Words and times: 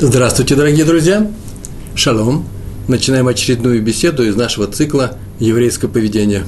Здравствуйте, 0.00 0.54
дорогие 0.54 0.84
друзья! 0.84 1.28
Шалом! 1.96 2.46
Начинаем 2.86 3.26
очередную 3.26 3.82
беседу 3.82 4.22
из 4.22 4.36
нашего 4.36 4.68
цикла 4.68 5.18
«Еврейское 5.40 5.88
поведение». 5.88 6.44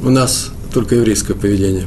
У 0.00 0.08
нас 0.08 0.48
только 0.72 0.94
еврейское 0.94 1.34
поведение. 1.34 1.84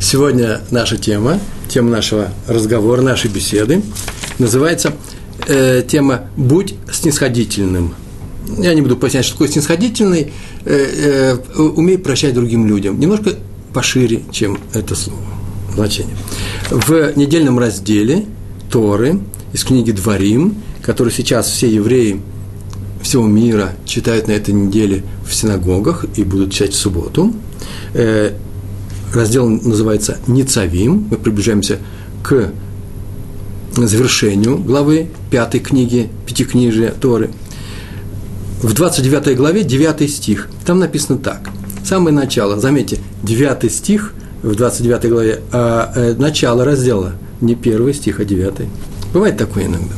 Сегодня 0.00 0.62
наша 0.70 0.96
тема, 0.96 1.38
тема 1.68 1.90
нашего 1.90 2.30
разговора, 2.48 3.02
нашей 3.02 3.30
беседы 3.30 3.82
называется 4.38 4.94
э, 5.46 5.82
тема 5.86 6.30
«Будь 6.38 6.74
снисходительным». 6.90 7.94
Я 8.56 8.72
не 8.72 8.80
буду 8.80 8.96
пояснять, 8.96 9.26
что 9.26 9.34
такое 9.34 9.48
снисходительный, 9.48 10.32
э, 10.64 11.36
э, 11.54 11.58
умей 11.58 11.98
прощать 11.98 12.32
другим 12.32 12.66
людям. 12.66 12.98
Немножко 12.98 13.34
пошире, 13.74 14.22
чем 14.32 14.58
это 14.72 14.94
слово, 14.94 15.20
значение. 15.74 16.16
В 16.70 17.12
недельном 17.14 17.58
разделе 17.58 18.24
Торы– 18.70 19.20
из 19.52 19.64
книги 19.64 19.90
«Дворим», 19.90 20.56
который 20.82 21.12
сейчас 21.12 21.48
все 21.48 21.68
евреи 21.68 22.20
всего 23.02 23.26
мира 23.26 23.70
читают 23.84 24.28
на 24.28 24.32
этой 24.32 24.52
неделе 24.52 25.02
в 25.26 25.34
синагогах 25.34 26.04
и 26.16 26.24
будут 26.24 26.52
читать 26.52 26.72
в 26.72 26.76
субботу. 26.76 27.32
Э, 27.94 28.32
раздел 29.14 29.48
называется 29.48 30.18
«Ницавим». 30.26 31.08
Мы 31.10 31.16
приближаемся 31.16 31.78
к 32.22 32.52
завершению 33.76 34.58
главы 34.58 35.08
пятой 35.30 35.60
книги, 35.60 36.10
пятикнижия 36.26 36.90
Торы. 36.90 37.30
В 38.62 38.74
29 38.74 39.36
главе 39.36 39.64
9 39.64 40.10
стих. 40.10 40.48
Там 40.66 40.78
написано 40.78 41.18
так. 41.18 41.48
Самое 41.84 42.14
начало, 42.14 42.60
заметьте, 42.60 42.98
9 43.22 43.72
стих 43.72 44.12
в 44.42 44.54
29 44.54 45.10
главе, 45.10 45.40
а 45.52 45.92
э, 45.94 46.14
начало 46.14 46.64
раздела, 46.64 47.14
не 47.40 47.54
первый 47.54 47.94
стих, 47.94 48.20
а 48.20 48.24
9. 48.24 48.68
Бывает 49.12 49.36
такое 49.36 49.66
иногда. 49.66 49.94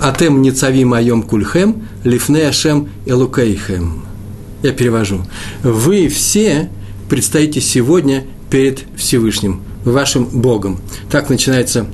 Атем 0.00 0.40
ницави 0.42 0.84
моем 0.84 1.22
кульхем, 1.22 1.86
лифне 2.04 2.48
ашем 2.48 2.88
элукейхем. 3.06 4.04
Я 4.62 4.72
перевожу. 4.72 5.24
Вы 5.62 6.08
все 6.08 6.70
предстоите 7.08 7.60
сегодня 7.60 8.24
перед 8.50 8.84
Всевышним, 8.96 9.62
вашим 9.84 10.24
Богом. 10.26 10.80
Так 11.10 11.28
начинается, 11.30 11.86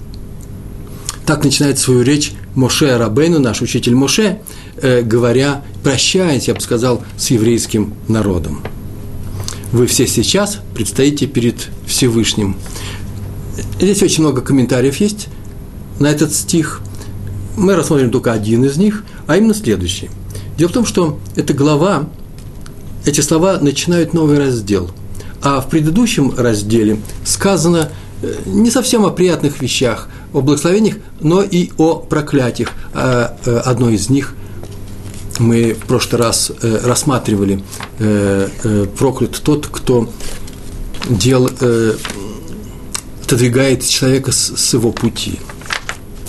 так 1.24 1.44
начинает 1.44 1.78
свою 1.78 2.02
речь 2.02 2.32
Моше 2.54 2.96
Рабейну, 2.96 3.38
наш 3.38 3.60
учитель 3.60 3.94
Моше, 3.94 4.40
э, 4.76 5.02
говоря, 5.02 5.62
прощаясь, 5.82 6.48
я 6.48 6.54
бы 6.54 6.60
сказал, 6.60 7.02
с 7.16 7.30
еврейским 7.30 7.94
народом. 8.08 8.62
Вы 9.72 9.86
все 9.86 10.06
сейчас 10.06 10.60
предстоите 10.74 11.26
перед 11.26 11.68
Всевышним. 11.86 12.56
Здесь 13.80 14.02
очень 14.02 14.22
много 14.22 14.40
комментариев 14.40 14.96
есть 14.96 15.28
на 15.98 16.08
этот 16.08 16.34
стих. 16.34 16.80
Мы 17.56 17.74
рассмотрим 17.74 18.10
только 18.10 18.32
один 18.32 18.64
из 18.64 18.76
них, 18.76 19.04
а 19.26 19.36
именно 19.36 19.54
следующий. 19.54 20.10
Дело 20.58 20.68
в 20.68 20.72
том, 20.72 20.86
что 20.86 21.18
эта 21.36 21.54
глава, 21.54 22.08
эти 23.04 23.20
слова 23.20 23.58
начинают 23.60 24.14
новый 24.14 24.38
раздел. 24.38 24.90
А 25.42 25.60
в 25.60 25.68
предыдущем 25.68 26.34
разделе 26.36 26.98
сказано 27.24 27.90
э, 28.22 28.34
не 28.46 28.70
совсем 28.70 29.04
о 29.04 29.10
приятных 29.10 29.60
вещах, 29.60 30.08
о 30.32 30.40
благословениях, 30.40 30.96
но 31.20 31.42
и 31.42 31.70
о 31.78 31.96
проклятиях. 31.96 32.70
А, 32.94 33.36
э, 33.44 33.56
одно 33.58 33.90
из 33.90 34.10
них 34.10 34.34
мы 35.38 35.74
в 35.74 35.86
прошлый 35.86 36.20
раз 36.20 36.50
э, 36.62 36.80
рассматривали 36.84 37.62
проклят 38.98 39.40
тот, 39.42 39.66
кто 39.66 40.10
дел, 41.08 41.50
отодвигает 43.22 43.86
человека 43.86 44.32
с 44.32 44.74
его 44.74 44.92
пути– 44.92 45.38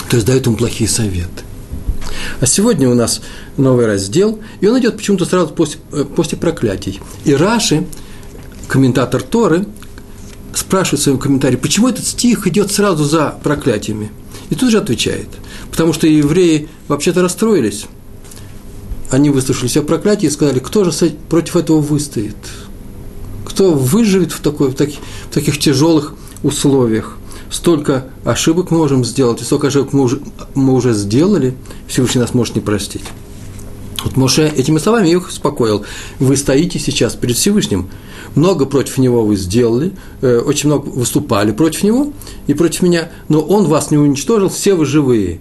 то 0.10 0.16
есть 0.16 0.26
дает 0.26 0.46
ему 0.46 0.56
плохие 0.56 0.90
советы. 0.90 1.44
А 2.40 2.46
сегодня 2.46 2.90
у 2.90 2.94
нас 2.94 3.22
новый 3.58 3.86
раздел, 3.86 4.40
и 4.62 4.68
он 4.68 4.80
идет 4.80 4.98
почему-то 4.98 5.26
сразу 5.26 5.54
после, 5.54 5.80
э, 5.92 6.04
после 6.04 6.38
проклятий. 6.38 7.00
И 7.26 7.36
Раши, 7.36 7.86
комментатор 8.68 9.22
Торы, 9.22 9.66
спрашивает 10.54 11.02
в 11.02 11.04
своем 11.04 11.20
комментарии, 11.20 11.56
почему 11.56 11.88
этот 11.88 12.06
стих 12.06 12.48
идет 12.48 12.72
сразу 12.72 13.04
за 13.04 13.38
проклятиями. 13.44 14.12
И 14.50 14.56
тут 14.56 14.72
же 14.72 14.78
отвечает, 14.78 15.28
потому 15.70 15.94
что 15.94 16.08
евреи 16.08 16.70
вообще-то 16.88 17.22
расстроились. 17.22 17.86
Они 19.10 19.30
выслушали 19.30 19.68
все 19.68 19.84
проклятия 19.84 20.28
и 20.28 20.32
сказали, 20.32 20.60
кто 20.60 20.84
же 20.84 20.92
против 21.30 21.56
этого 21.56 21.80
выстоит? 21.80 22.36
Кто 23.46 23.74
выживет 23.74 24.32
в, 24.32 24.42
такой, 24.42 24.70
в, 24.70 24.76
таких, 24.76 25.00
в 25.30 25.34
таких 25.34 25.60
тяжелых 25.60 26.14
условиях? 26.44 27.18
Столько 27.50 28.06
ошибок 28.24 28.72
мы 28.72 28.78
можем 28.78 29.06
сделать, 29.06 29.42
и 29.42 29.46
столько 29.46 29.68
ошибок 29.68 29.94
мы 29.94 30.04
уже, 30.04 30.20
мы 30.56 30.74
уже 30.74 30.94
сделали, 30.94 31.56
Всевышний 31.88 32.22
нас 32.22 32.34
может 32.34 32.56
не 32.56 32.62
простить. 32.62 33.04
Вот 34.04 34.16
Моше 34.16 34.48
этими 34.48 34.78
словами 34.78 35.10
их 35.10 35.28
успокоил. 35.28 35.84
Вы 36.20 36.38
стоите 36.38 36.80
сейчас 36.80 37.16
перед 37.16 37.36
Всевышним, 37.36 37.90
много 38.36 38.66
против 38.66 38.98
него 39.00 39.26
вы 39.26 39.36
сделали, 39.36 39.94
э, 40.22 40.40
очень 40.40 40.70
много 40.70 40.88
выступали 40.90 41.52
против 41.52 41.84
него 41.84 42.14
и 42.46 42.54
против 42.54 42.84
меня, 42.84 43.10
но 43.28 43.42
он 43.42 43.66
вас 43.66 43.92
не 43.92 43.98
уничтожил, 43.98 44.50
все 44.50 44.76
вы 44.76 44.86
живые. 44.86 45.40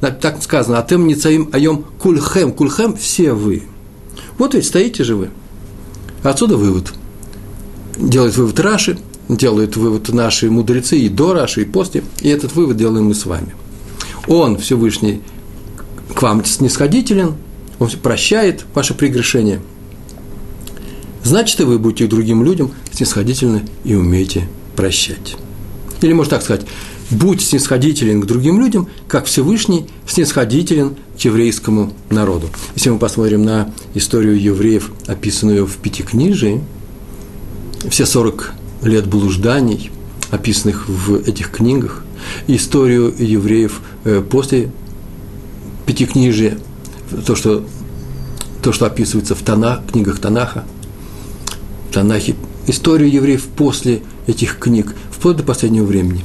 Так 0.00 0.42
сказано, 0.42 0.78
а 0.78 0.82
тем 0.82 1.06
не 1.06 1.16
цаим 1.16 1.50
айом 1.52 1.84
кульхем, 1.98 2.52
кульхем 2.52 2.96
все 2.96 3.32
вы. 3.32 3.64
Вот 4.38 4.54
ведь 4.54 4.66
стоите 4.66 5.02
же 5.02 5.16
вы. 5.16 5.30
Отсюда 6.22 6.56
вывод. 6.56 6.92
Делает 7.96 8.36
вывод 8.36 8.58
Раши, 8.60 8.98
делают 9.28 9.76
вывод 9.76 10.08
наши 10.08 10.50
мудрецы 10.50 10.98
и 10.98 11.08
до 11.08 11.32
Раши, 11.32 11.62
и 11.62 11.64
после, 11.64 12.02
и 12.20 12.28
этот 12.28 12.54
вывод 12.54 12.76
делаем 12.76 13.06
мы 13.06 13.14
с 13.14 13.26
вами. 13.26 13.54
Он, 14.26 14.58
Всевышний, 14.58 15.20
к 16.14 16.22
вам 16.22 16.44
снисходителен, 16.44 17.34
он 17.78 17.88
прощает 18.02 18.64
ваше 18.74 18.94
прегрешение. 18.94 19.60
Значит, 21.22 21.60
и 21.60 21.64
вы 21.64 21.78
будете 21.78 22.06
другим 22.06 22.42
людям 22.42 22.72
снисходительны 22.90 23.62
и 23.84 23.94
умеете 23.94 24.48
прощать. 24.76 25.36
Или 26.00 26.12
можно 26.12 26.30
так 26.30 26.42
сказать, 26.42 26.66
будь 27.10 27.42
снисходителен 27.42 28.20
к 28.20 28.26
другим 28.26 28.60
людям, 28.60 28.88
как 29.08 29.26
Всевышний 29.26 29.86
снисходителен 30.06 30.96
к 31.16 31.20
еврейскому 31.20 31.92
народу. 32.10 32.48
Если 32.74 32.90
мы 32.90 32.98
посмотрим 32.98 33.44
на 33.44 33.72
историю 33.94 34.40
евреев, 34.40 34.90
описанную 35.06 35.66
в 35.66 35.76
Пятикнижии, 35.76 36.62
все 37.90 38.06
40 38.06 38.52
лет 38.82 39.06
блужданий, 39.06 39.90
описанных 40.30 40.88
в 40.88 41.16
этих 41.28 41.50
книгах, 41.50 42.04
историю 42.46 43.14
евреев 43.16 43.80
э, 44.04 44.22
после 44.22 44.70
Пятикнижия, 45.86 46.58
то, 47.26 47.34
что, 47.34 47.64
то, 48.62 48.72
что 48.72 48.86
описывается 48.86 49.34
в 49.34 49.42
Танах, 49.42 49.80
книгах 49.90 50.18
Танаха, 50.18 50.64
Танахе, 51.92 52.34
историю 52.66 53.10
евреев 53.10 53.44
после 53.56 54.02
этих 54.26 54.58
книг, 54.58 54.94
вплоть 55.10 55.36
до 55.36 55.42
последнего 55.42 55.84
времени. 55.84 56.24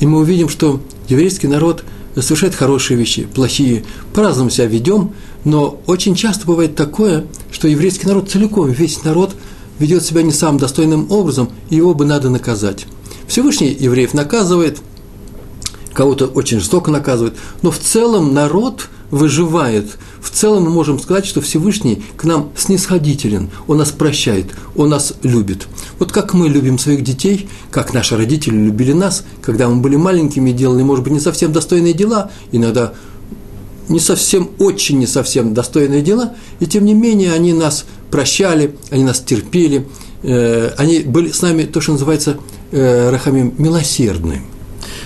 И 0.00 0.06
мы 0.06 0.18
увидим, 0.18 0.48
что 0.48 0.80
еврейский 1.08 1.46
народ 1.46 1.84
совершает 2.16 2.54
хорошие 2.54 2.96
вещи, 2.96 3.26
плохие, 3.32 3.84
по-разному 4.12 4.50
себя 4.50 4.66
ведем, 4.66 5.12
но 5.44 5.80
очень 5.86 6.16
часто 6.16 6.46
бывает 6.46 6.74
такое, 6.74 7.24
что 7.52 7.68
еврейский 7.68 8.06
народ 8.06 8.30
целиком, 8.30 8.70
весь 8.70 9.04
народ– 9.04 9.36
ведет 9.78 10.04
себя 10.04 10.22
не 10.22 10.32
самым 10.32 10.58
достойным 10.58 11.10
образом, 11.10 11.50
его 11.70 11.94
бы 11.94 12.04
надо 12.04 12.30
наказать. 12.30 12.86
Всевышний 13.26 13.76
евреев 13.78 14.14
наказывает, 14.14 14.78
кого-то 15.92 16.26
очень 16.26 16.60
жестоко 16.60 16.90
наказывает, 16.90 17.34
но 17.62 17.70
в 17.70 17.78
целом 17.78 18.34
народ 18.34 18.88
выживает. 19.10 19.96
В 20.20 20.30
целом 20.30 20.64
мы 20.64 20.70
можем 20.70 20.98
сказать, 20.98 21.26
что 21.26 21.40
Всевышний 21.40 22.02
к 22.16 22.24
нам 22.24 22.50
снисходителен, 22.56 23.50
Он 23.66 23.78
нас 23.78 23.90
прощает, 23.90 24.46
Он 24.74 24.88
нас 24.88 25.14
любит. 25.22 25.68
Вот 25.98 26.12
как 26.12 26.34
мы 26.34 26.48
любим 26.48 26.78
своих 26.78 27.02
детей, 27.02 27.48
как 27.70 27.94
наши 27.94 28.16
родители 28.16 28.56
любили 28.56 28.92
нас, 28.92 29.24
когда 29.42 29.68
мы 29.68 29.76
были 29.76 29.96
маленькими 29.96 30.50
и 30.50 30.52
делали, 30.52 30.82
может 30.82 31.04
быть, 31.04 31.12
не 31.12 31.20
совсем 31.20 31.52
достойные 31.52 31.94
дела, 31.94 32.30
иногда 32.52 32.92
не 33.88 34.00
совсем, 34.00 34.50
очень 34.58 34.98
не 34.98 35.06
совсем 35.06 35.54
достойные 35.54 36.02
дела, 36.02 36.34
и 36.60 36.66
тем 36.66 36.84
не 36.84 36.94
менее 36.94 37.32
они 37.32 37.52
нас 37.52 37.86
прощали, 38.10 38.74
они 38.90 39.04
нас 39.04 39.20
терпели, 39.20 39.86
э, 40.22 40.70
они 40.76 41.00
были 41.00 41.30
с 41.30 41.42
нами 41.42 41.64
то, 41.64 41.80
что 41.80 41.92
называется 41.92 42.38
э, 42.72 43.10
рахами 43.10 43.54
милосердны. 43.58 44.42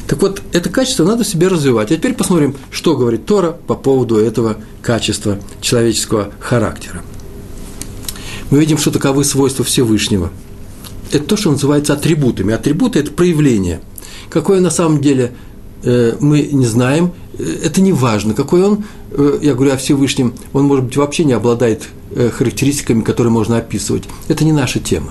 Так 0.07 0.21
вот, 0.23 0.43
это 0.53 0.69
качество 0.71 1.05
надо 1.05 1.23
в 1.23 1.27
себе 1.29 1.47
развивать. 1.49 1.93
А 1.93 1.97
теперь 1.97 2.15
посмотрим, 2.15 2.57
что 2.71 2.97
говорит 2.97 3.27
Тора 3.27 3.53
по 3.53 3.77
поводу 3.77 4.17
этого 4.17 4.57
качества 4.83 5.39
человеческого 5.61 6.33
характера. 6.41 7.03
Мы 8.51 8.59
видим, 8.59 8.77
что 8.79 8.91
таковы 8.91 9.23
свойства 9.23 9.65
Всевышнего. 9.65 10.31
Это 11.13 11.25
то, 11.25 11.37
что 11.37 11.53
называется 11.53 11.93
атрибутами. 11.93 12.53
Атрибуты– 12.53 12.99
это 13.01 13.13
проявление. 13.13 13.81
Какое 14.29 14.61
на 14.61 14.71
самом 14.71 15.01
деле 15.01 15.33
э, 15.85 16.17
мы 16.19 16.43
не 16.43 16.67
знаем, 16.67 17.13
это 17.63 17.81
не 17.81 17.93
важно, 17.93 18.35
какой 18.35 18.63
он, 18.63 18.85
э, 19.13 19.39
я 19.43 19.55
говорю 19.55 19.73
о 19.73 19.77
Всевышнем, 19.77 20.35
он, 20.53 20.65
может 20.65 20.85
быть, 20.85 20.97
вообще 20.97 21.25
не 21.25 21.33
обладает 21.33 21.89
э, 22.15 22.31
характеристиками, 22.31 23.03
которые 23.03 23.33
можно 23.33 23.59
описывать. 23.59 24.05
Это 24.29 24.45
не 24.45 24.53
наша 24.53 24.81
тема. 24.81 25.11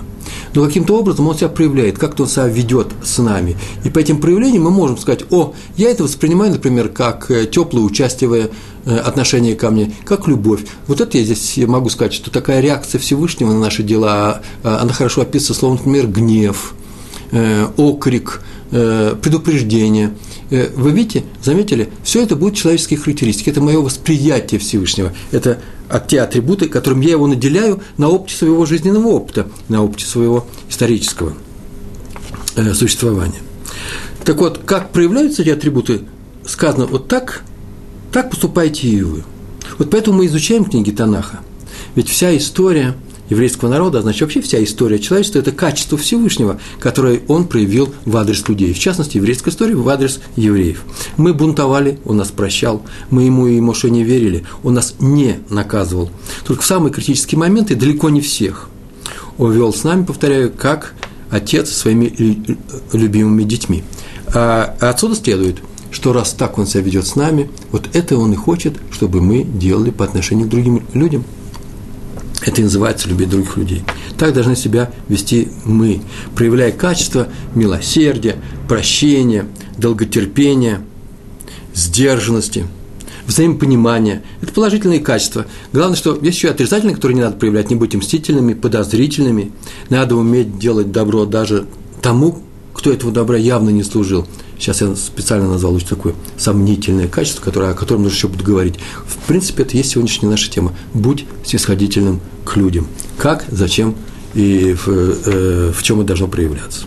но 0.54 0.66
каким-то 0.66 0.98
образом 0.98 1.28
он 1.28 1.36
себя 1.36 1.50
проявляет, 1.50 1.98
как-то 1.98 2.24
он 2.24 2.30
себя 2.30 2.48
ведет 2.48 2.88
с 3.04 3.18
нами. 3.20 3.58
И 3.84 3.90
по 3.90 4.00
этим 4.00 4.20
проявлениям 4.20 4.64
мы 4.64 4.72
можем 4.72 4.98
сказать, 4.98 5.24
о, 5.32 5.54
я 5.78 5.90
это 5.90 6.04
воспринимаю, 6.04 6.52
например, 6.52 6.90
как 6.90 7.30
э, 7.32 7.46
теплое 7.46 7.84
участие 7.84 8.50
э, 8.86 8.98
отношение 8.98 9.56
ко 9.56 9.70
мне, 9.72 9.94
как 10.06 10.28
любовь. 10.28 10.62
Вот 10.88 11.02
это 11.02 11.18
я 11.18 11.24
здесь 11.24 11.58
могу 11.68 11.90
сказать, 11.90 12.14
что 12.14 12.32
такая 12.32 12.62
реакция 12.62 13.00
Всевышнего 13.00 13.54
на 13.54 13.60
наши 13.60 13.84
дела, 13.84 14.42
а, 14.64 14.80
она 14.82 14.94
хорошо 14.94 15.22
описывается 15.22 15.54
словом, 15.54 15.78
например, 15.78 16.08
гнев, 16.08 16.74
окрик, 17.78 18.42
предупреждение. 18.72 20.16
Вы 20.50 20.92
видите, 20.92 21.24
заметили, 21.44 21.90
все 22.04 22.24
это 22.24 22.36
будут 22.36 22.58
человеческие 22.58 23.00
характеристики, 23.00 23.50
это 23.50 23.62
мое 23.62 23.80
восприятие 23.80 24.60
Всевышнего, 24.60 25.14
это 25.32 25.60
те 26.08 26.22
атрибуты, 26.22 26.68
которым 26.68 27.02
я 27.02 27.12
его 27.12 27.28
наделяю 27.28 27.82
на 27.98 28.10
опыте 28.10 28.36
своего 28.36 28.66
жизненного 28.66 29.08
опыта, 29.08 29.48
на 29.68 29.84
опыте 29.84 30.06
своего 30.06 30.48
исторического 30.68 31.34
э, 32.56 32.74
существования. 32.74 33.42
Так 34.24 34.38
вот, 34.38 34.60
как 34.66 34.92
проявляются 34.92 35.44
эти 35.44 35.50
атрибуты, 35.50 36.02
сказано 36.46 36.88
вот 36.88 37.08
так, 37.08 37.44
так 38.12 38.30
поступайте 38.32 38.88
и 38.88 39.02
вы. 39.02 39.24
Вот 39.78 39.92
поэтому 39.92 40.18
мы 40.18 40.26
изучаем 40.26 40.66
книги 40.66 40.92
Танаха. 40.92 41.40
Ведь 41.96 42.10
вся 42.10 42.36
история– 42.36 42.96
еврейского 43.30 43.70
народа, 43.70 44.00
а 44.00 44.02
значит, 44.02 44.22
вообще 44.22 44.42
вся 44.42 44.64
история 44.64 45.00
человечества– 45.00 45.40
это 45.40 45.52
качество 45.52 45.98
Всевышнего, 45.98 46.60
которое 46.80 47.22
он 47.28 47.46
проявил 47.46 47.94
в 48.06 48.18
адрес 48.18 48.48
людей, 48.48 48.74
в 48.74 48.80
частности, 48.80 49.18
еврейская 49.18 49.52
история 49.52 49.76
в 49.76 49.88
адрес 49.88 50.20
евреев. 50.36 50.84
Мы 51.18 51.34
бунтовали, 51.34 52.00
он 52.06 52.18
нас 52.18 52.30
прощал, 52.30 52.84
мы 53.10 53.24
ему 53.24 53.48
и 53.48 53.60
Моше 53.60 53.90
не 53.90 54.04
верили, 54.04 54.46
он 54.64 54.74
нас 54.74 54.96
не 55.00 55.40
наказывал. 55.50 56.10
Только 56.46 56.62
в 56.62 56.66
самые 56.66 56.92
критические 56.92 57.40
моменты, 57.40 57.76
далеко 57.76 58.10
не 58.10 58.22
всех, 58.22 58.70
он 59.38 59.54
вел 59.54 59.74
с 59.74 59.84
нами, 59.84 60.04
повторяю, 60.04 60.52
как 60.52 60.94
отец 61.30 61.70
со 61.70 61.80
своими 61.80 62.14
любимыми 62.92 63.44
детьми. 63.44 63.84
А 64.34 64.76
отсюда 64.80 65.16
следует, 65.16 65.58
что 65.92 66.14
раз 66.14 66.34
так 66.34 66.58
он 66.58 66.68
себя 66.68 66.82
ведет 66.82 67.08
с 67.08 67.16
нами, 67.16 67.50
вот 67.72 67.90
это 67.94 68.18
он 68.18 68.34
и 68.34 68.36
хочет, 68.36 68.78
чтобы 68.92 69.22
мы 69.22 69.44
делали 69.44 69.92
по 69.92 70.06
отношению 70.06 70.48
к 70.48 70.50
другим 70.50 70.84
людям– 70.94 71.24
это 72.42 72.62
и 72.62 72.64
называется 72.64 73.10
любить 73.10 73.30
других 73.30 73.58
людей. 73.58 73.84
Так 74.18 74.34
должны 74.34 74.56
себя 74.56 74.92
вести 75.08 75.50
мы, 75.66 76.02
проявляя 76.36 76.72
качество 76.72 77.28
милосердия, 77.54 78.38
прощения, 78.68 79.46
долготерпения, 79.78 80.82
сдержанности, 81.74 82.66
взаимопонимания. 83.28 84.24
Это 84.42 84.54
положительные 84.54 85.00
качества. 85.00 85.46
Главное, 85.74 85.98
что 85.98 86.18
есть 86.22 86.38
еще 86.38 86.50
отрицательные, 86.50 86.96
которые 86.96 87.18
не 87.18 87.22
надо 87.22 87.36
проявлять. 87.36 87.70
Не 87.70 87.76
будьте 87.76 87.98
мстительными, 87.98 88.54
подозрительными. 88.54 89.52
Надо 89.90 90.16
уметь 90.16 90.58
делать 90.58 90.92
добро 90.92 91.26
даже 91.26 91.66
тому, 92.02 92.44
кто 92.74 92.92
этого 92.92 93.12
добра 93.12 93.38
явно 93.38 93.70
не 93.70 93.84
служил. 93.84 94.26
Сейчас 94.60 94.82
я 94.82 94.94
специально 94.96 95.48
назвал 95.48 95.76
очень 95.76 95.88
такое 95.88 96.14
сомнительное 96.38 97.08
качество, 97.08 97.42
которое, 97.42 97.72
о 97.72 97.74
котором 97.74 98.04
нужно 98.04 98.18
еще 98.18 98.28
буду 98.28 98.44
говорить. 98.44 98.76
В 99.06 99.16
принципе, 99.26 99.64
это 99.64 99.78
есть 99.78 99.92
сегодняшняя 99.92 100.28
наша 100.28 100.52
тема. 100.52 100.74
Будь 100.94 101.26
снисходительным 101.46 102.20
к 102.44 102.58
людям. 102.58 102.88
Как, 103.18 103.46
зачем 103.50 103.96
и 104.34 104.74
в, 104.74 104.88
э, 104.90 105.72
в 105.74 105.82
чем 105.82 106.00
это 106.00 106.10
должно 106.10 106.28
проявляться. 106.28 106.86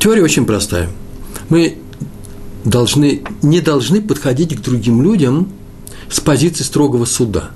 Теория 0.00 0.22
очень 0.22 0.44
простая. 0.44 0.90
Мы 1.48 1.78
должны, 2.64 3.22
не 3.40 3.60
должны 3.60 4.02
подходить 4.02 4.56
к 4.56 4.62
другим 4.62 5.00
людям 5.00 5.48
с 6.10 6.18
позиции 6.18 6.64
строгого 6.64 7.04
суда. 7.04 7.50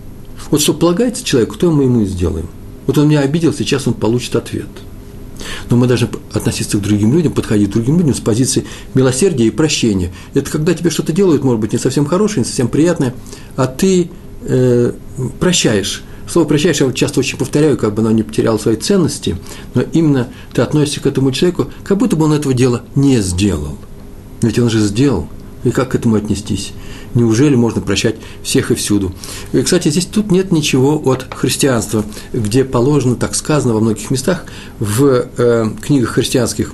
Вот 0.51 0.61
что 0.61 0.75
полагается 0.75 1.25
человеку, 1.25 1.57
то 1.57 1.73
мы 1.73 1.85
ему 1.85 2.03
и 2.03 2.07
сделаем. 2.07 2.49
Вот 2.87 2.99
он 2.99 3.09
меня 3.09 3.21
обидел, 3.21 3.53
сейчас 3.53 3.89
он 3.89 3.95
получит 3.95 4.37
ответ– 4.37 4.69
но 5.71 5.77
мы 5.77 5.87
должны 5.87 6.09
относиться 6.33 6.79
к 6.79 6.83
другим 6.83 7.13
людям, 7.13 7.33
подходить 7.33 7.71
к 7.71 7.73
другим 7.73 7.99
людям 7.99 8.15
с 8.15 8.21
позиции 8.21 8.65
милосердия 8.95 9.47
и 9.47 9.51
прощения. 9.51 10.13
Это 10.35 10.51
когда 10.51 10.75
тебе 10.75 10.91
что-то 10.91 11.13
делают, 11.13 11.45
может 11.45 11.61
быть, 11.61 11.73
не 11.73 11.79
совсем 11.79 12.05
хорошее, 12.05 12.41
не 12.41 12.45
совсем 12.45 12.69
приятное, 12.69 13.15
а 13.57 13.67
ты 13.67 14.11
э, 14.43 14.93
прощаешь. 15.39 16.03
Слово 16.29 16.47
«прощаешь» 16.47 16.81
я 16.81 16.91
часто 16.93 17.21
очень 17.21 17.37
повторяю, 17.37 17.77
как 17.77 17.95
бы 17.95 18.01
оно 18.01 18.11
не 18.11 18.23
потеряло 18.23 18.57
своей 18.57 18.79
ценности, 18.79 19.37
но 19.75 19.83
именно 19.93 20.29
ты 20.55 20.63
относишься 20.63 21.01
к 21.01 21.07
этому 21.07 21.33
человеку, 21.33 21.67
как 21.85 21.99
будто 21.99 22.17
бы 22.17 22.25
он 22.25 22.33
этого 22.33 22.55
дела 22.55 22.83
не 22.95 23.21
сделал. 23.21 23.77
Ведь 24.41 24.59
он 24.59 24.71
же 24.71 24.79
сделал. 24.81 25.29
И 25.65 25.71
как 25.71 25.91
к 25.91 25.95
этому 25.95 26.17
отнестись? 26.17 26.73
Неужели 27.15 27.55
можно 27.55 27.81
прощать 27.81 28.17
всех 28.43 28.71
и 28.71 28.75
всюду? 28.75 29.13
И, 29.53 29.61
кстати, 29.63 29.89
здесь 29.89 30.07
тут 30.07 30.31
нет 30.31 30.51
ничего 30.51 31.01
от 31.05 31.27
христианства, 31.35 32.05
где 32.33 32.65
положено, 32.65 33.17
так 33.17 33.35
сказано 33.35 33.75
во 33.75 33.81
многих 33.81 34.11
местах, 34.11 34.45
в 34.79 35.27
э, 35.37 35.71
книгах 35.83 36.11
христианских, 36.11 36.73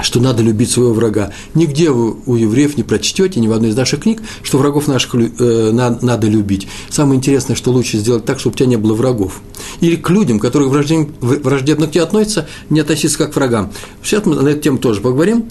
что 0.00 0.20
надо 0.20 0.42
любить 0.42 0.70
своего 0.70 0.92
врага. 0.92 1.32
Нигде 1.54 1.90
вы 1.90 2.16
у 2.26 2.36
евреев 2.36 2.76
не 2.76 2.82
прочтете, 2.82 3.40
ни 3.40 3.48
в 3.48 3.52
одной 3.52 3.70
из 3.70 3.76
наших 3.76 4.00
книг, 4.00 4.20
что 4.42 4.58
врагов 4.58 4.88
наших 4.88 5.14
э, 5.14 5.70
на, 5.72 5.98
надо 6.02 6.26
любить. 6.26 6.68
Самое 6.90 7.16
интересное, 7.16 7.56
что 7.56 7.72
лучше 7.72 7.96
сделать 7.96 8.26
так, 8.26 8.38
чтобы 8.38 8.54
у 8.54 8.58
тебя 8.58 8.68
не 8.68 8.76
было 8.76 8.94
врагов. 8.94 9.40
Или 9.80 9.96
к 9.96 10.10
людям, 10.10 10.38
которые 10.38 10.68
враждебно, 10.68 11.14
враждебно 11.20 11.86
к 11.86 11.92
тебе 11.92 12.02
относятся, 12.02 12.46
не 12.68 12.80
относиться 12.80 13.16
как 13.16 13.32
к 13.32 13.36
врагам. 13.36 13.72
Сейчас 14.02 14.26
мы 14.26 14.34
на 14.36 14.48
эту 14.48 14.60
тему 14.60 14.78
тоже 14.78 15.00
поговорим. 15.00 15.46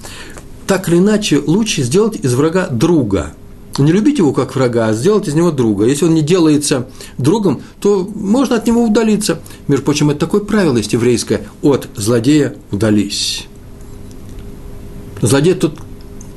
Так 0.68 0.90
или 0.90 0.98
иначе, 0.98 1.42
лучше 1.46 1.82
сделать 1.82 2.18
из 2.24 2.36
врага 2.36 2.68
друга– 2.68 3.34
не 3.78 3.92
любить 3.92 4.20
его 4.20 4.32
как 4.32 4.56
врага, 4.56 4.88
а 4.88 4.94
сделать 4.94 5.28
из 5.28 5.34
него 5.34 5.52
друга. 5.52 5.86
Если 5.86 6.06
он 6.06 6.14
не 6.14 6.22
делается 6.22 6.88
другом, 7.18 7.62
то 7.80 8.10
можно 8.16 8.56
от 8.56 8.68
него 8.68 8.84
удалиться. 8.84 9.40
Между 9.68 9.84
прочим, 9.86 10.10
это 10.10 10.22
такое 10.22 10.42
правило 10.42 10.78
есть 10.78 10.94
еврейское– 10.94 11.42
от 11.62 11.90
злодея 11.96 12.56
удались. 12.72 13.48
Злодей– 15.22 15.54
тот 15.56 15.78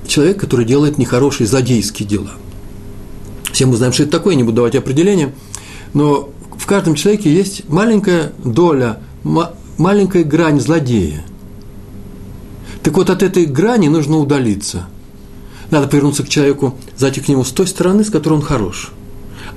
человек, 0.06 0.40
который 0.40 0.64
делает 0.64 0.99
нехорошие 0.99 1.46
злодейские 1.46 2.08
дела. 2.08 2.32
Все 3.52 3.67
мы 3.67 3.76
знаем, 3.76 3.93
что 3.93 4.02
это 4.02 4.12
такое, 4.12 4.34
не 4.34 4.43
буду 4.43 4.56
давать 4.56 4.75
определение, 4.75 5.34
но 5.94 6.31
в 6.56 6.67
каждом 6.67 6.94
человеке 6.94 7.32
есть 7.32 7.69
маленькая 7.69 8.32
доля, 8.44 9.00
маленькая 9.76 10.25
грань 10.25 10.61
злодея. 10.61 11.25
Так 12.82 12.96
вот, 12.96 13.11
от 13.11 13.23
этой 13.23 13.46
грани 13.46 13.88
нужно 13.88 14.19
удалиться– 14.19 14.88
надо 15.70 15.88
повернуться 15.88 16.23
к 16.23 16.29
человеку, 16.29 16.76
зайти 16.97 17.20
к 17.20 17.29
нему 17.29 17.44
с 17.44 17.50
той 17.50 17.67
стороны, 17.67 18.05
с 18.05 18.11
которой 18.11 18.35
он 18.35 18.43
хорош, 18.43 18.91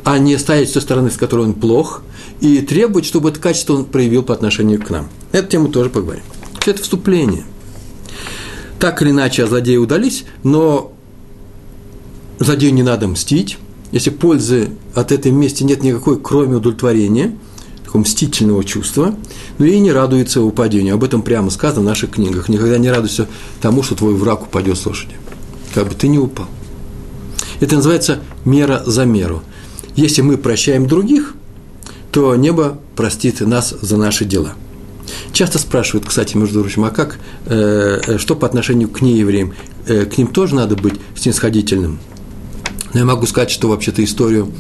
а 0.04 0.18
не 0.18 0.38
стоять 0.38 0.70
с 0.70 0.74
той 0.74 0.82
стороны, 0.82 1.10
с 1.12 1.18
которой 1.18 1.48
он 1.48 1.54
плох, 1.54 2.04
и 2.40 2.60
требовать, 2.62 3.06
чтобы 3.06 3.30
это 3.30 3.40
качество 3.40 3.76
он 3.76 3.86
проявил 3.86 4.24
по 4.24 4.34
отношению 4.34 4.82
к 4.82 4.90
нам. 4.90 5.08
Эту 5.32 5.48
тему 5.48 5.70
тоже 5.70 5.90
поговорим. 5.90 6.24
Все 6.60 6.72
это 6.72 6.82
вступление. 6.82 7.44
Так 8.80 9.02
или 9.02 9.12
иначе, 9.12 9.46
злодеи 9.46 9.78
удались, 9.78 10.26
но 10.44 10.92
злодею 12.40 12.74
не 12.74 12.84
надо 12.84 13.08
мстить. 13.08 13.58
Если 13.92 14.10
пользы 14.10 14.70
от 14.96 15.12
этой 15.12 15.32
мести 15.32 15.64
нет 15.64 15.84
никакой, 15.84 16.20
кроме 16.20 16.56
удовлетворения, 16.56 17.38
такого 17.84 18.02
мстительного 18.02 18.64
чувства, 18.64 19.14
но 19.60 19.66
и 19.66 19.78
не 19.80 19.92
радуется 19.92 20.40
его 20.40 20.50
падению. 20.50 20.96
Об 20.96 21.04
этом 21.04 21.22
прямо 21.22 21.52
сказано 21.52 21.82
в 21.82 21.86
наших 21.86 22.12
книгах. 22.12 22.50
Никогда 22.50 22.78
не 22.78 22.90
радуйся 22.90 23.28
тому, 23.62 23.84
что 23.84 23.96
твой 23.96 24.16
враг 24.16 24.44
упадет 24.44 24.78
с 24.78 24.86
лошади 24.86 25.14
как 25.74 25.88
бы 25.88 25.96
ты 25.96 26.08
не 26.08 26.20
упал. 26.20 26.48
Это 27.60 27.76
называется 27.76 28.20
мера 28.46 28.84
за 28.86 29.06
меру. 29.06 29.44
Если 29.96 30.22
мы 30.22 30.38
прощаем 30.38 30.88
других, 30.88 31.36
то 32.12 32.36
небо 32.36 32.80
простит 32.96 33.42
нас 33.42 33.74
за 33.82 33.98
наши 33.98 34.26
дела. 34.26 34.54
Часто 35.34 35.60
спрашивают, 35.60 36.06
кстати, 36.06 36.38
между 36.38 36.62
прочим, 36.62 36.86
а 36.86 36.90
как, 36.90 37.20
э, 37.46 38.00
э 38.06 38.18
что 38.18 38.36
по 38.36 38.46
отношению 38.46 38.90
к 38.90 39.02
неевреям? 39.02 39.54
Э, 39.88 40.06
к 40.06 40.18
ним 40.18 40.28
тоже 40.28 40.56
надо 40.56 40.76
быть 40.76 40.96
снисходительным. 41.16 42.00
Но 42.94 43.00
я 43.00 43.06
могу 43.06 43.26
сказать, 43.26 43.52
что 43.52 43.70
вообще-то 43.70 44.04
историю 44.04 44.52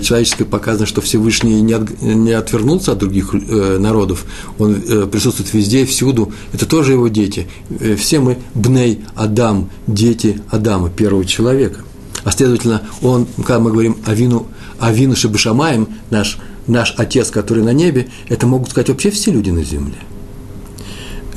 человеческой 0.00 0.44
показано, 0.44 0.86
что 0.86 1.00
Всевышний 1.00 1.60
не, 1.60 1.74
от, 1.74 2.00
не 2.00 2.32
отвернулся 2.32 2.92
от 2.92 2.98
других 2.98 3.34
э, 3.34 3.78
народов, 3.78 4.24
он 4.58 4.76
э, 4.76 5.06
присутствует 5.06 5.52
везде, 5.52 5.84
всюду, 5.84 6.32
это 6.52 6.66
тоже 6.66 6.92
его 6.92 7.08
дети. 7.08 7.48
Э, 7.80 7.96
все 7.96 8.20
мы 8.20 8.38
бней 8.54 9.00
Адам, 9.14 9.70
дети 9.86 10.40
Адама, 10.50 10.90
первого 10.90 11.24
человека. 11.24 11.80
А 12.24 12.32
следовательно, 12.32 12.82
он, 13.02 13.26
когда 13.36 13.58
мы 13.58 13.70
говорим 13.70 13.98
Авину, 14.04 14.46
Авину 14.78 15.14
Шабашамаем, 15.14 15.88
наш, 16.10 16.38
наш 16.66 16.94
Отец, 16.96 17.30
который 17.30 17.62
на 17.62 17.72
небе, 17.72 18.08
это 18.28 18.46
могут 18.46 18.70
сказать 18.70 18.88
вообще 18.88 19.10
все 19.10 19.30
люди 19.30 19.50
на 19.50 19.62
земле. 19.62 19.98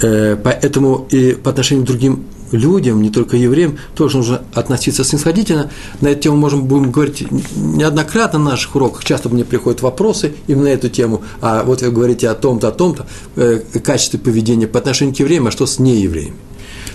Э, 0.01 0.37
поэтому 0.41 1.07
и 1.11 1.33
по 1.33 1.51
отношению 1.51 1.85
к 1.85 1.87
другим 1.87 2.25
людям, 2.51 3.01
не 3.01 3.09
только 3.09 3.37
евреям, 3.37 3.77
тоже 3.95 4.17
нужно 4.17 4.41
относиться 4.53 5.03
снисходительно. 5.03 5.71
На 6.01 6.09
эту 6.09 6.23
тему 6.23 6.37
можем 6.37 6.65
будем 6.65 6.91
говорить 6.91 7.25
неоднократно 7.31 8.39
на 8.39 8.51
наших 8.51 8.75
уроках. 8.75 9.03
Часто 9.03 9.29
мне 9.29 9.45
приходят 9.45 9.81
вопросы 9.81 10.33
именно 10.47 10.65
на 10.65 10.69
эту 10.69 10.89
тему. 10.89 11.23
А 11.41 11.63
вот 11.63 11.81
вы 11.81 11.91
говорите 11.91 12.29
о 12.29 12.35
том-то, 12.35 12.67
о 12.67 12.71
том-то, 12.71 13.05
э, 13.35 13.61
качестве 13.83 14.19
поведения 14.19 14.67
по 14.67 14.79
отношению 14.79 15.15
к 15.15 15.19
евреям, 15.19 15.47
а 15.47 15.51
что 15.51 15.65
с 15.65 15.79
неевреями. 15.79 16.35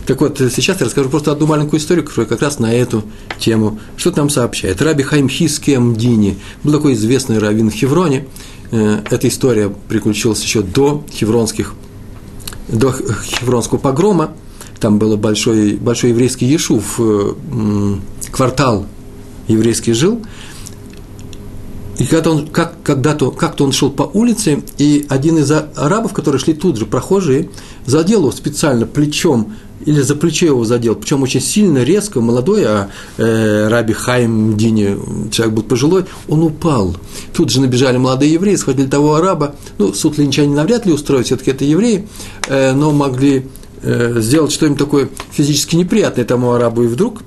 Так 0.06 0.20
вот, 0.20 0.38
сейчас 0.38 0.80
я 0.80 0.86
расскажу 0.86 1.08
просто 1.08 1.32
одну 1.32 1.46
маленькую 1.46 1.80
историю, 1.80 2.04
которая 2.04 2.28
как 2.28 2.42
раз 2.42 2.58
на 2.58 2.72
эту 2.74 3.04
тему 3.38 3.78
что 3.96 4.12
нам 4.16 4.28
сообщает. 4.28 4.82
Раби 4.82 5.02
Хайм 5.02 5.28
Хиски 5.28 5.70
Амдини 5.70 6.38
был 6.62 6.72
такой 6.72 6.92
известный 6.92 7.38
раввин 7.38 7.70
в 7.70 7.74
Хевроне. 7.74 8.26
Э, 8.70 9.00
эта 9.10 9.28
история 9.28 9.72
приключилась 9.88 10.42
еще 10.42 10.60
до 10.62 11.04
хевронских, 11.10 11.74
до 12.68 12.92
хевронского 12.92 13.78
погрома. 13.78 14.32
Там 14.84 14.98
был 14.98 15.16
большой, 15.16 15.76
большой 15.76 16.10
еврейский 16.10 16.44
ешув, 16.44 17.00
э, 17.00 17.32
квартал 18.30 18.84
еврейский 19.48 19.94
жил– 19.94 20.20
и 21.98 22.04
когда 22.04 22.30
он, 22.30 22.48
как, 22.48 22.74
когда-то, 22.82 23.30
как-то 23.30 23.64
он 23.64 23.72
шел 23.72 23.90
по 23.90 24.02
улице, 24.02 24.62
и 24.78 25.06
один 25.08 25.38
из 25.38 25.50
арабов, 25.50 26.12
которые 26.12 26.40
шли 26.40 26.54
тут 26.54 26.76
же, 26.76 26.86
прохожие, 26.86 27.50
задел 27.86 28.20
его 28.20 28.32
специально 28.32 28.84
плечом, 28.84 29.54
или 29.86 30.00
за 30.00 30.16
плечо 30.16 30.46
его 30.46 30.64
задел, 30.64 30.94
причем 30.94 31.22
очень 31.22 31.40
сильно, 31.40 31.84
резко, 31.84 32.20
молодой, 32.20 32.64
а 32.64 32.88
э, 33.18 33.68
Раби 33.68 33.92
Хайм 33.92 34.56
Дини, 34.56 34.96
человек 35.30 35.54
был 35.54 35.62
пожилой, 35.62 36.06
он 36.28 36.42
упал. 36.42 36.96
Тут 37.32 37.50
же 37.50 37.60
набежали 37.60 37.96
молодые 37.96 38.32
евреи, 38.32 38.56
схватили 38.56 38.86
того 38.86 39.14
араба, 39.16 39.54
ну, 39.78 39.92
суд 39.92 40.18
линчанин 40.18 40.54
навряд 40.54 40.86
ли 40.86 40.92
устроить, 40.92 41.26
все-таки 41.26 41.50
это 41.50 41.64
евреи, 41.64 42.08
э, 42.48 42.72
но 42.72 42.92
могли 42.92 43.46
сделать 43.84 44.52
что-нибудь 44.52 44.78
такое 44.78 45.08
физически 45.30 45.76
неприятное 45.76 46.24
тому 46.24 46.52
арабу, 46.52 46.84
и 46.84 46.86
вдруг 46.86 47.22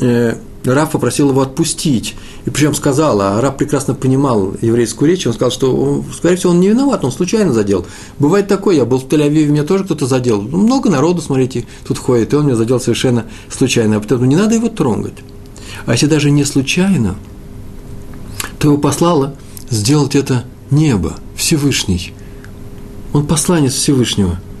э, 0.00 0.36
Раб 0.64 0.90
попросил 0.90 1.30
его 1.30 1.42
отпустить. 1.42 2.14
И 2.44 2.50
причем 2.50 2.74
сказал, 2.74 3.20
а 3.20 3.40
раб 3.40 3.56
прекрасно 3.56 3.94
понимал 3.94 4.54
еврейскую 4.60 5.10
речь, 5.10 5.26
он 5.26 5.32
сказал, 5.32 5.50
что, 5.50 6.04
скорее 6.14 6.36
всего, 6.36 6.52
он 6.52 6.60
не 6.60 6.68
виноват, 6.68 7.04
он 7.04 7.12
случайно 7.12 7.52
задел. 7.52 7.86
Бывает 8.18 8.48
такое, 8.48 8.76
я 8.76 8.84
был 8.84 8.98
в 8.98 9.06
Тель-Авиве, 9.06 9.46
меня 9.46 9.64
тоже 9.64 9.84
кто-то 9.84 10.06
задел. 10.06 10.40
Ну, 10.40 10.58
много 10.58 10.90
народу, 10.90 11.20
смотрите, 11.20 11.66
тут 11.86 11.98
ходит, 11.98 12.32
и 12.32 12.36
он 12.36 12.46
меня 12.46 12.56
задел 12.56 12.80
совершенно 12.80 13.26
случайно. 13.48 13.98
Поэтому 13.98 14.24
не 14.24 14.36
надо 14.36 14.54
его 14.54 14.68
трогать. 14.68 15.14
А 15.86 15.92
если 15.92 16.06
даже 16.06 16.30
не 16.30 16.44
случайно, 16.44 17.16
то 18.58 18.68
его 18.68 18.78
послало 18.78 19.34
сделать 19.70 20.14
это 20.14 20.44
небо, 20.70 21.16
Всевышний. 21.34 22.12
Он 23.12 23.26
посланец 23.26 23.74
Всевышнего– 23.74 24.38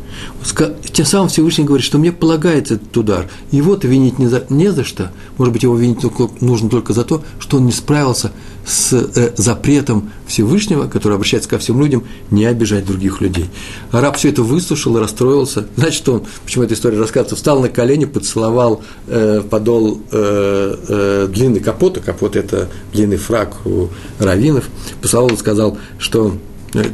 тем 0.92 1.06
самым 1.06 1.28
Всевышний 1.28 1.64
говорит, 1.64 1.84
что 1.84 1.98
мне 1.98 2.12
полагается 2.12 2.74
этот 2.74 2.96
удар. 2.96 3.28
Его-то 3.50 3.88
винить 3.88 4.18
не 4.18 4.26
за, 4.26 4.44
не 4.48 4.70
за 4.70 4.84
что. 4.84 5.12
Может 5.38 5.52
быть, 5.52 5.62
его 5.62 5.76
винить 5.76 6.00
только, 6.00 6.28
нужно 6.40 6.68
только 6.68 6.92
за 6.92 7.04
то, 7.04 7.22
что 7.38 7.56
он 7.56 7.66
не 7.66 7.72
справился 7.72 8.32
с 8.66 8.92
э, 8.92 9.32
запретом 9.36 10.10
Всевышнего, 10.26 10.86
который 10.86 11.14
обращается 11.14 11.48
ко 11.48 11.58
всем 11.58 11.80
людям, 11.80 12.04
не 12.30 12.44
обижать 12.44 12.86
других 12.86 13.20
людей. 13.20 13.46
Араб 13.90 14.16
все 14.16 14.28
это 14.28 14.42
выслушал 14.42 14.96
и 14.96 15.00
расстроился. 15.00 15.66
Значит, 15.76 16.08
он, 16.08 16.24
почему 16.44 16.64
эта 16.64 16.74
история 16.74 16.98
рассказывается, 16.98 17.36
встал 17.36 17.60
на 17.60 17.68
колени, 17.68 18.04
поцеловал 18.04 18.82
э, 19.08 19.42
подол 19.48 20.00
э, 20.10 20.76
э, 20.88 21.28
длинный 21.32 21.60
капота, 21.60 22.00
капот– 22.00 22.36
это 22.36 22.68
длинный 22.92 23.16
фраг 23.16 23.56
у 23.64 23.88
раввинов, 24.18 24.64
поцеловал 25.00 25.34
и 25.34 25.38
сказал, 25.38 25.78
что 25.98 26.36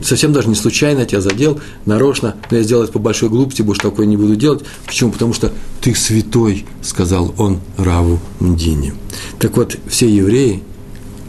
совсем 0.02 0.32
даже 0.32 0.48
не 0.48 0.54
случайно 0.54 1.04
тебя 1.06 1.20
задел, 1.20 1.60
нарочно, 1.86 2.36
но 2.50 2.56
я 2.56 2.62
сделал 2.62 2.84
это 2.84 2.92
по 2.92 2.98
большой 2.98 3.28
глупости, 3.28 3.62
больше 3.62 3.82
такое 3.82 4.06
не 4.06 4.16
буду 4.16 4.36
делать. 4.36 4.64
Почему? 4.86 5.12
Потому 5.12 5.32
что 5.32 5.52
ты 5.80 5.94
святой, 5.94 6.66
сказал 6.82 7.34
он 7.38 7.60
Раву 7.76 8.18
Мдине. 8.40 8.94
Так 9.38 9.56
вот, 9.56 9.76
все 9.88 10.08
евреи 10.08 10.62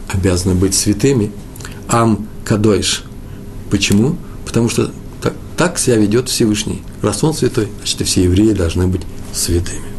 обязаны 0.08 0.54
быть 0.54 0.74
святыми, 0.74 1.30
ам 1.88 2.26
кадойш. 2.44 3.04
Почему? 3.70 4.16
Потому 4.44 4.68
что 4.68 4.90
так, 5.22 5.34
так 5.56 5.78
себя 5.78 5.96
ведет 5.96 6.28
Всевышний. 6.28 6.82
Раз 7.02 7.22
он 7.22 7.34
святой, 7.34 7.68
значит, 7.78 8.00
и 8.00 8.04
все 8.04 8.24
евреи 8.24 8.52
должны 8.52 8.88
быть 8.88 9.02
святыми. 9.32 9.90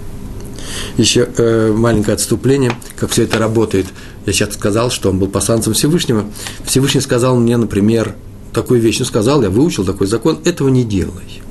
Еще 0.97 1.29
э, 1.37 1.73
маленькое 1.75 2.15
отступление, 2.15 2.71
как 2.97 3.11
все 3.11 3.23
это 3.23 3.39
работает. 3.39 3.87
Я 4.25 4.33
сейчас 4.33 4.53
сказал, 4.53 4.91
что 4.91 5.09
он 5.09 5.19
был 5.19 5.27
посланцем 5.27 5.73
Всевышнего. 5.73 6.25
Всевышний 6.65 7.01
сказал 7.01 7.37
мне, 7.37 7.57
например, 7.57 8.15
такую 8.53 8.81
вещь, 8.81 8.99
ну, 8.99 9.05
сказал, 9.05 9.41
я 9.41 9.49
выучил 9.49 9.85
такой 9.85 10.07
закон, 10.07 10.39
этого 10.45 10.69
не 10.69 10.83
делай. 10.83 11.41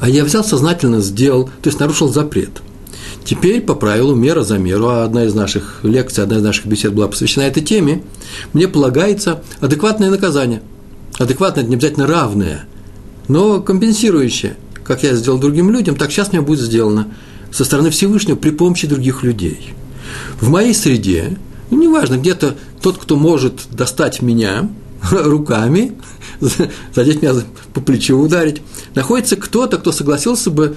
А 0.00 0.08
я 0.08 0.24
взял 0.24 0.42
сознательно, 0.42 1.00
сделал, 1.00 1.44
то 1.44 1.68
есть 1.68 1.78
нарушил 1.78 2.08
запрет. 2.08 2.62
Теперь 3.24 3.60
по 3.60 3.74
правилу 3.74 4.14
мера 4.14 4.42
за 4.42 4.58
меру, 4.58 4.88
а 4.88 5.04
одна 5.04 5.24
из 5.24 5.34
наших 5.34 5.80
лекций, 5.82 6.24
одна 6.24 6.38
из 6.38 6.42
наших 6.42 6.66
бесед 6.66 6.94
была 6.94 7.06
посвящена 7.06 7.42
этой 7.42 7.62
теме, 7.62 8.02
мне 8.54 8.66
полагается 8.66 9.42
адекватное 9.60 10.10
наказание. 10.10 10.62
Адекватное– 11.18 11.62
это 11.64 11.70
не 11.70 11.76
обязательно 11.76 12.06
равное, 12.06 12.64
но 13.28 13.60
компенсирующее. 13.60 14.56
Как 14.84 15.02
я 15.02 15.14
сделал 15.14 15.38
другим 15.38 15.70
людям, 15.70 15.96
так 15.96 16.10
сейчас 16.10 16.32
мне 16.32 16.40
будет 16.40 16.60
сделано 16.60 17.08
со 17.52 17.64
стороны 17.64 17.90
Всевышнего 17.90 18.36
при 18.36 18.50
помощи 18.50 18.86
других 18.86 19.22
людей. 19.22 19.74
В 20.40 20.48
моей 20.48 20.74
среде, 20.74 21.36
ну, 21.70 21.80
неважно, 21.80 22.16
где-то 22.16 22.56
тот, 22.80 22.96
кто 22.96 23.16
может 23.16 23.66
достать 23.70 24.22
меня– 24.22 24.68
руками, 25.10 25.92
задеть 26.94 27.22
меня 27.22 27.34
по 27.72 27.80
плечу, 27.80 28.18
ударить, 28.18 28.62
находится 28.94 29.36
кто-то, 29.36 29.78
кто 29.78 29.92
согласился 29.92 30.50
бы 30.50 30.76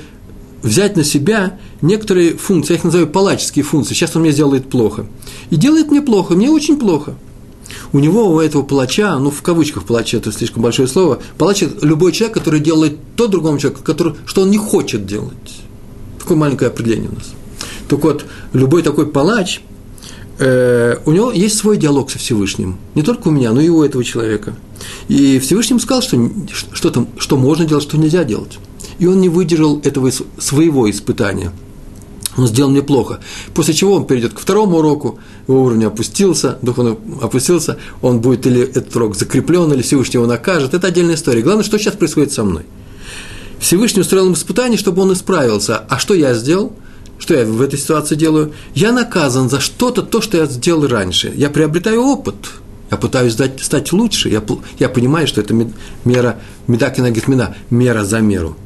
взять 0.62 0.96
на 0.96 1.04
себя 1.04 1.60
некоторые 1.82 2.38
функции, 2.38 2.74
я 2.74 2.78
их 2.78 2.84
называю 2.84 3.08
палаческие 3.08 3.64
функции, 3.64 3.94
сейчас 3.94 4.16
он 4.16 4.22
мне 4.22 4.32
сделает 4.32 4.70
плохо. 4.70 5.06
И 5.50 5.58
делает 5.58 5.92
мне 5.92 6.02
плохо, 6.02 6.36
мне 6.36 6.50
очень 6.50 6.78
плохо. 6.78 7.16
У 7.92 8.00
него, 8.00 8.30
у 8.30 8.40
этого 8.40 8.64
палача, 8.64 9.18
ну, 9.20 9.30
в 9.30 9.42
кавычках 9.42 9.86
палача, 9.86 10.18
это 10.18 10.32
слишком 10.32 10.64
большое 10.64 10.88
слово, 10.88 11.20
палач– 11.38 11.64
любой 11.82 12.12
человек, 12.12 12.36
который 12.36 12.60
делает 12.60 12.98
то 13.16 13.28
другому 13.28 13.58
человеку, 13.58 13.84
который, 13.84 14.16
что 14.26 14.44
он 14.44 14.52
не 14.52 14.58
хочет 14.58 15.06
делать. 15.06 15.34
Такое 16.20 16.38
маленькое 16.38 16.70
определение 16.70 17.10
у 17.10 17.16
нас. 17.16 17.34
Так 17.88 18.04
вот, 18.04 18.26
любой 18.54 18.84
такой 18.84 19.08
палач– 19.08 19.62
э, 20.40 20.98
у 21.06 21.12
него 21.12 21.32
есть 21.32 21.58
свой 21.58 21.78
диалог 21.78 22.12
со 22.12 22.20
Всевышним. 22.20 22.78
Не 22.96 23.04
только 23.04 23.28
у 23.28 23.32
меня, 23.32 23.52
но 23.52 23.62
и 23.62 23.70
у 23.70 23.84
этого 23.84 24.04
человека. 24.04 24.56
И 25.08 25.40
Всевышний 25.40 25.74
ему 25.74 25.80
сказал, 25.80 26.02
что, 26.02 26.18
что, 26.72 26.90
там, 26.90 27.08
что 27.18 27.38
можно 27.38 27.66
делать, 27.66 27.84
что 27.84 27.98
нельзя 27.98 28.24
делать. 28.24 28.60
И 29.00 29.06
он 29.06 29.22
не 29.22 29.30
выдержал 29.30 29.80
этого 29.84 30.12
своего 30.38 30.90
испытания. 30.90 31.52
Он 32.36 32.48
сделал 32.48 32.72
мне 32.72 32.82
плохо. 32.82 33.20
После 33.54 33.74
чего 33.74 33.94
он 33.94 34.06
перейдет 34.06 34.34
к 34.34 34.40
второму 34.40 34.78
уроку, 34.78 35.20
его 35.48 35.64
уровень 35.64 35.86
опустился, 35.86 36.58
дух 36.62 36.80
он 36.80 36.98
опустился, 37.22 37.78
он 38.02 38.22
будет 38.22 38.48
или 38.48 38.62
этот 38.62 38.96
урок 38.96 39.16
закреплен, 39.16 39.72
или 39.72 39.82
Всевышний 39.82 40.18
его 40.18 40.26
накажет. 40.26 40.74
Это 40.74 40.88
отдельная 40.88 41.16
история. 41.16 41.42
Главное, 41.42 41.64
что 41.64 41.78
сейчас 41.78 41.96
происходит 41.96 42.32
со 42.32 42.44
мной. 42.44 42.64
Всевышний 43.60 44.02
устроил 44.02 44.26
ему 44.26 44.34
испытание, 44.34 44.78
чтобы 44.78 45.04
он 45.04 45.14
исправился. 45.14 45.78
А 45.78 46.00
что 46.00 46.14
я 46.14 46.34
сделал? 46.34 46.74
Что 47.24 47.36
я 47.36 47.46
в 47.46 47.62
этой 47.62 47.80
ситуации 47.80 48.16
делаю? 48.16 48.52
Я 48.76 48.92
наказан 48.92 49.50
за 49.50 49.62
что-то, 49.62 50.02
то, 50.02 50.20
что 50.20 50.36
я 50.36 50.46
сделал 50.46 50.86
раньше. 50.88 51.32
Я 51.34 51.50
приобретаю 51.50 52.02
опыт. 52.02 52.36
Я 52.92 52.98
пытаюсь 52.98 53.32
стать, 53.32 53.62
стать 53.62 53.94
лучше. 53.94 54.28
Я, 54.28 54.44
я 54.78 54.90
понимаю, 54.90 55.26
что 55.26 55.40
это 55.40 55.56
мера, 56.04 56.42
медакина 56.68 57.12
гетмина, 57.12 57.56
мера 57.70 58.04
за 58.04 58.20
меру. 58.20 58.58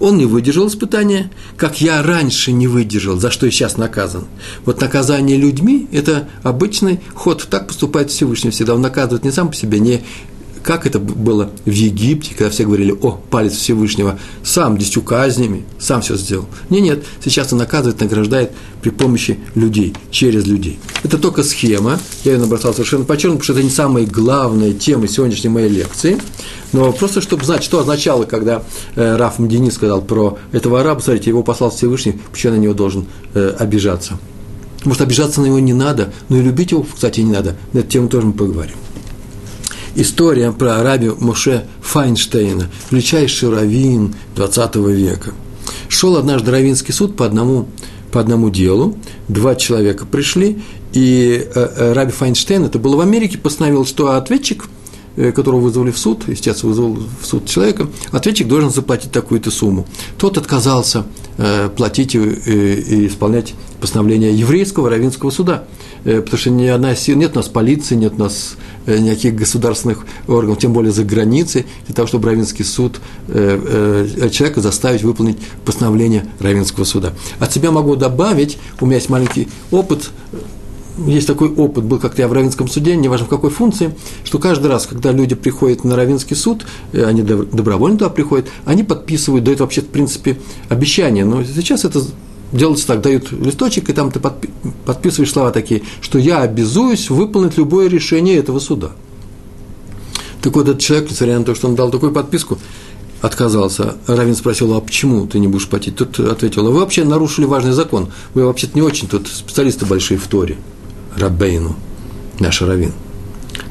Он 0.00 0.16
не 0.16 0.24
выдержал 0.24 0.68
испытания, 0.68 1.30
как 1.58 1.82
я 1.82 2.02
раньше 2.02 2.52
не 2.52 2.66
выдержал, 2.66 3.18
за 3.18 3.30
что 3.30 3.44
я 3.44 3.52
сейчас 3.52 3.76
наказан. 3.76 4.24
Вот 4.64 4.80
наказание 4.80 5.36
людьми– 5.36 5.86
это 5.92 6.26
обычный 6.42 7.00
ход, 7.12 7.46
так 7.50 7.66
поступает 7.66 8.10
Всевышний 8.10 8.50
всегда. 8.50 8.76
Он 8.76 8.80
наказывает 8.80 9.24
не 9.24 9.30
сам 9.30 9.50
по 9.50 9.54
себе, 9.54 9.78
не 9.78 10.02
как 10.66 10.84
это 10.84 10.98
было 10.98 11.50
в 11.64 11.70
Египте, 11.70 12.34
когда 12.34 12.50
все 12.50 12.64
говорили, 12.64 12.90
о, 12.90 13.12
палец 13.30 13.52
Всевышнего, 13.52 14.18
сам 14.42 14.76
десятью 14.76 15.02
казнями, 15.02 15.64
сам 15.78 16.02
все 16.02 16.16
сделал. 16.16 16.46
Нет, 16.70 16.82
нет, 16.82 17.04
сейчас 17.24 17.52
он 17.52 17.60
наказывает, 17.60 18.00
награждает 18.00 18.50
при 18.82 18.90
помощи 18.90 19.38
людей, 19.54 19.94
через 20.10 20.44
людей. 20.44 20.80
Это 21.04 21.18
только 21.18 21.44
схема, 21.44 22.00
я 22.24 22.32
ее 22.32 22.38
набросал 22.38 22.72
совершенно 22.72 23.04
по-черному, 23.04 23.38
потому 23.38 23.44
что 23.44 23.52
это 23.52 23.62
не 23.62 23.70
самая 23.70 24.06
главная 24.06 24.72
тема 24.72 25.06
сегодняшней 25.06 25.50
моей 25.50 25.68
лекции, 25.68 26.18
но 26.72 26.90
просто 26.90 27.20
чтобы 27.20 27.44
знать, 27.44 27.62
что 27.62 27.78
означало, 27.78 28.24
когда 28.24 28.64
э, 28.96 29.16
Раф 29.16 29.38
Мдини 29.38 29.70
сказал 29.70 30.02
про 30.02 30.36
этого 30.50 30.80
араба, 30.80 30.98
смотрите, 30.98 31.30
его 31.30 31.44
послал 31.44 31.70
Всевышний, 31.70 32.18
почему 32.32 32.54
на 32.54 32.58
него 32.58 32.74
должен 32.74 33.06
э, 33.34 33.54
обижаться. 33.56 34.18
Может, 34.84 35.02
обижаться 35.02 35.40
на 35.40 35.46
него 35.46 35.60
не 35.60 35.74
надо, 35.74 36.12
но 36.28 36.38
и 36.38 36.42
любить 36.42 36.72
его, 36.72 36.82
кстати, 36.82 37.20
не 37.20 37.32
надо. 37.32 37.56
На 37.72 37.78
эту 37.78 37.88
тему 37.88 38.08
тоже 38.08 38.26
мы 38.26 38.32
поговорим 38.32 38.74
история 39.96 40.52
про 40.52 40.82
раби 40.82 41.10
Моше 41.18 41.66
Файнштейна, 41.80 42.68
величайший 42.90 43.50
раввин 43.50 44.14
20 44.36 44.76
века. 44.76 45.32
Шел 45.88 46.16
однажды 46.16 46.50
раввинский 46.50 46.94
суд 46.94 47.16
по 47.16 47.26
одному, 47.26 47.68
по 48.12 48.20
одному 48.20 48.50
делу, 48.50 48.96
два 49.28 49.54
человека 49.54 50.06
пришли, 50.06 50.62
и 50.92 51.48
э, 51.54 51.68
э, 51.76 51.92
раби 51.92 52.12
Файнштейн, 52.12 52.64
это 52.64 52.78
было 52.78 52.96
в 52.96 53.00
Америке, 53.00 53.38
постановил, 53.38 53.84
что 53.84 54.12
ответчик 54.12 54.68
которого 55.16 55.60
вызвали 55.60 55.90
в 55.90 55.98
суд, 55.98 56.24
естественно, 56.28 56.70
вызвал 56.70 56.98
в 57.20 57.26
суд 57.26 57.46
человека, 57.46 57.88
ответчик 58.12 58.48
должен 58.48 58.70
заплатить 58.70 59.12
такую-то 59.12 59.50
сумму. 59.50 59.86
Тот 60.18 60.38
отказался 60.38 61.06
э, 61.38 61.68
платить 61.74 62.14
и, 62.14 62.18
и 62.18 63.06
исполнять 63.08 63.54
постановление 63.80 64.34
еврейского 64.34 64.90
равинского 64.90 65.30
суда, 65.30 65.64
потому 66.02 66.38
что 66.38 66.50
ни 66.50 66.66
одна 66.66 66.94
сила, 66.94 67.18
нет 67.18 67.32
у 67.34 67.40
нас 67.40 67.48
полиции, 67.48 67.94
нет 67.94 68.14
у 68.16 68.20
нас 68.20 68.56
никаких 68.86 69.34
государственных 69.34 70.06
органов, 70.28 70.58
тем 70.58 70.72
более 70.72 70.92
за 70.92 71.04
границей, 71.04 71.66
для 71.86 71.94
того, 71.94 72.08
чтобы 72.08 72.28
Равинский 72.28 72.64
суд 72.64 73.00
человека 73.28 74.60
заставить 74.60 75.02
выполнить 75.02 75.38
постановление 75.64 76.26
Равинского 76.40 76.84
суда. 76.84 77.12
От 77.38 77.52
себя 77.52 77.70
могу 77.70 77.96
добавить, 77.96 78.56
у 78.80 78.86
меня 78.86 78.96
есть 78.96 79.10
маленький 79.10 79.48
опыт 79.70 80.10
есть 80.98 81.26
такой 81.26 81.50
опыт, 81.50 81.84
был 81.84 81.98
как-то 81.98 82.22
я 82.22 82.28
в 82.28 82.32
Равинском 82.32 82.68
суде, 82.68 82.96
неважно 82.96 83.26
в 83.26 83.28
какой 83.28 83.50
функции, 83.50 83.94
что 84.24 84.38
каждый 84.38 84.68
раз, 84.68 84.86
когда 84.86 85.12
люди 85.12 85.34
приходят 85.34 85.84
на 85.84 85.96
Равинский 85.96 86.36
суд, 86.36 86.66
э, 86.92 87.04
они 87.04 87.22
добровольно 87.22 87.98
туда 87.98 88.10
приходят, 88.10 88.48
они 88.64 88.82
подписывают, 88.82 89.44
дают 89.44 89.60
вообще, 89.60 89.82
в 89.82 89.88
принципе, 89.88 90.38
обещание, 90.68 91.24
но 91.24 91.44
сейчас 91.44 91.84
это 91.84 92.02
делается 92.52 92.86
так, 92.86 93.02
дают 93.02 93.30
листочек, 93.32 93.90
и 93.90 93.92
там 93.92 94.10
ты 94.10 94.20
подписываешь 94.84 95.32
слова 95.32 95.50
такие, 95.50 95.82
что 96.00 96.18
я 96.18 96.40
обязуюсь 96.40 97.10
выполнить 97.10 97.58
любое 97.58 97.88
решение 97.88 98.36
этого 98.36 98.58
суда. 98.58 98.92
Так 100.40 100.54
вот, 100.54 100.68
этот 100.68 100.80
человек, 100.80 101.10
несмотря 101.10 101.38
на 101.38 101.44
то, 101.44 101.54
что 101.54 101.68
он 101.68 101.74
дал 101.74 101.90
такую 101.90 102.12
подписку, 102.12 102.58
отказался. 103.20 103.96
Равин 104.06 104.36
спросил, 104.36 104.74
а 104.74 104.80
почему 104.80 105.26
ты 105.26 105.38
не 105.38 105.48
будешь 105.48 105.68
платить? 105.68 105.96
Тут 105.96 106.20
ответил, 106.20 106.66
«А 106.66 106.70
вы 106.70 106.80
вообще 106.80 107.04
нарушили 107.04 107.46
важный 107.46 107.72
закон. 107.72 108.08
Вы 108.34 108.44
вообще-то 108.44 108.74
не 108.74 108.82
очень 108.82 109.08
тут 109.08 109.26
специалисты 109.26 109.86
большие 109.86 110.18
в 110.18 110.26
Торе. 110.26 110.56
Рабейну, 111.16 111.74
наш 112.38 112.62
раввин. 112.62 112.92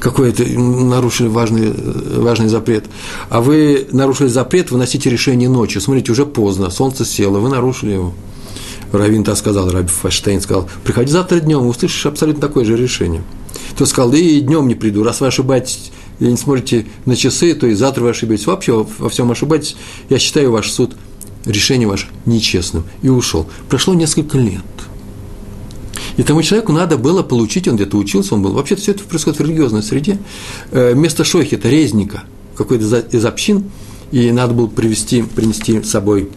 Какой 0.00 0.30
это 0.30 0.44
нарушили 0.44 1.28
важный, 1.28 1.72
важный 2.18 2.48
запрет? 2.48 2.84
А 3.28 3.40
вы 3.40 3.86
нарушили 3.92 4.28
запрет 4.28 4.70
выносите 4.70 5.08
решение 5.10 5.48
ночью. 5.48 5.80
Смотрите, 5.80 6.12
уже 6.12 6.26
поздно, 6.26 6.70
солнце 6.70 7.04
село, 7.04 7.38
вы 7.38 7.48
нарушили 7.48 7.92
его. 7.92 8.14
Равин 8.92 9.24
так 9.24 9.36
сказал, 9.36 9.70
Раби 9.70 9.88
Фаштейн 9.88 10.40
сказал, 10.40 10.68
приходи 10.84 11.10
завтра 11.10 11.40
днем, 11.40 11.66
услышишь 11.66 12.06
абсолютно 12.06 12.40
такое 12.40 12.64
же 12.64 12.76
решение. 12.76 13.22
Тот 13.76 13.88
сказал, 13.88 14.10
да 14.10 14.16
и 14.16 14.40
днем 14.40 14.68
не 14.68 14.74
приду, 14.74 15.02
раз 15.02 15.20
вы 15.20 15.26
ошибаетесь 15.26 15.90
и 16.18 16.24
не 16.24 16.36
смотрите 16.36 16.86
на 17.04 17.16
часы, 17.16 17.54
то 17.54 17.66
и 17.66 17.74
завтра 17.74 18.02
вы 18.02 18.10
ошибаетесь. 18.10 18.46
Вообще 18.46 18.86
во 18.98 19.08
всем 19.08 19.30
ошибаетесь. 19.30 19.76
Я 20.08 20.18
считаю 20.18 20.50
ваш 20.50 20.70
суд, 20.70 20.96
решение 21.44 21.88
ваше 21.88 22.06
нечестным. 22.26 22.84
И 23.02 23.08
ушел. 23.08 23.46
Прошло 23.68 23.94
несколько 23.94 24.38
лет– 24.38 24.62
и 26.16 26.22
тому 26.22 26.42
человеку 26.42 26.72
надо 26.72 26.96
было 26.96 27.22
получить, 27.22 27.68
он 27.68 27.76
где-то 27.76 27.96
учился, 27.98 28.34
он 28.34 28.42
был. 28.42 28.52
Вообще-то 28.52 28.80
все 28.80 28.92
это 28.92 29.04
происходит 29.04 29.38
в 29.38 29.42
религиозной 29.42 29.82
среде. 29.82 30.18
Э, 30.70 30.94
вместо 30.94 31.24
шохита, 31.24 31.68
резника, 31.68 32.24
какой-то 32.56 32.84
из 33.10 33.24
общин, 33.24 33.70
и 34.12 34.30
надо 34.30 34.54
было 34.54 34.66
привести, 34.66 35.22
принести 35.22 35.82
с 35.82 35.90
собой 35.90 36.30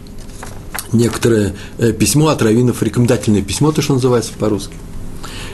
некоторое 0.92 1.54
э, 1.78 1.92
письмо 1.92 2.28
от 2.28 2.42
раввинов, 2.42 2.82
рекомендательное 2.82 3.42
письмо, 3.42 3.72
то, 3.72 3.80
что 3.80 3.94
называется 3.94 4.32
по-русски. 4.38 4.74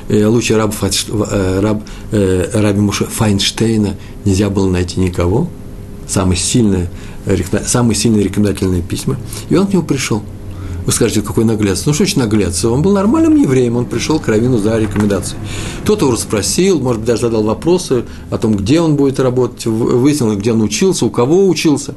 Э, 0.09 0.26
лучше 0.26 0.56
раб, 0.56 0.75
раб, 1.61 1.83
раби 2.11 2.80
Муша 2.80 3.04
Файнштейна 3.04 3.97
нельзя 4.25 4.50
было 4.50 4.68
найти 4.68 4.99
никого. 4.99 5.49
Самые 6.09 6.37
сильные, 6.37 6.88
самые 7.66 7.97
сильные 7.97 8.25
рекомендательные 8.25 8.83
письма. 8.83 9.16
И 9.50 9.56
он 9.56 9.66
к 9.66 9.73
нему 9.73 9.83
пришел– 9.85 10.23
вы 10.87 10.93
скажете, 10.93 11.21
какой 11.21 11.45
наглец. 11.45 11.85
Ну, 11.85 11.93
что 11.93 12.05
значит 12.05 12.16
наглец? 12.16 12.64
Он 12.64 12.81
был 12.81 12.93
нормальным 12.93 13.37
евреем, 13.37 13.76
он 13.76 13.87
пришел 13.87 14.21
к 14.21 14.28
Равину 14.28 14.59
за 14.59 14.78
рекомендацией. 14.78 15.38
Кто-то 15.83 16.07
его 16.07 16.12
расспросил, 16.12 16.81
может 16.81 17.00
быть, 17.00 17.09
даже 17.09 17.23
задал 17.23 17.43
вопросы 17.43 18.05
о 18.31 18.38
том, 18.38 18.57
где 18.57 18.81
он 18.81 18.95
будет 18.95 19.19
работать, 19.19 19.66
выяснил, 19.66 20.35
где 20.37 20.52
он 20.52 20.62
учился, 20.62 21.05
у 21.05 21.11
кого 21.11 21.49
учился 21.49 21.97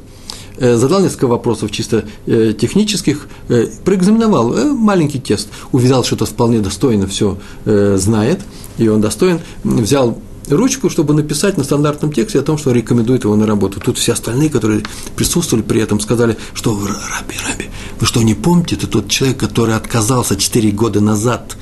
э, 0.58 0.76
задал 0.76 1.00
несколько 1.00 1.28
вопросов 1.28 1.70
чисто 1.70 2.04
э, 2.26 2.52
технических, 2.52 3.28
э, 3.48 3.68
проэкзаменовал 3.84 4.74
маленький 4.74 5.20
тест, 5.20 5.48
увидел, 5.70 6.02
что 6.02 6.16
это 6.16 6.26
вполне 6.26 6.58
достойно 6.58 7.06
все 7.06 7.38
знает, 7.64 8.40
и 8.76 8.88
он 8.88 9.00
достоин, 9.00 9.40
взял 9.62 10.18
ручку, 10.48 10.90
чтобы 10.90 11.14
написать 11.14 11.56
на 11.56 11.64
стандартном 11.64 12.12
тексте 12.12 12.40
о 12.40 12.42
том, 12.42 12.58
что 12.58 12.72
рекомендует 12.72 13.24
его 13.24 13.36
на 13.36 13.46
работу. 13.46 13.80
Тут 13.80 13.98
все 13.98 14.12
остальные, 14.12 14.50
которые 14.50 14.82
присутствовали 15.16 15.62
при 15.62 15.80
этом, 15.80 16.00
сказали, 16.00 16.36
что 16.54 16.72
раби, 16.74 17.34
раби, 17.48 17.70
вы 17.98 18.06
что, 18.06 18.22
не 18.22 18.34
помните, 18.34 18.76
это 18.76 18.86
тот 18.86 19.08
человек, 19.08 19.38
который 19.38 19.74
отказался 19.74 20.36
4 20.36 20.70
года 20.70 21.00
назад 21.00 21.56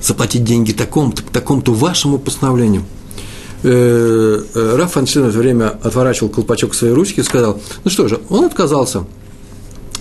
заплатить 0.00 0.44
деньги 0.44 0.72
такому-то, 0.72 1.22
такому-то 1.22 1.72
вашему 1.72 2.18
постановлению. 2.18 2.84
Э, 3.62 4.42
э, 4.54 4.76
Раф 4.76 4.92
Фаншин 4.92 5.22
в 5.22 5.28
это 5.28 5.38
время 5.38 5.78
отворачивал 5.82 6.28
колпачок 6.28 6.74
своей 6.74 6.92
ручки 6.94 7.20
и 7.20 7.22
сказал, 7.22 7.60
ну 7.84 7.90
что 7.90 8.08
же, 8.08 8.20
он 8.28 8.44
отказался. 8.44 9.04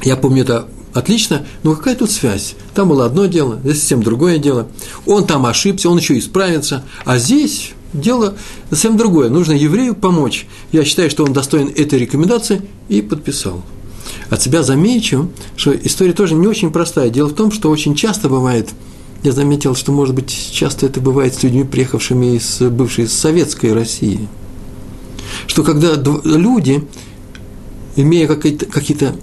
Я 0.03 0.15
помню 0.15 0.41
это 0.41 0.67
отлично, 0.93 1.45
но 1.61 1.75
какая 1.75 1.95
тут 1.95 2.09
связь? 2.09 2.55
Там 2.73 2.89
было 2.89 3.05
одно 3.05 3.27
дело, 3.27 3.59
здесь 3.63 3.79
совсем 3.79 4.01
другое 4.01 4.39
дело. 4.39 4.67
Он 5.05 5.25
там 5.27 5.45
ошибся, 5.45 5.89
он 5.89 5.99
еще 5.99 6.17
исправится, 6.17 6.83
а 7.05 7.17
здесь 7.17 7.74
дело 7.93 8.35
совсем 8.69 8.97
другое. 8.97 9.29
Нужно 9.29 9.53
еврею 9.53 9.95
помочь. 9.95 10.47
Я 10.71 10.83
считаю, 10.85 11.09
что 11.09 11.23
он 11.23 11.33
достоин 11.33 11.71
этой 11.75 11.99
рекомендации 11.99 12.61
и 12.89 13.01
подписал. 13.01 13.61
От 14.29 14.41
себя 14.41 14.63
замечу, 14.63 15.29
что 15.55 15.75
история 15.75 16.13
тоже 16.13 16.35
не 16.35 16.47
очень 16.47 16.71
простая. 16.71 17.09
Дело 17.09 17.29
в 17.29 17.33
том, 17.33 17.51
что 17.51 17.69
очень 17.69 17.95
часто 17.95 18.29
бывает, 18.29 18.69
я 19.23 19.31
заметил, 19.31 19.75
что, 19.75 19.91
может 19.91 20.15
быть, 20.15 20.51
часто 20.51 20.85
это 20.87 20.99
бывает 20.99 21.35
с 21.35 21.43
людьми, 21.43 21.63
приехавшими 21.63 22.37
из 22.37 22.59
бывшей 22.59 23.07
советской 23.07 23.73
России, 23.73 24.27
что 25.47 25.63
когда 25.63 25.93
люди, 26.23 26.87
имея 27.95 28.27
какие-то 28.27 29.15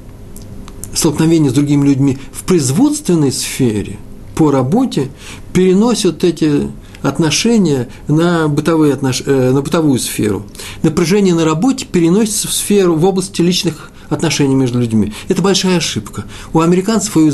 столкновения 0.95 1.51
с 1.51 1.55
другими 1.55 1.87
людьми 1.87 2.19
в 2.33 2.45
производственной 2.45 3.33
сфере, 3.33 3.99
по 4.37 4.53
работе, 4.53 5.11
переносят 5.53 6.23
эти 6.23 6.69
отношения 7.03 7.89
на, 8.09 8.49
бытовые 8.49 8.95
отнош... 8.95 9.23
Э, 9.25 9.53
на 9.53 9.63
бытовую 9.63 9.99
сферу. 9.99 10.47
Напряжение 10.83 11.35
на 11.35 11.45
работе 11.45 11.87
переносится 11.87 12.49
в 12.49 12.53
сферу, 12.53 12.95
в 12.95 13.05
области 13.05 13.41
личных 13.43 13.91
отношений 14.09 14.55
между 14.55 14.81
людьми. 14.81 15.13
Это 15.29 15.43
большая 15.43 15.79
ошибка. 15.79 16.25
У 16.53 16.61
американцев 16.61 17.17
и 17.17 17.31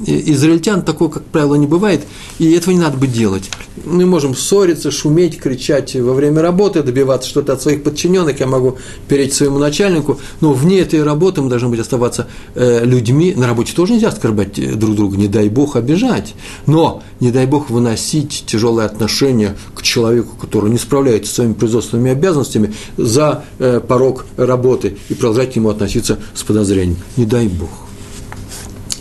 израильтян 0.00 0.82
такого, 0.82 1.08
как 1.08 1.24
правило, 1.24 1.54
не 1.54 1.66
бывает, 1.66 2.02
и 2.38 2.52
этого 2.52 2.74
не 2.74 2.80
надо 2.80 2.96
бы 2.96 3.06
делать. 3.06 3.50
Мы 3.84 4.06
можем 4.06 4.34
ссориться, 4.34 4.90
шуметь, 4.90 5.38
кричать 5.38 5.94
во 5.94 6.14
время 6.14 6.42
работы, 6.42 6.82
добиваться 6.82 7.28
что-то 7.28 7.52
от 7.52 7.62
своих 7.62 7.82
подчиненных, 7.82 8.40
я 8.40 8.46
могу 8.46 8.78
перечь 9.08 9.32
своему 9.32 9.58
начальнику, 9.58 10.18
но 10.40 10.52
вне 10.52 10.80
этой 10.80 11.02
работы 11.02 11.42
мы 11.42 11.48
должны 11.48 11.68
быть 11.68 11.80
оставаться 11.80 12.28
э, 12.54 12.84
людьми. 12.84 13.34
На 13.36 13.46
работе 13.46 13.72
тоже 13.74 13.94
нельзя 13.94 14.08
оскорблять 14.08 14.58
э, 14.58 14.74
друг 14.74 14.94
друга, 14.96 15.16
не 15.16 15.28
дай 15.28 15.48
бог 15.48 15.76
обижать, 15.76 16.34
но 16.66 17.02
не 17.20 17.30
дай 17.30 17.46
бог 17.46 17.70
выносить 17.70 18.44
тяжелые 18.46 18.86
отношения 18.86 19.56
к 19.74 19.82
человеку, 19.82 20.36
который 20.36 20.70
не 20.70 20.78
справляется 20.78 21.30
со 21.30 21.34
своими 21.36 21.52
производственными 21.54 22.10
обязанностями 22.10 22.74
за 22.96 23.44
э, 23.58 23.80
порог 23.86 24.26
работы 24.36 24.96
и 25.08 25.14
продолжать 25.14 25.52
к 25.52 25.56
нему 25.56 25.68
относиться 25.70 26.18
с 26.34 26.42
подозрением. 26.42 26.98
Не 27.16 27.26
дай 27.26 27.46
бог 27.46 27.70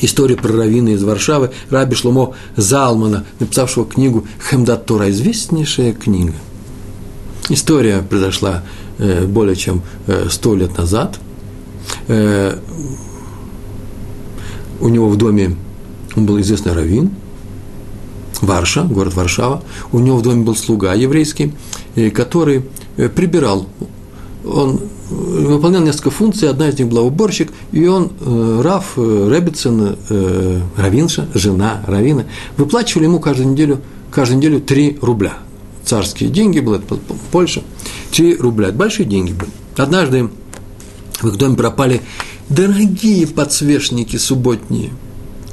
история 0.06 0.36
про 0.36 0.52
раввина 0.52 0.90
из 0.90 1.04
Варшавы, 1.04 1.52
Раби 1.70 1.96
Шломо 1.96 2.34
Залмана, 2.56 3.26
написавшего 3.40 3.86
книгу 3.86 4.26
Хемдат 4.50 4.86
Тора, 4.86 5.10
известнейшая 5.10 5.94
книга. 5.94 6.34
История 7.50 8.02
произошла 8.02 8.64
э, 8.98 9.26
более 9.26 9.56
чем 9.56 9.82
э, 10.08 10.28
сто 10.30 10.56
лет 10.56 10.78
назад. 10.78 11.20
Э, 12.08 12.58
у 14.80 14.90
него 14.90 15.10
в 15.10 15.18
доме 15.18 15.56
он 16.16 16.26
был 16.26 16.40
известный 16.42 16.74
раввин, 16.74 17.12
Варша, 18.42 18.84
город 18.84 19.14
Варшава. 19.14 19.64
У 19.92 20.00
него 20.00 20.18
в 20.18 20.22
доме 20.22 20.44
был 20.44 20.56
слуга 20.56 20.94
еврейский, 20.94 21.54
который 22.14 22.66
прибирал. 23.16 23.68
Он 24.44 24.80
выполнял 25.10 25.82
несколько 25.82 26.12
функций, 26.12 26.50
одна 26.50 26.70
из 26.70 26.78
них 26.78 26.88
была 26.90 27.02
уборщик, 27.02 27.52
и 27.72 27.88
он, 27.88 28.12
э, 28.20 28.62
Раф 28.64 28.94
э, 28.98 29.30
Ребицин, 29.32 29.96
э, 30.10 30.62
Равинша, 30.76 31.28
жена 31.34 31.82
Равина, 31.88 32.26
выплачивали 32.58 33.06
ему 33.06 33.20
каждую 33.20 33.50
неделю, 33.50 33.82
каждую 34.12 34.40
неделю 34.40 34.60
3 34.60 35.00
рубля. 35.02 35.34
Царские 35.86 36.30
деньги 36.30 36.60
были, 36.60 36.80
это 36.80 36.98
Польша, 37.32 37.62
3 38.12 38.38
рубля, 38.38 38.70
это 38.70 38.78
большие 38.78 39.06
деньги 39.06 39.34
были. 39.34 39.52
Однажды 39.78 40.30
в 41.22 41.28
их 41.28 41.38
доме 41.38 41.56
пропали 41.56 42.02
дорогие 42.50 43.28
подсвечники 43.28 44.18
субботние 44.18 44.92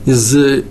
из 0.05 0.35
э, 0.35 0.65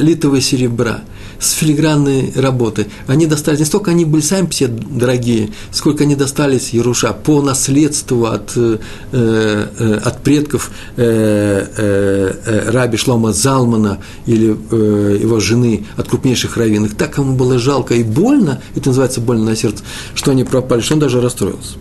литого 0.00 0.40
серебра– 0.40 1.02
с 1.38 1.52
филигранной 1.52 2.32
работы. 2.36 2.86
Они 3.06 3.26
достались, 3.26 3.60
не 3.60 3.64
столько 3.64 3.90
они 3.90 4.04
были 4.04 4.22
сами 4.22 4.46
все 4.48 4.68
дорогие, 4.68 5.50
сколько 5.70 6.04
они 6.04 6.14
достались 6.14 6.70
Яруша 6.70 7.12
по 7.12 7.42
наследству 7.42 8.26
от, 8.26 8.52
э, 8.56 8.78
э, 9.12 10.00
от 10.04 10.22
предков 10.22 10.70
э, 10.96 11.66
э, 11.76 12.32
э, 12.44 12.70
раби 12.70 12.96
Шлома 12.96 13.32
Залмана 13.32 13.98
или 14.26 14.56
э, 14.70 15.18
его 15.20 15.40
жены, 15.40 15.86
от 15.96 16.08
крупнейших 16.08 16.56
раввинов. 16.56 16.94
Так 16.94 17.18
ему 17.18 17.34
было 17.34 17.58
жалко 17.58 17.94
и 17.94 18.02
больно, 18.02 18.60
это 18.74 18.88
называется 18.88 19.20
больно 19.20 19.44
на 19.44 19.56
сердце, 19.56 19.82
что 20.14 20.30
они 20.30 20.44
пропали, 20.44 20.80
что 20.80 20.94
он 20.94 21.00
даже 21.00 21.20
расстроился. 21.20 21.74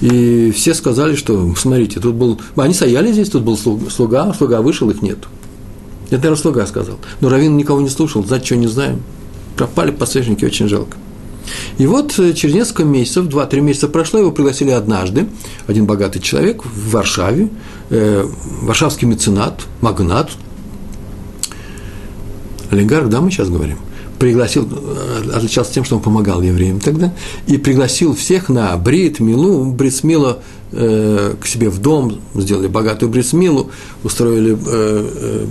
И 0.00 0.52
все 0.54 0.74
сказали, 0.74 1.16
что, 1.16 1.54
смотрите, 1.56 2.00
тут 2.00 2.14
был, 2.14 2.40
они 2.56 2.72
стояли 2.72 3.12
здесь, 3.12 3.30
тут 3.30 3.42
был 3.42 3.58
слуга, 3.58 4.32
слуга 4.34 4.62
вышел, 4.62 4.88
их 4.90 5.02
нет. 5.02 5.18
Это, 6.08 6.16
наверное, 6.16 6.36
слуга 6.36 6.66
сказал. 6.66 6.98
Но 7.20 7.28
Равин 7.28 7.56
никого 7.56 7.80
не 7.80 7.88
слушал, 7.88 8.24
знать 8.24 8.44
что 8.44 8.56
не 8.56 8.66
знаем. 8.66 9.02
Пропали 9.56 9.90
подсвечники, 9.90 10.44
очень 10.44 10.68
жалко. 10.68 10.96
И 11.78 11.86
вот 11.86 12.18
э, 12.18 12.32
через 12.32 12.54
несколько 12.54 12.84
месяцев, 12.84 13.26
два-три 13.26 13.60
месяца 13.60 13.88
прошло, 13.88 14.20
его 14.20 14.32
пригласили 14.32 14.70
однажды, 14.70 15.28
один 15.66 15.86
богатый 15.86 16.20
человек 16.20 16.64
в 16.64 16.90
Варшаве, 16.90 17.48
э, 17.90 18.26
варшавский 18.62 19.06
меценат, 19.06 19.62
магнат, 19.80 20.30
олигарх, 22.70 23.08
да, 23.08 23.20
мы 23.20 23.30
сейчас 23.30 23.48
говорим, 23.48 23.78
пригласил, 24.18 24.68
э, 24.70 25.30
отличался 25.32 25.72
тем, 25.72 25.84
что 25.84 25.96
он 25.96 26.02
помогал 26.02 26.42
евреям 26.42 26.80
тогда, 26.80 27.12
и 27.46 27.56
пригласил 27.56 28.14
всех 28.14 28.48
на 28.48 28.76
брит, 28.76 29.20
милу, 29.20 29.64
брит 29.66 30.02
мило 30.04 30.40
э, 30.72 31.34
к 31.40 31.46
себе 31.46 31.70
в 31.70 31.78
дом, 31.78 32.20
сделали 32.34 32.66
богатую 32.66 33.10
брит 33.10 33.32
милу, 33.32 33.70
устроили, 34.02 34.54
э, 34.54 34.58
э, 34.66 35.46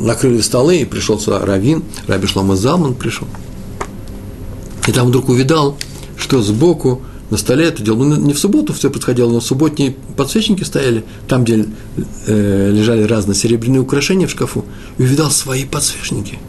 накрыли 0.00 0.40
столы, 0.40 0.78
и 0.78 0.84
пришел 0.84 1.18
сюда 1.18 1.44
Равин, 1.44 1.82
Раби 2.06 2.26
Шлома 2.26 2.56
Залман 2.56 2.94
пришел. 2.94 3.26
И 4.86 4.92
там 4.92 5.08
вдруг 5.08 5.28
увидал, 5.28 5.76
что 6.16 6.42
сбоку 6.42 7.02
на 7.30 7.38
столе 7.38 7.66
это 7.66 7.82
дело, 7.82 8.04
ну, 8.04 8.16
не 8.16 8.32
в 8.32 8.38
субботу 8.38 8.72
все 8.74 8.90
происходило, 8.90 9.30
но 9.30 9.40
субботние 9.40 9.96
подсвечники 10.16 10.62
стояли, 10.62 11.04
там, 11.26 11.44
где 11.44 11.66
лежали 12.26 13.02
разные 13.04 13.34
серебряные 13.34 13.80
украшения 13.80 14.26
в 14.26 14.30
шкафу, 14.30 14.64
и 14.98 15.02
увидал 15.02 15.30
свои 15.30 15.64
подсвечники– 15.64 16.38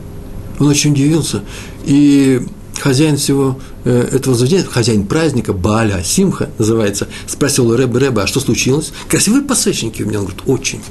он 0.60 0.68
очень 0.68 0.92
удивился. 0.92 1.44
И 1.86 2.42
хозяин 2.80 3.18
всего 3.18 3.60
э, 3.84 4.10
этого 4.12 4.36
заведения, 4.36 4.66
хозяин 4.66 5.06
праздника, 5.06 5.54
Баля, 5.54 6.04
Симха 6.04 6.50
называется, 6.58 7.08
спросил 7.28 7.70
у 7.70 7.76
Рэба, 7.76 8.00
Рэба, 8.00 8.24
а 8.24 8.28
что 8.28 8.40
случилось? 8.40 8.92
Красивые 9.10 9.44
подсвечники 9.44 10.04
у 10.04 10.08
меня? 10.08 10.20
Он 10.20 10.26
говорит, 10.26 10.44
очень. 10.48 10.82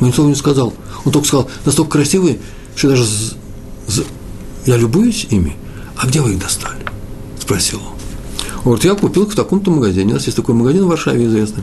Но 0.00 0.08
никто 0.08 0.26
не 0.26 0.34
сказал. 0.34 0.74
Он 1.04 1.12
только 1.12 1.26
сказал, 1.26 1.50
настолько 1.64 1.92
красивые, 1.92 2.38
что 2.74 2.88
даже 2.88 3.04
я 4.66 4.76
любуюсь 4.76 5.26
ими. 5.30 5.56
А 5.96 6.06
где 6.06 6.20
вы 6.20 6.32
их 6.32 6.38
достали? 6.38 6.84
Спросил 7.40 7.78
он. 7.78 7.96
Он 8.58 8.62
говорит, 8.64 8.84
я 8.84 8.94
купил 8.94 9.22
их 9.22 9.32
в 9.32 9.36
таком-то 9.36 9.70
магазине. 9.70 10.10
У 10.10 10.14
нас 10.14 10.24
есть 10.24 10.36
такой 10.36 10.54
магазин 10.54 10.84
в 10.84 10.88
Варшаве 10.88 11.24
известный. 11.26 11.62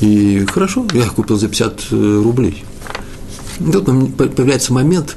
И 0.00 0.44
хорошо, 0.46 0.86
я 0.92 1.04
их 1.04 1.14
купил 1.14 1.38
за 1.38 1.48
50 1.48 1.86
э, 1.90 2.20
рублей. 2.22 2.62
И 3.58 3.70
тут 3.72 3.86
появляется 4.16 4.72
момент, 4.72 5.16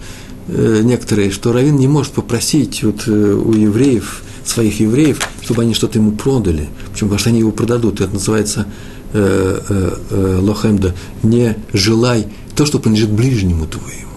некоторые, 0.83 1.31
что 1.31 1.53
Равин 1.53 1.75
не 1.77 1.87
может 1.87 2.13
попросить 2.13 2.83
вот 2.83 3.07
э, 3.07 3.11
у 3.11 3.53
евреев, 3.53 4.23
своих 4.43 4.79
евреев, 4.79 5.19
чтобы 5.41 5.61
они 5.61 5.73
что-то 5.73 5.99
ему 5.99 6.11
продали. 6.11 6.69
Почему? 6.91 7.09
Потому 7.09 7.19
что 7.19 7.29
они 7.29 7.39
его 7.39 7.51
продадут. 7.51 8.01
Это 8.01 8.13
называется 8.13 8.65
э, 9.13 9.59
э, 9.69 9.97
э, 10.09 10.39
лохемда. 10.41 10.95
Не 11.23 11.57
желай 11.73 12.27
то, 12.55 12.65
что 12.65 12.79
принадлежит 12.79 13.11
ближнему 13.11 13.67
твоему. 13.67 14.09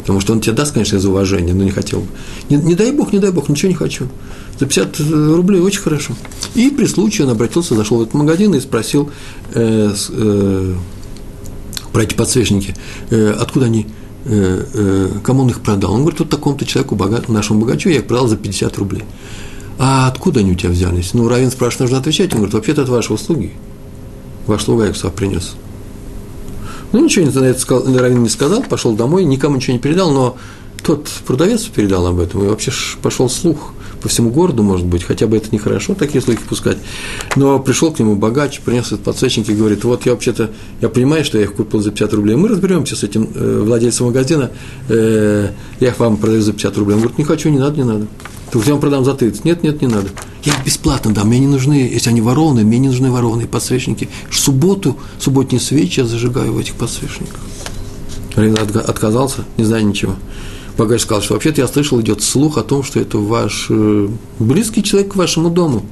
Потому 0.00 0.20
что 0.20 0.34
он 0.34 0.40
тебе 0.40 0.52
даст, 0.52 0.74
конечно, 0.74 0.96
из 0.96 1.04
уважения, 1.06 1.54
но 1.54 1.64
не 1.64 1.70
хотел 1.70 2.00
бы. 2.00 2.06
Не, 2.50 2.56
не 2.56 2.74
дай 2.74 2.92
Бог, 2.92 3.12
не 3.14 3.18
дай 3.18 3.30
Бог, 3.32 3.48
ничего 3.48 3.70
не 3.70 3.74
хочу. 3.74 4.08
За 4.60 4.66
50 4.66 5.00
рублей 5.34 5.60
очень 5.60 5.80
хорошо. 5.80 6.14
И 6.54 6.68
при 6.70 6.84
случае 6.84 7.26
он 7.26 7.32
обратился, 7.32 7.74
зашел 7.74 7.98
в 7.98 8.02
этот 8.02 8.14
магазин 8.14 8.54
и 8.54 8.60
спросил 8.60 9.10
э, 9.54 9.94
э, 10.10 10.74
про 11.90 12.02
эти 12.02 12.14
подсвечники, 12.14 12.76
э, 13.08 13.30
откуда 13.30 13.66
они 13.66 13.86
Э, 13.86 13.86
э, 13.86 14.03
кому 14.24 15.42
он 15.42 15.50
их 15.50 15.60
продал? 15.60 15.92
Он 15.92 16.00
говорит, 16.00 16.20
вот 16.20 16.30
такому-то 16.30 16.64
человеку, 16.64 16.96
нашему 17.28 17.60
богачу, 17.60 17.88
я 17.90 17.96
их 17.96 18.06
продал 18.06 18.26
за 18.28 18.36
50 18.36 18.78
рублей. 18.78 19.04
А 19.78 20.08
откуда 20.08 20.40
они 20.40 20.52
у 20.52 20.54
тебя 20.54 20.70
взялись? 20.70 21.14
Ну, 21.14 21.28
Равин 21.28 21.50
спрашивает, 21.50 21.90
нужно 21.90 21.98
отвечать. 21.98 22.32
Он 22.32 22.38
говорит, 22.38 22.54
вообще-то 22.54 22.82
это 22.82 22.92
ваши 22.92 23.12
услуги. 23.12 23.52
Ваш 24.46 24.64
слуга 24.64 24.86
их 24.86 24.94
принес. 25.14 25.56
Ну, 26.92 27.04
ничего 27.04 27.28
на 27.40 27.46
это 27.46 27.58
сказал, 27.58 27.92
Равин 27.92 28.22
не 28.22 28.28
сказал, 28.28 28.62
пошел 28.62 28.94
домой, 28.94 29.24
никому 29.24 29.56
ничего 29.56 29.72
не 29.72 29.80
передал, 29.80 30.12
но 30.12 30.36
тот 30.82 31.08
продавец 31.26 31.62
передал 31.64 32.06
об 32.06 32.20
этом, 32.20 32.44
и 32.44 32.46
вообще 32.46 32.70
пошел 33.02 33.28
слух 33.28 33.72
по 34.04 34.10
всему 34.10 34.28
городу, 34.28 34.62
может 34.62 34.84
быть, 34.84 35.02
хотя 35.02 35.26
бы 35.26 35.38
это 35.38 35.48
нехорошо, 35.50 35.94
такие 35.94 36.20
слухи 36.20 36.40
пускать. 36.46 36.76
Но 37.36 37.58
пришел 37.58 37.90
к 37.90 37.98
нему 37.98 38.16
богач, 38.16 38.60
принес 38.60 38.88
этот 38.88 39.00
подсвечник 39.00 39.48
и 39.48 39.54
говорит, 39.54 39.82
вот 39.84 40.04
я 40.04 40.12
вообще-то, 40.12 40.50
я 40.82 40.90
понимаю, 40.90 41.24
что 41.24 41.38
я 41.38 41.44
их 41.44 41.54
купил 41.54 41.80
за 41.80 41.90
50 41.90 42.12
рублей, 42.12 42.36
мы 42.36 42.48
разберемся 42.48 42.96
с 42.96 43.02
этим 43.02 43.30
э, 43.34 43.62
владельцем 43.64 44.04
магазина, 44.04 44.50
э, 44.90 45.48
я 45.80 45.88
их 45.88 45.98
вам 45.98 46.18
продаю 46.18 46.42
за 46.42 46.52
50 46.52 46.76
рублей. 46.76 46.96
Он 46.96 47.00
говорит, 47.00 47.16
не 47.16 47.24
хочу, 47.24 47.48
не 47.48 47.58
надо, 47.58 47.78
не 47.78 47.84
надо. 47.84 48.06
Ты 48.52 48.58
я 48.58 48.72
вам 48.72 48.80
продам 48.82 49.06
за 49.06 49.14
30. 49.14 49.46
Нет, 49.46 49.62
нет, 49.62 49.80
не 49.80 49.88
надо. 49.88 50.08
Я 50.42 50.52
их 50.52 50.66
бесплатно 50.66 51.14
дам, 51.14 51.28
мне 51.28 51.38
не 51.38 51.46
нужны, 51.46 51.88
если 51.90 52.10
они 52.10 52.20
ворованные, 52.20 52.66
мне 52.66 52.78
не 52.78 52.88
нужны 52.88 53.10
ворованные 53.10 53.48
подсвечники. 53.48 54.10
В 54.28 54.38
субботу, 54.38 54.98
субботние 55.18 55.62
свечи 55.62 56.00
я 56.00 56.06
зажигаю 56.06 56.52
в 56.52 56.58
этих 56.58 56.74
подсвечниках. 56.74 57.40
Рина 58.36 58.60
отказался, 58.60 59.46
не 59.56 59.64
знаю 59.64 59.86
ничего. 59.86 60.14
Богач 60.76 61.02
сказал, 61.02 61.22
что 61.22 61.34
вообще-то 61.34 61.60
я 61.60 61.68
слышал, 61.68 62.00
идет 62.00 62.22
слух 62.22 62.58
о 62.58 62.62
том, 62.62 62.82
что 62.82 62.98
это 62.98 63.18
ваш 63.18 63.66
э, 63.70 64.08
близкий 64.38 64.82
человек 64.82 65.12
к 65.12 65.16
вашему 65.16 65.50
дому. 65.50 65.86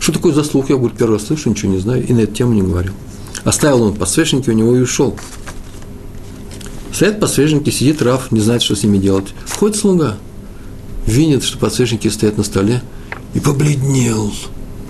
Что 0.00 0.12
такое 0.12 0.32
за 0.32 0.42
слух? 0.42 0.70
Я 0.70 0.76
говорю, 0.76 0.94
первый 0.96 1.14
раз 1.14 1.26
слышу, 1.26 1.50
ничего 1.50 1.72
не 1.72 1.78
знаю, 1.78 2.04
и 2.06 2.12
на 2.12 2.20
эту 2.20 2.34
тему 2.34 2.52
не 2.52 2.62
говорил. 2.62 2.92
Оставил 3.44 3.82
он 3.82 3.94
подсвечники 3.94 4.50
у 4.50 4.52
него 4.52 4.76
и 4.76 4.80
ушел. 4.80 5.16
Стоят 6.92 7.20
подсвечники, 7.20 7.70
сидит 7.70 8.02
Раф, 8.02 8.30
не 8.32 8.40
знает, 8.40 8.62
что 8.62 8.76
с 8.76 8.82
ними 8.82 8.98
делать. 8.98 9.34
Входит 9.46 9.76
слуга, 9.76 10.16
видит, 11.06 11.42
что 11.42 11.58
подсвечники 11.58 12.08
стоят 12.08 12.36
на 12.36 12.44
столе, 12.44 12.82
и 13.34 13.40
побледнел, 13.40 14.32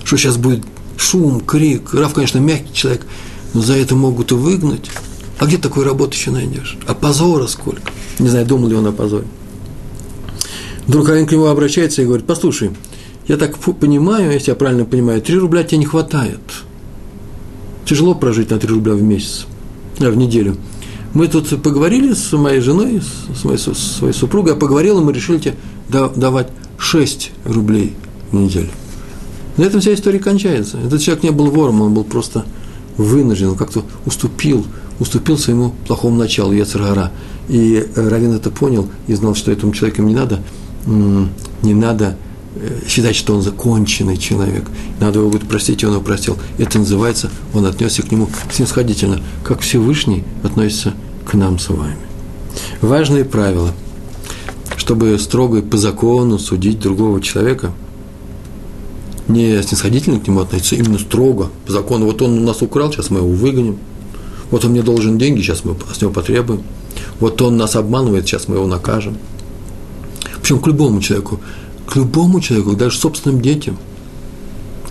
что 0.04 0.16
сейчас 0.16 0.36
будет 0.36 0.64
шум, 0.96 1.40
крик. 1.40 1.94
Раф, 1.94 2.12
конечно, 2.12 2.38
мягкий 2.38 2.74
человек, 2.74 3.06
но 3.54 3.62
за 3.62 3.74
это 3.74 3.94
могут 3.94 4.32
и 4.32 4.34
выгнать. 4.34 4.90
А 5.38 5.46
где 5.46 5.58
такой 5.58 5.84
работы 5.84 6.16
еще 6.16 6.30
найдешь? 6.30 6.78
А 6.86 6.94
позора 6.94 7.46
сколько? 7.46 7.92
Не 8.18 8.28
знаю, 8.28 8.46
думал 8.46 8.68
ли 8.68 8.76
он 8.76 8.86
о 8.86 8.92
позоре. 8.92 9.26
Вдруг 10.86 11.08
один 11.08 11.26
к 11.26 11.32
нему 11.32 11.46
обращается 11.46 12.02
и 12.02 12.04
говорит, 12.04 12.26
послушай, 12.26 12.70
я 13.26 13.36
так 13.36 13.58
понимаю, 13.58 14.32
если 14.32 14.50
я 14.50 14.54
правильно 14.54 14.84
понимаю, 14.84 15.22
3 15.22 15.36
рубля 15.38 15.64
тебе 15.64 15.78
не 15.78 15.86
хватает. 15.86 16.40
Тяжело 17.86 18.14
прожить 18.14 18.50
на 18.50 18.58
3 18.58 18.68
рубля 18.68 18.94
в 18.94 19.02
месяц, 19.02 19.46
а, 20.00 20.10
в 20.10 20.16
неделю. 20.16 20.56
Мы 21.14 21.28
тут 21.28 21.62
поговорили 21.62 22.12
с 22.12 22.32
моей 22.32 22.60
женой, 22.60 23.00
с 23.34 23.44
моей, 23.44 23.58
с 23.58 23.72
своей 23.72 24.12
супругой, 24.12 24.52
я 24.52 24.58
поговорил, 24.58 25.00
и 25.00 25.04
мы 25.04 25.12
решили 25.12 25.38
тебе 25.38 25.56
давать 25.88 26.48
6 26.76 27.32
рублей 27.44 27.94
в 28.30 28.36
неделю. 28.36 28.70
На 29.56 29.62
этом 29.62 29.80
вся 29.80 29.94
история 29.94 30.18
кончается. 30.18 30.78
Этот 30.78 31.00
человек 31.00 31.22
не 31.22 31.30
был 31.30 31.50
вором, 31.50 31.80
он 31.80 31.94
был 31.94 32.04
просто 32.04 32.44
вынужден, 32.96 33.50
он 33.50 33.56
как-то 33.56 33.84
уступил, 34.04 34.66
уступил 35.00 35.38
своему 35.38 35.74
плохому 35.86 36.16
началу, 36.16 36.52
Яцергара. 36.52 37.12
И 37.48 37.74
э, 37.74 38.08
Равин 38.08 38.32
это 38.32 38.50
понял 38.50 38.88
и 39.06 39.14
знал, 39.14 39.34
что 39.34 39.52
этому 39.52 39.72
человеку 39.72 40.02
не 40.02 40.14
надо, 40.14 40.40
не 40.86 41.74
надо 41.74 42.16
э, 42.56 42.80
считать, 42.88 43.16
что 43.16 43.34
он 43.34 43.42
законченный 43.42 44.16
человек. 44.16 44.64
Надо 45.00 45.18
его 45.18 45.30
будет 45.30 45.48
простить, 45.48 45.82
и 45.82 45.86
он 45.86 45.92
его 45.92 46.02
простил. 46.02 46.36
Это 46.58 46.78
называется, 46.78 47.30
он 47.52 47.66
отнесся 47.66 48.02
к 48.02 48.10
нему 48.10 48.28
снисходительно, 48.52 49.20
как 49.42 49.60
Всевышний 49.60 50.24
относится 50.42 50.94
к 51.26 51.34
нам 51.34 51.58
с 51.58 51.68
вами. 51.68 51.96
Важные 52.80 53.24
правила. 53.24 53.72
Чтобы 54.76 55.18
строго 55.18 55.58
и 55.58 55.62
по 55.62 55.76
закону 55.76 56.38
судить 56.38 56.80
другого 56.80 57.20
человека, 57.20 57.72
не 59.28 59.62
снисходительно 59.62 60.20
к 60.20 60.26
нему 60.26 60.40
относиться, 60.40 60.76
именно 60.76 60.98
строго, 60.98 61.50
по 61.66 61.72
закону. 61.72 62.06
Вот 62.06 62.20
он 62.22 62.38
у 62.38 62.42
нас 62.42 62.62
украл, 62.62 62.92
сейчас 62.92 63.10
мы 63.10 63.18
его 63.20 63.28
выгоним. 63.28 63.78
Вот 64.50 64.64
он 64.64 64.72
мне 64.72 64.82
должен 64.82 65.18
деньги, 65.18 65.40
сейчас 65.40 65.64
мы 65.64 65.76
с 65.92 66.00
него 66.00 66.12
потребуем. 66.12 66.62
Вот 67.20 67.40
он 67.42 67.56
нас 67.56 67.76
обманывает, 67.76 68.26
сейчас 68.26 68.48
мы 68.48 68.56
его 68.56 68.66
накажем. 68.66 69.16
Причем 70.40 70.60
к 70.60 70.66
любому 70.66 71.00
человеку, 71.00 71.40
к 71.86 71.96
любому 71.96 72.40
человеку, 72.40 72.76
даже 72.76 72.98
собственным 72.98 73.40
детям, 73.40 73.78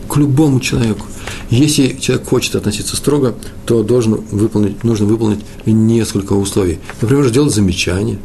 к 0.08 0.18
любому 0.18 0.60
человеку. 0.60 1.06
Если 1.50 1.98
человек 2.00 2.28
хочет 2.28 2.56
относиться 2.56 2.96
строго, 2.96 3.36
то 3.66 3.84
должен 3.84 4.16
выполнить, 4.32 4.84
нужно 4.84 5.06
выполнить 5.06 5.40
несколько 5.66 6.34
условий. 6.34 6.80
Например, 7.02 7.28
сделать 7.28 7.54
замечание 7.54 8.18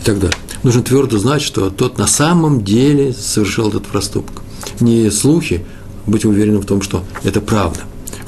и 0.00 0.04
так 0.04 0.18
далее. 0.18 0.36
Нужно 0.62 0.82
твердо 0.82 1.18
знать, 1.18 1.42
что 1.42 1.70
тот 1.70 1.98
на 1.98 2.06
самом 2.06 2.62
деле 2.62 3.12
совершил 3.12 3.68
этот 3.68 3.86
проступок. 3.86 4.42
Не 4.80 5.10
слухи, 5.10 5.64
быть 6.06 6.24
уверенным 6.24 6.62
в 6.62 6.66
том, 6.66 6.82
что 6.82 7.04
это 7.22 7.40
правда. 7.40 7.80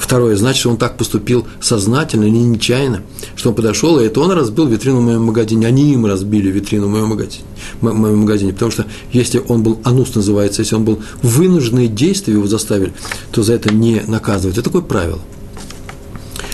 Второе, 0.05 0.37
значит, 0.37 0.67
он 0.67 0.77
так 0.77 0.99
поступил 0.99 1.47
сознательно, 1.61 2.25
не 2.25 2.45
нечаянно, 2.45 3.01
что 3.37 3.49
он 3.49 3.55
подошел, 3.55 3.99
и 3.99 4.05
это 4.05 4.21
он 4.21 4.33
разбил 4.33 4.67
витрину 4.67 4.99
в 4.99 5.03
моем 5.03 5.25
магазине, 5.25 5.67
они 5.67 5.95
им 5.95 6.05
разбили 6.05 6.51
витрину 6.51 6.89
в 6.89 6.91
моем 6.91 7.07
магазине, 7.07 7.45
в 7.81 7.91
моем 7.91 8.19
магазине. 8.19 8.53
Потому 8.53 8.71
что 8.71 8.85
если 9.13 9.43
он 9.49 9.63
был, 9.63 9.81
анус 9.83 10.15
называется, 10.15 10.61
если 10.61 10.75
он 10.75 10.85
был 10.85 11.01
вынужденные 11.23 11.89
действия 11.89 12.35
его 12.35 12.47
заставили, 12.47 12.93
то 13.33 13.43
за 13.43 13.55
это 13.55 13.73
не 13.73 14.03
наказывают. 14.07 14.59
Это 14.59 14.65
такое 14.65 14.83
правило. 14.83 15.21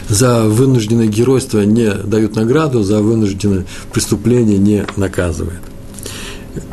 За 0.09 0.45
вынужденное 0.45 1.09
геройство 1.09 1.63
не 1.63 1.93
дают 1.93 2.37
награду, 2.37 2.85
за 2.85 3.03
вынужденное 3.03 3.67
преступление 3.93 4.59
не 4.59 4.87
наказывают. 4.95 5.70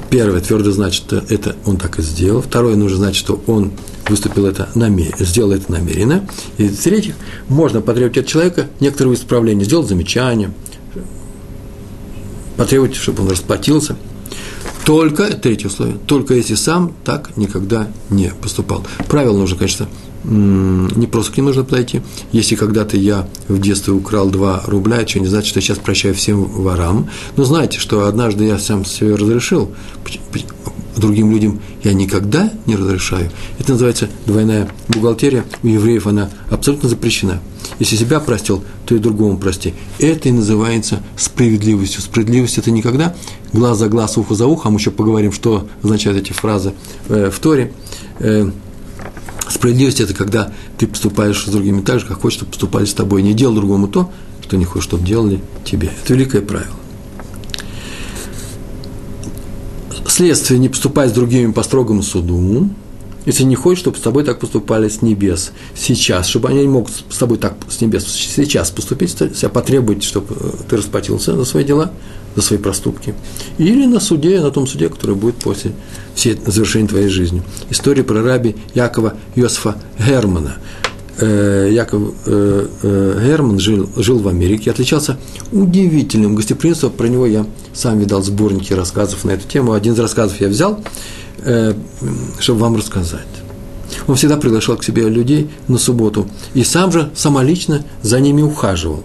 Первое, 0.10 0.39
твердо 0.39 0.72
знать, 0.72 0.93
что 0.93 1.17
это 1.30 1.56
он 1.65 1.78
так 1.78 2.00
и 2.00 2.02
сделал. 2.02 2.41
Второе, 2.41 2.76
нужно 2.76 2.98
знать, 2.98 3.15
что 3.15 3.41
он 3.46 3.72
выступил 4.08 4.46
это 4.46 4.70
намеренно, 4.74 5.26
сделал 5.26 5.52
это 5.52 5.72
намеренно. 5.72 6.28
И 6.58 6.67
в-третьих, 6.67 7.15
можно 7.50 7.82
потребовать 7.82 8.17
от 8.17 8.28
человека 8.28 8.67
некоторого 8.80 9.15
исправления, 9.15 9.65
сделать 9.65 9.89
замечание, 9.89 10.52
потребовать, 12.56 12.96
чтобы 12.96 13.24
он 13.24 13.30
расплатился. 13.30 13.98
Только, 14.88 15.26
третье 15.36 15.67
условие, 15.67 15.97
только 16.06 16.34
если 16.34 16.56
сам 16.56 16.93
так 17.04 17.36
никогда 17.36 17.89
не 18.10 18.32
поступал. 18.41 18.88
Правило 19.10 19.38
нужно, 19.38 19.58
конечно, 19.58 19.89
не 20.23 21.08
просто 21.08 21.34
к 21.34 21.36
ним 21.36 21.47
нужно 21.47 21.65
подойти. 21.65 22.02
Если 22.32 22.56
когда-то 22.56 22.95
я 22.95 23.28
в 23.50 23.60
детстве 23.60 23.91
украл 23.91 24.30
2 24.30 24.63
рубля, 24.67 25.02
это 25.02 25.19
не 25.19 25.28
значит, 25.28 25.50
что 25.50 25.58
я 25.60 25.62
сейчас 25.62 25.80
прощаю 25.80 26.15
всем 26.15 26.45
ворам. 26.45 27.10
Но 27.36 27.43
знаете, 27.43 27.80
что 27.80 28.06
однажды 28.06 28.45
я 28.45 28.58
сам 28.60 28.86
себе 28.86 29.15
разрешил, 29.15 29.73
другим 30.95 31.32
людям 31.32 31.60
я 31.84 31.91
никогда 31.91 32.50
не 32.65 32.78
разрешаю. 32.78 33.30
Это 33.60 33.73
называется 33.73 34.08
двойная 34.26 34.71
бухгалтерия. 34.88 35.43
У 35.63 35.67
евреев 35.67 36.08
она 36.08 36.30
абсолютно 36.50 36.88
запрещена. 36.88 37.41
Если 37.80 37.96
себя 37.96 38.20
простил, 38.20 38.63
то 38.86 38.96
и 38.96 39.00
другому 39.00 39.38
прости. 39.38 39.74
Это 40.00 40.30
и 40.30 40.32
называется 40.32 41.04
справедливостью. 41.16 42.02
Справедливость– 42.02 42.58
это 42.60 42.72
никогда 42.72 43.16
глаз 43.54 43.78
за 43.78 43.88
глаз, 43.88 44.18
ухо 44.18 44.34
за 44.34 44.48
ухо. 44.48 44.70
А 44.70 44.72
мы 44.72 44.80
еще 44.80 44.92
поговорим, 44.92 45.32
что 45.32 45.68
означают 45.84 46.18
эти 46.20 46.34
фразы 46.34 46.74
э, 47.10 47.30
в 47.30 47.40
Торе. 47.40 47.72
Э, 48.20 48.50
Справедливость– 49.50 50.02
это 50.02 50.13
когда 50.13 50.52
ты 50.78 50.88
поступаешь 50.88 51.46
с 51.46 51.50
другими 51.50 51.82
так 51.82 52.00
же, 52.00 52.06
как 52.06 52.22
хочешь, 52.22 52.38
чтобы 52.38 52.52
поступали 52.52 52.86
с 52.86 52.94
тобой. 52.94 53.22
Не 53.22 53.34
делал 53.34 53.56
другому 53.56 53.88
то, 53.88 54.12
что 54.42 54.58
не 54.58 54.66
хочешь, 54.66 54.86
чтобы 54.86 55.06
делали 55.06 55.40
тебе. 55.63 55.90
Это 56.04 56.13
великое 56.13 56.42
правило. 56.42 56.76
Следствие– 60.08 60.60
не 60.60 60.68
поступать 60.68 61.12
с 61.12 61.13
другими 61.13 61.52
по 61.52 61.63
строгому 61.63 62.02
суду, 62.02 62.70
если 63.28 63.44
не 63.44 63.56
хочешь, 63.56 63.82
чтобы 63.82 63.98
с 63.98 64.00
тобой 64.00 64.24
так 64.24 64.40
поступали 64.40 64.88
с 64.88 65.02
небес 65.02 65.52
сейчас, 65.76 66.28
чтобы 66.28 66.48
они 66.48 66.62
не 66.62 66.70
могут 66.70 66.94
с 67.10 67.18
тобой 67.18 67.38
так 67.38 67.56
с 67.70 67.82
небес 67.82 68.06
сейчас 68.08 68.72
поступить, 68.72 69.12
себя 69.12 69.50
потребовать, 69.50 70.02
чтобы 70.02 70.34
э, 70.40 70.50
ты 70.70 70.78
расплатился 70.78 71.36
за 71.36 71.44
свои 71.44 71.66
дела, 71.66 71.92
за 72.38 72.42
свои 72.42 72.58
проступки. 72.58 73.13
Или 73.58 73.86
на 73.86 74.00
суде, 74.00 74.40
на 74.40 74.50
том 74.50 74.66
суде, 74.66 74.88
который 74.88 75.18
будет 75.18 75.36
после 75.36 75.74
всей 76.16 76.40
завершения 76.46 76.88
твоей 76.88 77.10
жизни. 77.10 77.44
История 77.70 78.06
про 78.06 78.24
раби 78.24 78.56
Якова 78.74 79.16
Йосифа 79.36 79.76
Германа. 80.00 80.56
Э, 81.20 81.70
Яков 81.70 82.13
э, 82.28 83.20
Герман 83.26 83.60
жил, 83.60 83.90
жил 83.98 84.20
в 84.20 84.30
Америке, 84.30 84.72
отличался 84.72 85.18
удивительным 85.52 86.34
гостеприимством. 86.34 86.94
Про 86.94 87.08
него 87.08 87.28
я 87.28 87.46
сам 87.74 88.00
видал 88.00 88.24
сборники 88.24 88.72
рассказов 88.72 89.26
на 89.26 89.32
эту 89.32 89.46
тему. 89.50 89.74
Один 89.74 89.96
из 89.96 90.00
рассказов 90.00 90.40
я 90.40 90.48
взял– 90.48 90.82
чтобы 92.39 92.60
вам 92.60 92.76
рассказать. 92.76 93.28
Он 94.08 94.15
всегда 94.15 94.38
приглашал 94.38 94.78
к 94.78 94.84
себе 94.84 95.08
людей 95.08 95.50
на 95.67 95.78
субботу 95.78 96.28
и 96.54 96.63
сам 96.63 96.91
же 96.91 97.10
самолично 97.15 97.84
за 98.02 98.19
ними 98.19 98.41
ухаживал. 98.41 99.04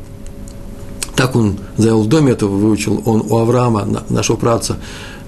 Так 1.14 1.36
он 1.36 1.58
завел 1.76 2.02
в 2.02 2.08
доме, 2.08 2.32
это 2.32 2.46
выучил 2.46 3.02
он 3.04 3.22
у 3.28 3.36
Авраама, 3.38 3.86
нашего 4.08 4.36
праца 4.36 4.78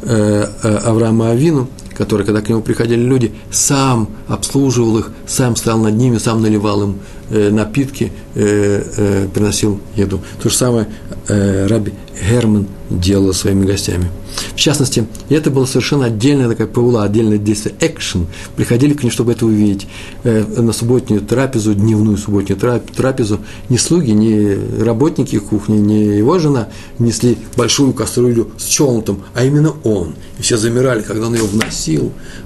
э, 0.03 0.47
э, 0.63 0.77
Авраама 0.79 1.31
Авину, 1.31 1.69
который, 1.97 2.25
когда 2.27 2.41
к 2.41 2.49
нему 2.49 2.61
приходили 2.61 3.01
люди, 3.01 3.33
сам 3.51 4.09
обслуживал 4.29 4.99
их, 4.99 5.11
сам 5.27 5.57
стоял 5.57 5.79
над 5.79 5.95
ними, 5.95 6.19
сам 6.19 6.43
наливал 6.43 6.83
им 6.83 6.99
напитки, 7.31 8.13
приносил 8.35 9.81
еду. 9.97 10.21
То 10.43 10.51
же 10.51 10.55
самое 10.55 10.89
Раби 11.27 11.95
Герман 12.29 12.67
делал 12.91 13.33
своими 13.33 13.65
гостями– 13.65 14.11
в 14.55 14.57
частности, 14.57 15.07
это 15.29 15.51
было 15.51 15.65
совершенно 15.67 16.07
отдельная 16.07 16.49
такая 16.49 16.67
паула, 16.67 17.05
отдельное 17.05 17.39
действие, 17.39 17.75
экшен. 17.81 18.27
Приходили 18.57 18.95
к 18.95 19.03
ней, 19.03 19.11
чтобы 19.11 19.33
это 19.33 19.47
увидеть. 19.47 19.87
Э, 20.23 20.45
на 20.61 20.73
субботнюю 20.73 21.23
трапезу, 21.23 21.75
дневную 21.75 22.17
субботнюю 22.17 22.59
трапезу, 22.59 23.41
ни 23.69 23.77
слуги, 23.77 24.11
ни 24.11 24.83
работники 24.83 25.39
кухни, 25.39 25.77
ни 25.77 26.17
его 26.17 26.39
жена 26.39 26.69
несли 26.99 27.37
большую 27.57 27.93
кастрюлю 27.93 28.51
с 28.59 28.65
челнутом, 28.65 29.23
а 29.35 29.45
именно 29.45 29.75
он. 29.85 30.15
И 30.39 30.43
все 30.43 30.57
замирали, 30.57 31.03
когда 31.03 31.27
он 31.27 31.35
ее 31.35 31.45
вносил, 31.45 31.84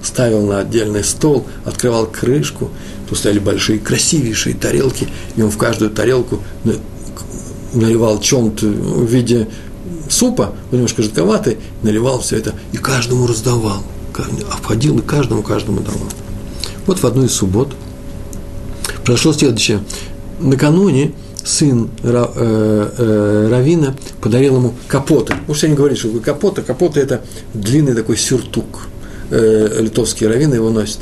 ставил 0.03 0.47
на 0.47 0.61
отдельный 0.61 1.05
стол, 1.05 1.47
открывал 1.65 2.07
крышку, 2.07 2.71
тут 3.09 3.19
стояли 3.19 3.39
большие, 3.39 3.79
красивейшие 3.79 4.55
тарелки, 4.55 5.09
и 5.37 5.43
он 5.43 5.51
в 5.51 5.59
каждую 5.59 5.91
тарелку 5.91 6.41
наливал 7.75 8.21
челнут 8.21 8.63
в 8.63 9.07
виде 9.07 9.49
супа, 10.09 10.55
немножко 10.73 11.03
жидковатый, 11.03 11.59
наливал 11.83 12.21
все 12.21 12.37
это 12.37 12.55
и 12.73 12.77
каждому 12.77 13.27
раздавал. 13.27 13.83
Обходил 14.51 14.99
и 14.99 15.03
каждому, 15.03 15.43
каждому 15.43 15.81
давал. 15.81 16.09
Вот 16.87 16.99
в 16.99 17.05
одну 17.07 17.25
из 17.25 17.33
суббот 17.33 17.73
произошло 19.05 19.33
следующее. 19.33 19.81
Накануне 20.41 21.13
сын 21.45 21.89
Ра, 22.03 22.31
э, 22.35 22.91
э, 22.99 23.49
Равина 23.51 23.95
подарил 24.21 24.57
ему 24.57 24.75
капоты. 24.89 25.35
Может, 25.47 25.65
я 25.65 25.69
не 25.69 25.77
говорю, 25.77 25.97
что 25.97 26.09
капота. 26.21 26.63
Капота– 26.63 27.01
это 27.01 27.23
длинный 27.55 27.95
такой 27.95 28.17
сюртук. 28.17 28.89
Э, 29.31 29.81
литовские 29.81 30.31
раввины 30.31 30.55
его 30.55 30.71
носят. 30.71 31.01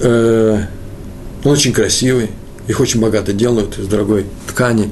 Э, 0.00 0.64
он 1.44 1.52
очень 1.52 1.72
красивый, 1.72 2.30
их 2.68 2.80
очень 2.80 3.00
богато 3.00 3.32
делают 3.32 3.78
из 3.78 3.86
дорогой 3.86 4.26
ткани 4.48 4.90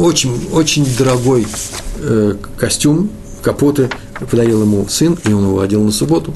очень, 0.00 0.48
очень 0.52 0.86
дорогой 0.96 1.46
э, 1.98 2.34
костюм, 2.56 3.10
капоты 3.42 3.88
подарил 4.30 4.62
ему 4.62 4.86
сын, 4.88 5.18
и 5.24 5.32
он 5.32 5.44
его 5.44 5.60
одел 5.60 5.82
на 5.82 5.92
субботу. 5.92 6.34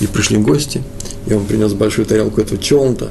И 0.00 0.06
пришли 0.06 0.38
гости, 0.38 0.82
и 1.26 1.34
он 1.34 1.44
принес 1.44 1.72
большую 1.74 2.06
тарелку 2.06 2.40
этого 2.40 2.60
челнта. 2.60 3.10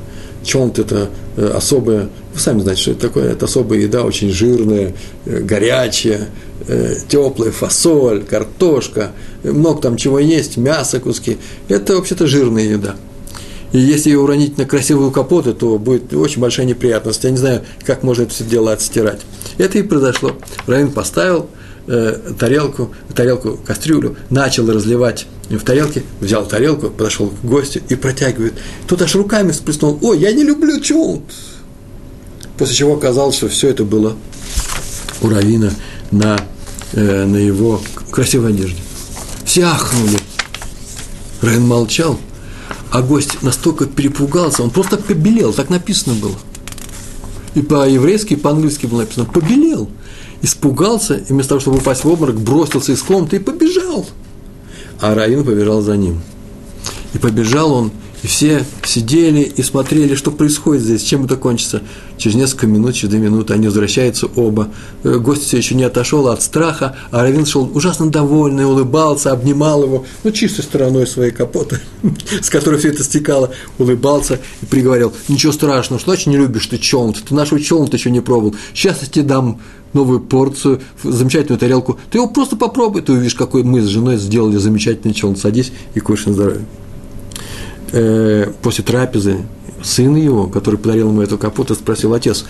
Челнт– 0.50 0.80
это 0.80 1.10
э, 1.38 1.48
особая, 1.48 2.10
вы 2.34 2.40
сами 2.40 2.62
знаете, 2.62 2.82
что 2.82 2.92
это 2.92 3.02
такое, 3.02 3.32
это 3.32 3.46
особая 3.46 3.80
еда, 3.80 4.04
очень 4.04 4.32
жирная, 4.32 4.96
э, 5.26 5.42
горячая, 5.42 6.28
э, 6.68 6.96
теплая, 7.08 7.52
фасоль, 7.52 8.24
картошка, 8.24 9.12
много 9.44 9.80
там 9.80 9.96
чего 9.96 10.18
есть, 10.18 10.58
мясо, 10.58 11.00
куски. 11.00 11.38
Это 11.68 11.96
вообще-то 11.96 12.26
жирная 12.26 12.64
еда– 12.64 12.96
и 13.72 13.78
если 13.78 14.10
ее 14.10 14.20
уронить 14.20 14.58
на 14.58 14.66
красивую 14.66 15.12
капоту, 15.12 15.54
то 15.54 15.78
будет 15.78 16.12
очень 16.14 16.42
большая 16.42 16.66
неприятность. 16.66 17.24
Я 17.24 17.30
не 17.30 17.38
знаю, 17.38 17.62
как 17.86 18.02
можно 18.02 18.24
это 18.24 18.34
все 18.34 18.44
дело 18.44 18.72
отстирать. 18.72 19.22
Это 19.58 19.78
и 19.78 19.84
произошло. 19.84 20.32
Равин 20.66 20.92
поставил 20.92 21.50
э, 21.90 22.34
тарелку, 22.40 22.94
тарелку, 23.14 23.60
кастрюлю, 23.66 24.16
начал 24.30 24.72
разливать 24.72 25.28
в 25.50 25.60
тарелке, 25.60 26.04
взял 26.22 26.46
тарелку, 26.46 26.90
подошел 26.90 27.30
к 27.30 27.44
гостю 27.44 27.82
и 27.90 27.96
протягивает. 27.96 28.54
Тот 28.88 29.02
аж 29.02 29.16
руками 29.16 29.52
сплеснул. 29.52 30.00
Ой, 30.02 30.20
я 30.20 30.32
не 30.32 30.44
люблю 30.44 30.80
чулт. 30.80 31.24
После 32.58 32.76
чего 32.76 32.96
оказалось, 32.96 33.36
что 33.36 33.50
все 33.50 33.70
это 33.70 33.84
было 33.84 34.16
у 35.22 35.30
Равина 35.30 35.72
на, 36.12 36.40
э, 36.94 37.26
на 37.26 37.38
его 37.38 37.82
красивой 38.12 38.52
одежде. 38.52 38.80
Все 39.44 39.64
ахнули. 39.64 40.20
Равин 41.42 41.68
молчал– 41.68 42.18
а 42.92 43.02
гость 43.02 43.42
настолько 43.44 43.86
перепугался, 43.86 44.64
он 44.64 44.72
просто 44.72 44.98
побелел, 44.98 45.54
так 45.54 45.70
написано 45.70 46.16
было. 46.16 46.36
И 47.54 47.62
по-еврейски, 47.62 48.34
и 48.34 48.36
по-английски 48.38 48.88
было 48.88 49.02
написано 49.02 49.26
«побелел». 49.26 49.90
Испугался, 50.42 51.16
и 51.16 51.34
вместо 51.34 51.50
того, 51.50 51.62
чтобы 51.62 51.78
упасть 51.78 52.04
в 52.04 52.10
обморок, 52.10 52.40
бросился 52.40 52.94
из 52.94 53.02
комнаты 53.02 53.38
и 53.38 53.40
побежал. 53.40 54.06
А 55.02 55.14
Раин 55.14 55.44
побежал 55.44 55.82
за 55.82 55.98
ним. 55.98 56.22
И 57.14 57.18
побежал 57.18 57.74
он 57.74 57.92
и 58.24 58.28
все 58.28 58.66
сидели 58.84 59.42
и 59.42 59.62
смотрели, 59.64 60.16
что 60.16 60.32
происходит 60.32 60.84
здесь, 60.84 61.04
чем 61.04 61.26
это 61.26 61.38
кончится. 61.38 61.82
Через 62.18 62.36
несколько 62.36 62.68
минут, 62.68 62.96
через 62.96 63.10
две 63.12 63.20
минуты 63.20 63.54
они 63.54 63.68
возвращаются 63.68 64.28
оба. 64.36 64.70
Э, 65.04 65.18
гость 65.18 65.44
все 65.44 65.58
еще 65.58 65.76
не 65.76 65.84
отошел 65.84 66.28
от 66.28 66.42
страха, 66.42 66.98
а 67.12 67.22
Равин 67.22 67.46
шел 67.46 67.70
ужасно 67.74 68.10
довольный, 68.10 68.66
улыбался, 68.66 69.32
обнимал 69.32 69.84
его, 69.84 70.06
ну, 70.24 70.32
чистой 70.32 70.64
стороной 70.64 71.08
своей 71.08 71.32
капоты, 71.32 71.80
с 72.42 72.50
которой 72.50 72.80
все 72.80 72.90
это 72.90 73.04
стекало, 73.04 73.52
улыбался 73.78 74.40
и 74.62 74.66
приговорил, 74.66 75.14
ничего 75.30 75.54
страшного, 75.54 76.00
что 76.00 76.12
значит 76.12 76.28
не 76.28 76.38
любишь 76.38 76.68
ты 76.68 76.78
челнт, 76.78 77.24
ты 77.24 77.34
нашего 77.34 77.62
челнта 77.62 77.96
еще 77.96 78.12
не 78.12 78.22
пробовал, 78.22 78.56
сейчас 78.74 79.02
я 79.02 79.08
тебе 79.08 79.26
дам 79.26 79.62
новую 79.94 80.20
порцию, 80.20 80.82
замечательную 81.04 81.60
тарелку, 81.60 81.98
ты 82.12 82.18
его 82.18 82.28
просто 82.28 82.56
попробуй, 82.56 83.02
ты 83.02 83.14
увидишь, 83.14 83.36
какой 83.36 83.64
мы 83.64 83.82
с 83.82 83.88
женой 83.88 84.18
сделали 84.18 84.58
замечательный 84.58 85.14
челнт, 85.14 85.40
садись 85.40 85.72
и 85.96 86.00
кушай 86.00 86.28
на 86.28 86.34
здоровье 86.34 86.66
э, 87.92 88.52
после 88.62 88.84
трапезы 88.84 89.46
сын 89.84 90.16
его, 90.16 90.48
который 90.48 90.80
подарил 90.80 91.10
ему 91.10 91.22
эту 91.22 91.38
капоту, 91.38 91.76
спросил 91.76 92.14
отец, 92.14 92.46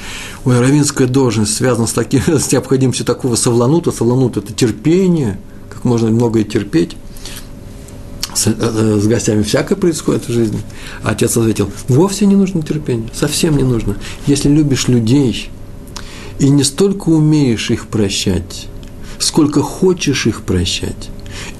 ой, 0.46 0.60
равинская 0.60 1.08
должность 1.08 1.56
связана 1.56 1.88
с, 1.88 1.94
таким, 1.94 2.22
с 2.28 2.52
необходимостью 2.52 3.06
такого 3.06 3.36
совланута, 3.36 3.92
совланут– 3.92 4.38
это 4.38 4.54
терпение, 4.54 5.40
как 5.70 5.84
можно 5.84 6.10
многое 6.10 6.44
терпеть, 6.44 6.96
с, 8.34 8.48
э, 8.48 9.00
с 9.02 9.08
гостями 9.08 9.44
всякое 9.44 9.76
происходит 9.76 10.28
в 10.28 10.32
жизни. 10.32 10.60
Отец 11.04 11.36
ответил, 11.38 11.70
вовсе 11.88 12.26
не 12.26 12.36
нужно 12.36 12.62
терпение, 12.62 13.10
совсем 13.14 13.58
не 13.58 13.64
нужно. 13.64 13.98
Если 14.28 14.50
любишь 14.50 14.88
людей 14.88 15.50
и 16.40 16.50
не 16.50 16.64
столько 16.64 17.10
умеешь 17.10 17.70
их 17.70 17.88
прощать, 17.88 18.68
сколько 19.20 19.62
хочешь 19.62 20.26
их 20.28 20.44
прощать, 20.44 21.10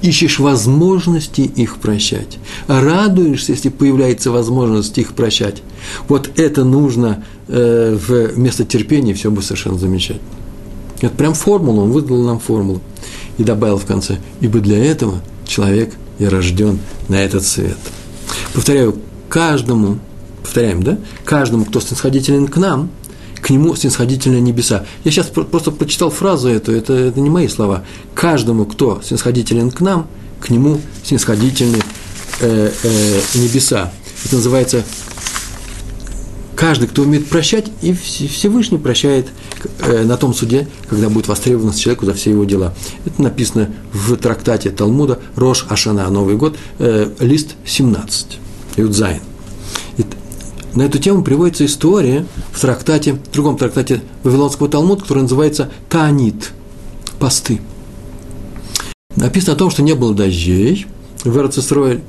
ищешь 0.02 0.38
возможности 0.38 1.42
их 1.42 1.76
прощать, 1.76 2.38
радуешься, 2.66 3.52
если 3.52 3.68
появляется 3.68 4.30
возможность 4.30 4.96
их 4.98 5.14
прощать. 5.14 5.62
Вот 6.08 6.30
это 6.38 6.64
нужно 6.64 7.24
э, 7.48 7.98
вместо 8.34 8.64
терпения, 8.64 9.14
все 9.14 9.30
будет 9.30 9.44
совершенно 9.44 9.78
замечательно. 9.78 10.28
Это 11.00 11.14
прям 11.14 11.34
формула, 11.34 11.82
он 11.82 11.92
выдал 11.92 12.22
нам 12.22 12.38
формулу 12.38 12.80
и 13.38 13.44
добавил 13.44 13.78
в 13.78 13.86
конце, 13.86 14.18
ибо 14.40 14.60
для 14.60 14.84
этого 14.84 15.20
человек 15.46 15.94
и 16.18 16.26
рожден 16.26 16.78
на 17.08 17.16
этот 17.16 17.44
свет. 17.44 17.78
Повторяю, 18.52 18.96
каждому, 19.28 19.98
повторяем, 20.42 20.82
да, 20.82 20.98
каждому, 21.24 21.64
кто 21.64 21.80
снисходителен 21.80 22.48
к 22.48 22.56
нам, 22.58 22.90
к 23.42 23.50
нему 23.50 23.74
снисходительны 23.74 24.40
небеса. 24.40 24.84
Я 25.04 25.10
сейчас 25.10 25.26
просто 25.26 25.70
прочитал 25.70 26.10
фразу 26.10 26.48
эту, 26.48 26.72
это, 26.72 26.92
это 26.92 27.20
не 27.20 27.30
мои 27.30 27.48
слова. 27.48 27.84
Каждому, 28.14 28.64
кто 28.66 29.00
снисходителен 29.02 29.70
к 29.70 29.80
нам, 29.80 30.06
к 30.40 30.50
нему 30.50 30.80
снисходительны 31.04 31.78
э, 32.40 32.70
э, 32.82 33.20
небеса. 33.34 33.92
Это 34.24 34.36
называется 34.36 34.84
каждый, 36.54 36.88
кто 36.88 37.02
умеет 37.02 37.26
прощать, 37.26 37.66
и 37.80 37.94
Всевышний 37.94 38.78
прощает 38.78 39.28
э, 39.78 40.04
на 40.04 40.16
том 40.18 40.34
суде, 40.34 40.68
когда 40.88 41.08
будет 41.08 41.28
востребован 41.28 41.72
человеку 41.72 42.04
за 42.04 42.12
все 42.12 42.30
его 42.30 42.44
дела. 42.44 42.74
Это 43.06 43.22
написано 43.22 43.70
в 43.92 44.16
трактате 44.16 44.70
Талмуда 44.70 45.18
Рош 45.36 45.66
Ашана, 45.70 46.08
Новый 46.10 46.36
год, 46.36 46.56
э, 46.78 47.10
лист 47.20 47.56
17, 47.64 48.38
Юдзайн. 48.76 49.20
На 50.74 50.82
эту 50.82 50.98
тему 50.98 51.22
приводится 51.22 51.66
история 51.66 52.26
в 52.52 52.60
трактате, 52.60 53.14
в 53.14 53.30
другом 53.32 53.56
трактате 53.56 54.02
Вавилонского 54.22 54.68
Талмуда, 54.68 55.02
который 55.02 55.22
называется 55.22 55.70
Таанит– 55.88 56.52
посты. 57.20 57.60
Написано 59.14 59.52
о 59.52 59.56
том, 59.56 59.70
что 59.70 59.82
не 59.82 59.94
было 59.94 60.14
дождей 60.14 60.86
в 61.22 61.36
Эрцисроэль, 61.38 62.00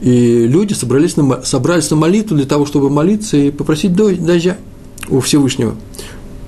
и 0.00 0.46
люди 0.46 0.74
собрались 0.74 1.16
на, 1.16 1.42
собрались 1.42 1.90
на 1.90 1.96
молитву 1.96 2.36
для 2.36 2.46
того, 2.46 2.66
чтобы 2.66 2.90
молиться 2.90 3.36
и 3.36 3.50
попросить 3.50 3.94
дождя 3.94 4.56
у 5.08 5.20
Всевышнего. 5.20 5.74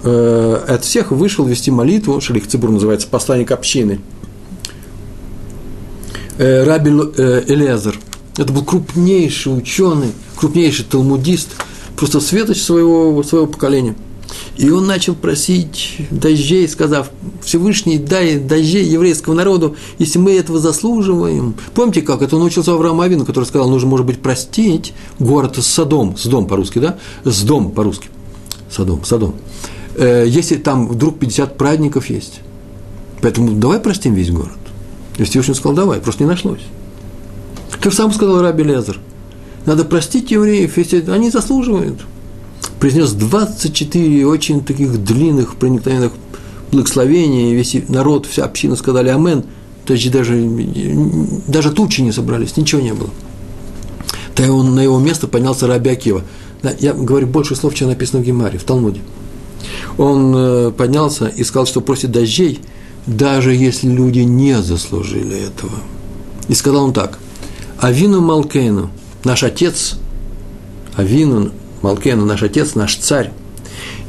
Э, 0.05 0.63
от 0.69 0.85
всех 0.85 1.11
вышел 1.11 1.47
вести 1.47 1.71
молитву, 1.71 2.21
Шалих 2.21 2.47
Цибур 2.47 2.71
называется, 2.71 3.09
посланник 3.09 3.51
общины. 3.51 4.01
Э, 6.39 6.65
Раби 6.65 6.91
э, 6.91 7.45
Элезер. 7.49 7.99
Это 8.37 8.53
был 8.53 8.65
крупнейший 8.65 9.57
ученый, 9.57 10.13
крупнейший 10.41 10.87
талмудист, 10.87 11.51
просто 11.97 12.21
светоч 12.21 12.61
своего, 12.61 13.23
своего 13.23 13.47
поколения– 13.47 13.95
и 14.57 14.71
он 14.71 14.87
начал 14.87 15.15
просить 15.15 15.97
дождей, 16.11 16.69
сказав, 16.69 17.11
Всевышний, 17.43 17.99
дай 17.99 18.39
дождей 18.39 18.85
еврейскому 18.85 19.35
народу, 19.35 19.77
если 19.99 20.19
мы 20.19 20.33
этого 20.33 20.59
заслуживаем. 20.59 21.55
Помните, 21.75 22.03
как 22.03 22.23
это 22.23 22.37
он 22.37 22.43
учился 22.43 22.73
Авраама 22.73 23.05
Авину, 23.05 23.25
который 23.25 23.45
сказал, 23.45 23.69
нужно, 23.69 23.89
может 23.89 24.07
быть, 24.07 24.21
простить 24.21 24.93
город 25.19 25.57
Содом, 25.57 26.17
Сдом 26.17 26.47
по-русски, 26.47 26.79
да? 26.79 26.99
Сдом 27.25 27.71
по-русски. 27.71 28.09
Содом, 28.71 29.05
Содом. 29.05 29.35
Э, 29.97 30.25
если 30.27 30.57
там 30.57 30.89
вдруг 30.89 31.19
50 31.19 31.57
праздников 31.57 32.11
есть. 32.11 32.41
Поэтому 33.23 33.53
давай 33.53 33.81
простим 33.81 34.15
весь 34.15 34.31
город. 34.31 34.53
И 35.17 35.25
Всевышний 35.25 35.55
сказал, 35.55 35.75
давай, 35.75 36.01
просто 36.01 36.23
не 36.25 36.29
нашлось. 36.29 36.63
Как 37.81 37.93
сам 37.93 38.13
сказал 38.13 38.43
Раби 38.43 38.63
Лезер, 38.63 38.99
надо 39.67 39.85
простить 39.85 40.31
евреев, 40.31 40.77
если 40.79 41.11
они 41.11 41.31
заслуживают 41.31 42.01
произнес 42.81 43.13
24 43.13 44.27
очень 44.27 44.65
таких 44.65 45.05
длинных 45.05 45.57
проникновенных 45.57 46.13
благословений, 46.73 47.53
и 47.53 47.55
весь 47.55 47.77
народ, 47.89 48.27
вся 48.27 48.45
община 48.45 48.75
сказали 48.75 49.11
«Амен», 49.11 49.45
то 49.85 49.93
есть 49.93 50.11
даже, 50.11 50.35
даже 51.47 51.71
тучи 51.73 52.01
не 52.01 52.13
собрались, 52.13 52.57
ничего 52.57 52.81
не 52.81 52.95
было. 52.95 53.11
То 54.35 54.51
он, 54.53 54.75
на 54.75 54.81
его 54.81 54.99
место 54.99 55.29
поднялся 55.29 55.67
Раби. 55.67 55.99
Я 56.79 56.95
говорю 56.95 57.27
больше 57.27 57.57
слов, 57.57 57.75
чем 57.75 57.89
написано 57.89 58.23
в 58.23 58.27
Гемаре, 58.27 58.59
в 58.59 58.65
Талмуде. 58.65 59.01
Он 59.99 60.35
э, 60.37 60.71
поднялся 60.71 61.27
и 61.27 61.43
сказал, 61.45 61.67
что 61.67 61.81
просит 61.81 62.13
дождей, 62.13 62.61
даже 63.07 63.55
если 63.55 63.89
люди 63.89 64.21
не 64.21 64.63
заслужили 64.63 65.37
этого. 65.39 65.73
И 66.49 66.55
сказал 66.55 66.85
он 66.85 66.93
так, 66.93 67.19
Авину 67.79 68.21
Малкейну, 68.21 68.91
наш 69.25 69.43
отец, 69.43 69.97
Авину, 70.97 71.51
Малкену, 71.83 72.25
наш 72.25 72.43
отец, 72.43 72.75
наш 72.75 72.97
царь, 72.97 73.33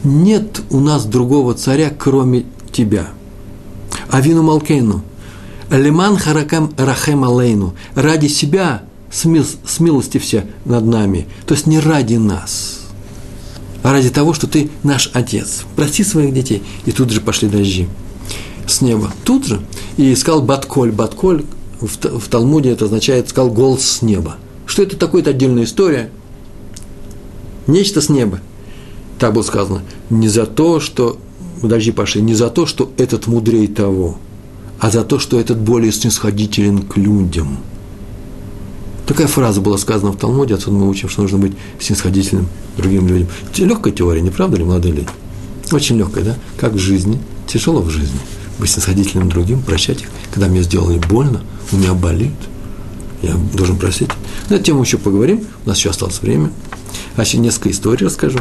нет 0.04 0.62
у 0.70 0.80
нас 0.80 1.06
другого 1.06 1.54
царя, 1.54 1.92
кроме 1.98 2.46
тебя. 2.72 3.08
Авину 4.10 4.44
Малкену, 4.44 5.04
Леман 5.70 6.18
Харакам 6.18 6.74
Рахем 6.78 7.24
Алейну, 7.24 7.76
ради 7.96 8.28
себя 8.28 8.84
смилости 9.12 10.18
все 10.18 10.46
над 10.66 10.86
нами, 10.86 11.28
то 11.46 11.54
есть 11.54 11.68
не 11.68 11.80
ради 11.80 12.16
нас, 12.16 12.82
а 13.84 13.92
ради 13.92 14.10
того, 14.10 14.34
что 14.34 14.48
ты 14.48 14.70
наш 14.84 15.10
отец. 15.14 15.64
Прости 15.76 16.04
своих 16.04 16.34
детей. 16.34 16.62
И 16.86 16.92
тут 16.92 17.10
же 17.10 17.22
пошли 17.22 17.48
дожди 17.48 17.88
с 18.68 18.82
неба. 18.82 19.12
Тут 19.24 19.46
же. 19.46 19.62
И 19.98 20.16
сказал 20.16 20.42
Батколь. 20.42 20.92
Батколь 20.92 21.46
в, 21.80 22.20
в 22.20 22.28
Талмуде 22.28 22.72
это 22.72 22.86
означает, 22.86 23.30
сказал 23.30 23.50
голос 23.50 23.84
с 23.84 24.02
неба. 24.02 24.38
Что 24.72 24.84
это 24.84 24.96
такое, 24.96 25.22
это 25.22 25.32
отдельная 25.32 25.66
история– 25.66 26.10
нечто 27.68 28.00
с 28.00 28.08
неба. 28.08 28.40
Так 29.20 29.34
было 29.34 29.42
сказано. 29.42 29.82
Не 30.10 30.30
за 30.30 30.46
то, 30.46 30.80
что 30.80 31.18
дожди 31.62 31.92
пошли, 31.92 32.22
не 32.22 32.36
за 32.36 32.50
то, 32.50 32.66
что 32.66 32.90
этот 32.96 33.28
мудрее 33.28 33.68
того, 33.68 34.18
а 34.80 34.90
за 34.90 35.04
то, 35.04 35.20
что 35.20 35.38
этот 35.38 35.60
более 35.60 35.92
снисходителен 35.92 36.84
к 36.84 36.96
людям. 36.96 37.58
Такая 39.08 39.28
фраза 39.28 39.60
была 39.60 39.78
сказана 39.78 40.14
в 40.14 40.16
Талмуде, 40.16 40.56
отсюда 40.56 40.78
мы 40.78 40.88
учим, 40.88 41.10
что 41.10 41.24
нужно 41.24 41.40
быть 41.40 41.52
снисходительным 41.78 42.48
другим 42.78 43.10
людям. 43.10 43.28
Легкая 43.58 43.92
теория, 43.92 44.22
не 44.22 44.30
правда 44.30 44.56
ли, 44.56 44.64
молодые 44.64 44.94
люди? 44.94 45.10
Очень 45.74 45.98
легкая, 45.98 46.24
да? 46.24 46.38
Как 46.56 46.72
в 46.72 46.80
жизни, 46.80 47.20
тяжело 47.46 47.82
в 47.82 47.90
жизни. 47.90 48.22
Быть 48.58 48.70
снисходительным 48.70 49.28
другим, 49.28 49.64
прощать 49.64 50.04
их, 50.04 50.08
когда 50.34 50.48
мне 50.48 50.62
сделали 50.64 50.98
больно, 51.10 51.42
у 51.74 51.76
меня 51.76 51.94
болит, 51.94 52.32
я 53.22 53.36
должен 53.54 53.78
просить. 53.78 54.10
На 54.50 54.56
эту 54.56 54.64
тему 54.66 54.84
еще 54.84 54.98
поговорим, 54.98 55.46
у 55.66 55.70
нас 55.70 55.78
еще 55.78 55.90
осталось 55.90 56.22
время. 56.22 56.52
А 57.16 57.22
еще 57.22 57.38
несколько 57.38 57.72
историй 57.72 58.06
расскажу. 58.06 58.40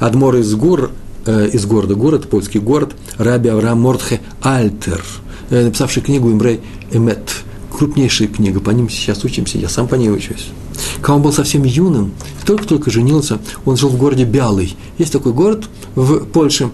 Адмор 0.00 0.36
из 0.36 0.54
гор, 0.54 0.90
э, 1.26 1.48
из 1.52 1.66
города, 1.66 1.94
город, 1.94 2.28
польский 2.28 2.60
город, 2.60 2.94
Раби 3.18 3.48
Авраам 3.48 3.80
Мортхе 3.80 4.20
Альтер, 4.40 5.02
э, 5.50 5.64
написавший 5.66 6.02
книгу 6.02 6.30
Имрей 6.30 6.60
Эмет, 6.90 7.30
крупнейшая 7.70 8.28
книга, 8.28 8.60
по 8.60 8.70
ним 8.70 8.88
сейчас 8.88 9.24
учимся, 9.24 9.58
я 9.58 9.68
сам 9.68 9.88
по 9.88 9.96
ней 9.96 10.10
учусь. 10.10 10.48
Когда 10.96 11.14
он 11.14 11.22
был 11.22 11.32
совсем 11.32 11.64
юным, 11.64 12.12
только-только 12.46 12.90
женился, 12.90 13.38
он 13.64 13.76
жил 13.76 13.88
в 13.88 13.96
городе 13.96 14.24
Бялый. 14.24 14.76
Есть 14.98 15.12
такой 15.12 15.32
город 15.32 15.68
в 15.94 16.24
Польше. 16.26 16.70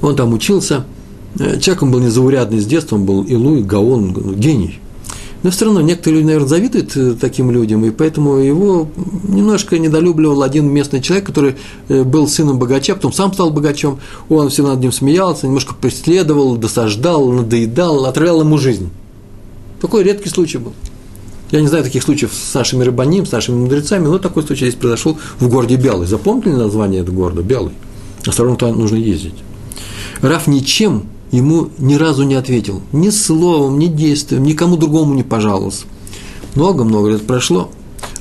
Он 0.00 0.16
там 0.16 0.32
учился. 0.32 0.84
Э, 1.38 1.58
человек 1.60 1.82
он 1.82 1.90
был 1.90 2.00
незаурядный 2.00 2.60
с 2.60 2.66
детства, 2.66 2.96
он 2.96 3.04
был 3.04 3.22
Илуй, 3.24 3.62
Гаон, 3.62 4.34
гений. 4.36 4.80
Но 5.44 5.50
все 5.50 5.66
равно 5.66 5.82
некоторые 5.82 6.20
люди, 6.20 6.26
наверное, 6.26 6.48
завидуют 6.48 6.96
э, 6.96 7.14
таким 7.20 7.50
людям, 7.50 7.84
и 7.84 7.90
поэтому 7.90 8.36
его 8.36 8.88
немножко 9.28 9.78
недолюбливал 9.78 10.42
один 10.42 10.70
местный 10.70 11.02
человек, 11.02 11.26
который 11.26 11.56
э, 11.88 12.02
был 12.02 12.26
сыном 12.26 12.58
богача, 12.58 12.94
потом 12.94 13.12
сам 13.12 13.30
стал 13.34 13.50
богачом, 13.50 14.00
он 14.30 14.48
все 14.48 14.66
над 14.66 14.80
ним 14.80 14.90
смеялся, 14.90 15.46
немножко 15.46 15.74
преследовал, 15.74 16.56
досаждал, 16.56 17.30
надоедал, 17.30 18.06
отравлял 18.06 18.40
ему 18.40 18.56
жизнь. 18.56 18.88
Такой 19.82 20.02
редкий 20.02 20.30
случай 20.30 20.56
был. 20.56 20.72
Я 21.50 21.60
не 21.60 21.68
знаю 21.68 21.84
таких 21.84 22.02
случаев 22.02 22.32
с 22.32 22.54
нашими 22.54 22.82
рыбаним, 22.82 23.26
с 23.26 23.32
нашими 23.32 23.56
мудрецами, 23.56 24.06
но 24.06 24.18
такой 24.18 24.44
случай 24.44 24.64
здесь 24.64 24.80
произошел 24.80 25.18
в 25.38 25.48
городе 25.50 25.76
Белый. 25.76 26.06
Запомнили 26.06 26.54
название 26.54 27.02
этого 27.02 27.16
города? 27.16 27.42
Белый. 27.42 27.74
Осторожно, 28.26 28.56
туда 28.56 28.72
нужно 28.72 28.96
ездить. 28.96 29.34
Раф 30.22 30.46
ничем 30.46 31.04
ему 31.30 31.70
ни 31.78 31.94
разу 31.94 32.22
не 32.24 32.34
ответил, 32.34 32.82
ни 32.92 33.10
словом, 33.10 33.78
ни 33.78 33.86
действием, 33.86 34.44
никому 34.44 34.76
другому 34.76 35.14
не 35.14 35.22
пожаловался. 35.22 35.84
Много-много 36.54 37.10
лет 37.10 37.26
прошло, 37.26 37.70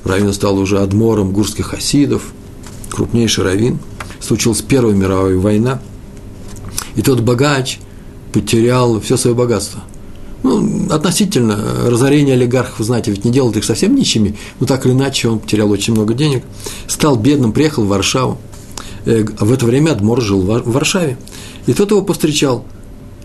Равин 0.03 0.33
стал 0.33 0.57
уже 0.57 0.81
адмором 0.81 1.31
гурских 1.31 1.67
хасидов, 1.67 2.33
крупнейший 2.89 3.43
раввин, 3.43 3.79
случилась 4.19 4.61
Первая 4.61 4.95
мировая 4.95 5.37
война, 5.37 5.81
и 6.95 7.01
тот 7.01 7.21
богач 7.21 7.79
потерял 8.31 8.99
все 8.99 9.17
свое 9.17 9.35
богатство. 9.35 9.83
Ну, 10.41 10.87
относительно 10.89 11.57
разорения 11.85 12.33
олигархов, 12.33 12.85
знаете, 12.85 13.11
ведь 13.11 13.23
не 13.23 13.31
делают 13.31 13.55
их 13.55 13.63
совсем 13.63 13.95
нищими, 13.95 14.35
но 14.59 14.65
так 14.65 14.85
или 14.85 14.91
иначе 14.91 15.29
он 15.29 15.39
потерял 15.39 15.71
очень 15.71 15.93
много 15.93 16.13
денег, 16.13 16.43
стал 16.87 17.15
бедным, 17.15 17.53
приехал 17.53 17.83
в 17.83 17.87
Варшаву. 17.87 18.37
Э, 19.05 19.23
в 19.39 19.53
это 19.53 19.65
время 19.65 19.91
Адмор 19.91 20.21
жил 20.21 20.41
в 20.41 20.71
Варшаве. 20.71 21.17
И 21.65 21.73
тот 21.73 21.91
его 21.91 22.01
повстречал– 22.01 22.65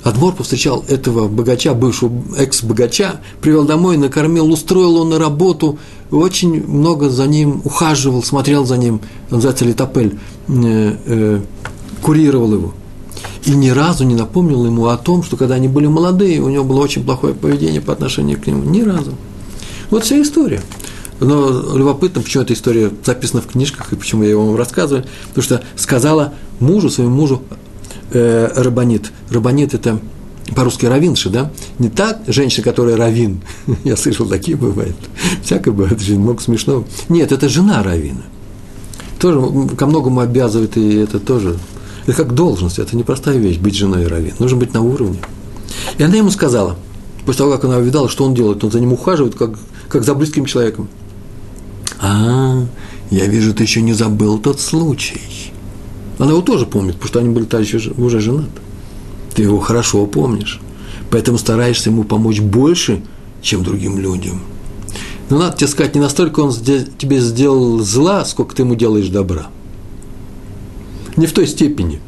Адмор 0.09 0.35
повстречал 0.35 0.87
этого 0.89 1.29
богача, 1.29 1.75
бывшего 1.75 2.11
экс-богача, 2.39 3.21
привел 3.43 3.65
домой, 3.67 3.99
накормил, 3.99 4.51
устроил 4.51 4.97
он 4.97 5.11
на 5.11 5.19
работу, 5.19 5.79
очень 6.11 6.67
много 6.67 7.11
за 7.11 7.27
ним 7.27 7.61
ухаживал, 7.65 8.23
смотрел 8.23 8.65
за 8.65 8.79
ним, 8.79 9.03
он 9.31 9.37
называется 9.37 9.67
Литопель, 9.67 10.19
э, 10.49 10.97
э, 11.05 11.41
курировал 12.01 12.55
его. 12.55 12.75
и 13.45 13.51
ни 13.51 13.69
разу 13.69 14.05
не 14.05 14.15
напомнил 14.15 14.65
ему 14.65 14.87
о 14.87 14.97
том, 14.97 15.23
что 15.23 15.37
когда 15.37 15.57
они 15.57 15.69
были 15.69 15.87
молодые, 15.87 16.41
у 16.41 16.49
него 16.49 16.65
было 16.65 16.81
очень 16.81 17.05
плохое 17.05 17.35
поведение 17.35 17.83
по 17.83 17.93
отношению 17.93 18.41
к 18.41 18.47
нему. 18.47 18.63
Ни 18.65 18.81
разу. 18.81 19.13
Вот 19.91 20.05
вся 20.05 20.21
история. 20.23 20.63
Но 21.21 21.77
любопытно, 21.77 22.23
почему 22.23 22.45
эта 22.45 22.55
история 22.55 22.91
записана 23.05 23.43
в 23.43 23.47
книжках 23.47 23.93
и 23.93 23.97
почему 23.97 24.23
я 24.23 24.37
вам 24.37 24.57
рассказываю. 24.57 25.05
Потому 25.29 25.43
что 25.43 25.63
сказала 25.77 26.35
мужу, 26.61 26.91
своему 26.91 27.15
мужу, 27.15 27.43
э, 28.13 28.51
рабанит. 28.57 29.13
Рабанит– 29.31 29.75
это 29.75 29.99
по-русски 30.55 30.87
равинши, 30.87 31.31
да? 31.31 31.51
Не 31.79 31.89
та 31.89 32.19
женщина, 32.27 32.65
которая 32.65 32.97
равин. 32.97 33.41
Я 33.85 33.97
слышал, 33.97 34.27
такие 34.27 34.57
бывают. 34.57 34.97
Всякое 35.43 35.73
бывает, 35.73 36.07
много 36.09 36.41
смешного. 36.41 36.85
Нет, 37.09 37.33
это 37.33 37.49
жена 37.49 37.83
равина. 37.83 38.23
Тоже 39.19 39.41
ко 39.77 39.87
многому 39.87 40.21
обязывает, 40.21 40.77
и 40.77 40.97
это 40.97 41.19
тоже 41.19 41.57
это 42.09 42.17
как 42.17 42.35
должность, 42.35 42.79
это 42.79 42.97
непростая 42.97 43.37
вещь, 43.37 43.59
быть 43.59 43.77
женой 43.77 44.07
раввин. 44.07 44.33
Нужно 44.39 44.57
быть 44.57 44.73
на 44.73 44.81
уровне. 44.81 45.19
И 45.99 46.03
она 46.03 46.17
ему 46.17 46.31
сказала, 46.31 46.77
после 47.27 47.41
того, 47.41 47.53
как 47.53 47.65
она 47.65 47.77
увидала, 47.77 48.09
что 48.09 48.25
он 48.25 48.33
делает, 48.33 48.65
он 48.65 48.71
за 48.71 48.81
ним 48.81 48.95
ухаживает, 48.95 49.35
как, 49.35 49.59
как 49.91 50.05
за 50.05 50.15
близким 50.15 50.47
человеком. 50.47 50.89
А, 52.01 52.65
я 53.11 53.27
вижу, 53.27 53.53
ты 53.53 53.65
еще 53.65 53.83
не 53.83 53.93
забыл 53.93 54.39
тот 54.39 54.59
случай. 54.59 55.48
Она 56.19 56.31
его 56.33 56.43
тоже 56.43 56.67
помнит, 56.67 56.95
потому 56.95 57.09
что 57.09 57.19
они 57.21 57.29
были 57.31 57.45
тогда 57.45 57.65
еще 57.65 57.93
уже 57.97 58.21
женаты. 58.21 58.51
Ты 59.35 59.43
его 59.43 59.61
хорошо 59.61 60.07
помнишь. 60.07 60.61
Поэтому 61.11 61.39
стараешься 61.39 61.91
ему 61.91 62.05
помочь 62.05 62.41
больше, 62.41 63.03
чем 63.41 63.63
другим 63.63 63.99
людям. 63.99 64.43
Но 65.31 65.39
надо 65.39 65.57
тебе 65.57 65.69
сказать, 65.69 65.95
не 65.95 66.01
настолько 66.01 66.41
он 66.41 66.53
тебе 66.53 67.21
сделал 67.21 67.79
зла, 67.81 68.25
сколько 68.25 68.55
ты 68.55 68.63
ему 68.63 68.75
делаешь 68.75 69.09
добра– 69.09 69.47
не 71.19 71.27
в 71.27 71.33
той 71.33 71.47
степени. 71.47 72.01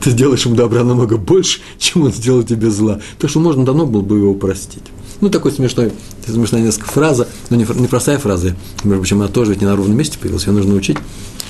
Ты 0.00 0.10
сделаешь 0.10 0.46
ему 0.46 0.54
добра 0.54 0.82
намного 0.82 1.16
больше, 1.16 1.60
чем 1.78 2.02
он 2.02 2.12
сделал 2.12 2.42
тебе 2.42 2.70
зла. 2.70 3.00
Так 3.18 3.28
что 3.28 3.40
можно 3.40 3.64
давно 3.64 3.86
было 3.86 4.00
бы 4.00 4.16
его 4.16 4.34
простить. 4.34 4.84
Ну, 5.20 5.28
такой 5.28 5.52
смешной, 5.52 5.92
смешная 6.26 6.62
несколько 6.62 6.90
фраза, 6.90 7.28
но 7.50 7.56
не, 7.56 7.66
не 7.74 7.88
простая 7.88 8.18
фраза, 8.18 8.56
между 8.84 9.00
прочим, 9.00 9.20
она 9.20 9.28
тоже 9.28 9.50
ведь 9.50 9.60
не 9.60 9.66
на 9.66 9.76
ровном 9.76 9.96
месте 9.96 10.18
появилась, 10.18 10.46
ее 10.46 10.54
нужно 10.54 10.74
учить. 10.74 10.96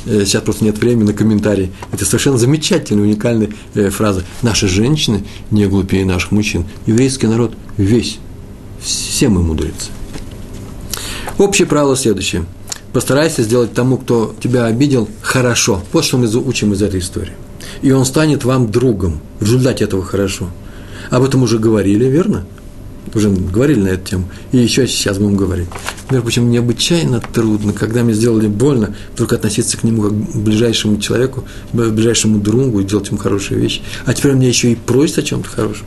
Э, 0.07 0.25
сейчас 0.25 0.43
просто 0.43 0.65
нет 0.65 0.79
времени 0.79 1.09
на 1.09 1.13
комментарии. 1.13 1.73
Это 1.93 2.05
совершенно 2.05 2.39
замечательная, 2.39 3.05
уникальная 3.05 3.51
э, 3.75 3.91
фраза. 3.91 4.25
Наши 4.43 4.69
женщины 4.69 5.25
не 5.51 5.67
глупее 5.67 6.05
наших 6.05 6.31
мужчин. 6.33 6.65
Еврейский 6.87 7.27
народ 7.27 7.55
весь, 7.77 8.19
все 8.81 9.29
мы 9.29 9.43
мудрецы. 9.43 9.91
Общее 11.39 11.67
правило 11.67 11.97
следующее– 11.97 12.45
постарайся 12.93 13.43
сделать 13.43 13.73
тому, 13.73 13.97
кто 13.99 14.35
тебя 14.41 14.67
обидел, 14.67 15.09
хорошо. 15.23 15.83
Вот 15.93 16.05
что 16.05 16.19
мы 16.19 16.27
учим 16.27 16.73
из 16.73 16.83
этой 16.83 17.01
истории. 17.01 17.33
И 17.83 17.91
он 17.93 18.05
станет 18.05 18.45
вам 18.45 18.71
другом 18.71 19.21
в 19.39 19.45
результате 19.45 19.85
этого 19.85 20.05
хорошо. 20.05 20.51
Об 21.11 21.23
этом 21.23 21.43
уже 21.43 21.59
говорили, 21.59 22.05
верно? 22.05 22.47
Уже 23.15 23.31
говорили 23.31 23.81
на 23.81 23.89
эту 23.89 24.11
тему. 24.11 24.31
И 24.53 24.59
еще 24.59 24.87
сейчас 24.87 25.19
будем 25.19 25.37
говорить. 25.37 25.69
Между 26.11 26.23
прочим, 26.23 26.51
необычайно 26.51 27.21
трудно, 27.21 27.73
когда 27.73 28.03
мне 28.03 28.15
сделали 28.15 28.47
больно, 28.47 28.95
вдруг 29.15 29.33
относиться 29.33 29.77
к 29.77 29.85
нему 29.85 30.03
как 30.03 30.13
к 30.13 30.37
ближайшему 30.37 30.99
человеку, 30.99 31.45
к 31.73 31.77
ближайшему 31.77 32.39
другу 32.39 32.81
и 32.81 32.85
делать 32.85 33.09
ему 33.09 33.19
хорошие 33.19 33.61
вещи. 33.61 33.83
А 34.07 34.15
теперь 34.15 34.33
меня 34.33 34.49
еще 34.49 34.73
и 34.73 34.75
просит 34.75 35.19
о 35.19 35.23
чем-то 35.23 35.49
хорошем. 35.49 35.87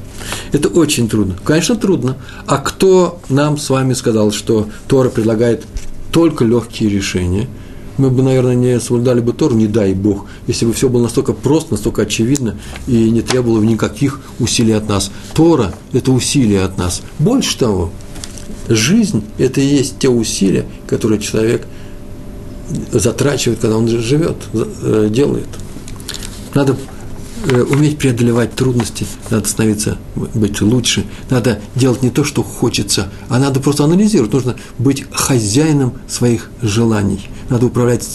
Это 0.51 0.69
очень 0.69 1.09
трудно. 1.09 1.35
Конечно, 1.43 1.75
трудно. 1.75 2.17
А 2.45 2.57
кто 2.57 3.21
нам 3.29 3.57
с 3.57 3.69
вами 3.69 3.93
сказал, 3.93 4.31
что 4.31 4.69
Тора 4.87 5.09
предлагает 5.09 5.63
только 6.11 6.45
легкие 6.45 6.89
решения, 6.89 7.47
мы 7.97 8.09
бы, 8.09 8.23
наверное, 8.23 8.55
не 8.55 8.79
соблюдали 8.79 9.19
бы 9.19 9.33
Тору, 9.33 9.55
не 9.55 9.67
дай 9.67 9.93
Бог, 9.93 10.25
если 10.47 10.65
бы 10.65 10.73
все 10.73 10.89
было 10.89 11.03
настолько 11.03 11.33
просто, 11.33 11.73
настолько 11.73 12.03
очевидно 12.03 12.57
и 12.87 13.09
не 13.09 13.21
требовало 13.21 13.61
никаких 13.61 14.21
усилий 14.39 14.73
от 14.73 14.87
нас. 14.89 15.11
Тора– 15.33 15.73
это 15.93 16.11
усилия 16.11 16.63
от 16.63 16.77
нас. 16.77 17.01
Больше 17.19 17.57
того, 17.57 17.91
жизнь– 18.67 19.23
это 19.37 19.61
и 19.61 19.65
есть 19.65 19.99
те 19.99 20.09
усилия, 20.09 20.65
которые 20.87 21.19
человек 21.19 21.67
затрачивает, 22.91 23.59
когда 23.59 23.77
он 23.77 23.87
живет, 23.87 24.37
э, 24.53 25.09
делает. 25.11 25.47
Надо 26.53 26.75
уметь 27.43 27.97
преодолевать 27.97 28.55
трудности, 28.55 29.05
надо 29.29 29.47
становиться, 29.47 29.97
быть 30.15 30.61
лучше, 30.61 31.05
надо 31.29 31.59
делать 31.75 32.01
не 32.01 32.09
то, 32.09 32.23
что 32.23 32.43
хочется, 32.43 33.09
а 33.29 33.39
надо 33.39 33.59
просто 33.59 33.83
анализировать, 33.83 34.33
нужно 34.33 34.55
быть 34.79 35.05
хозяином 35.11 35.93
своих 36.07 36.49
желаний, 36.61 37.29
надо 37.49 37.65
управлять 37.65 38.07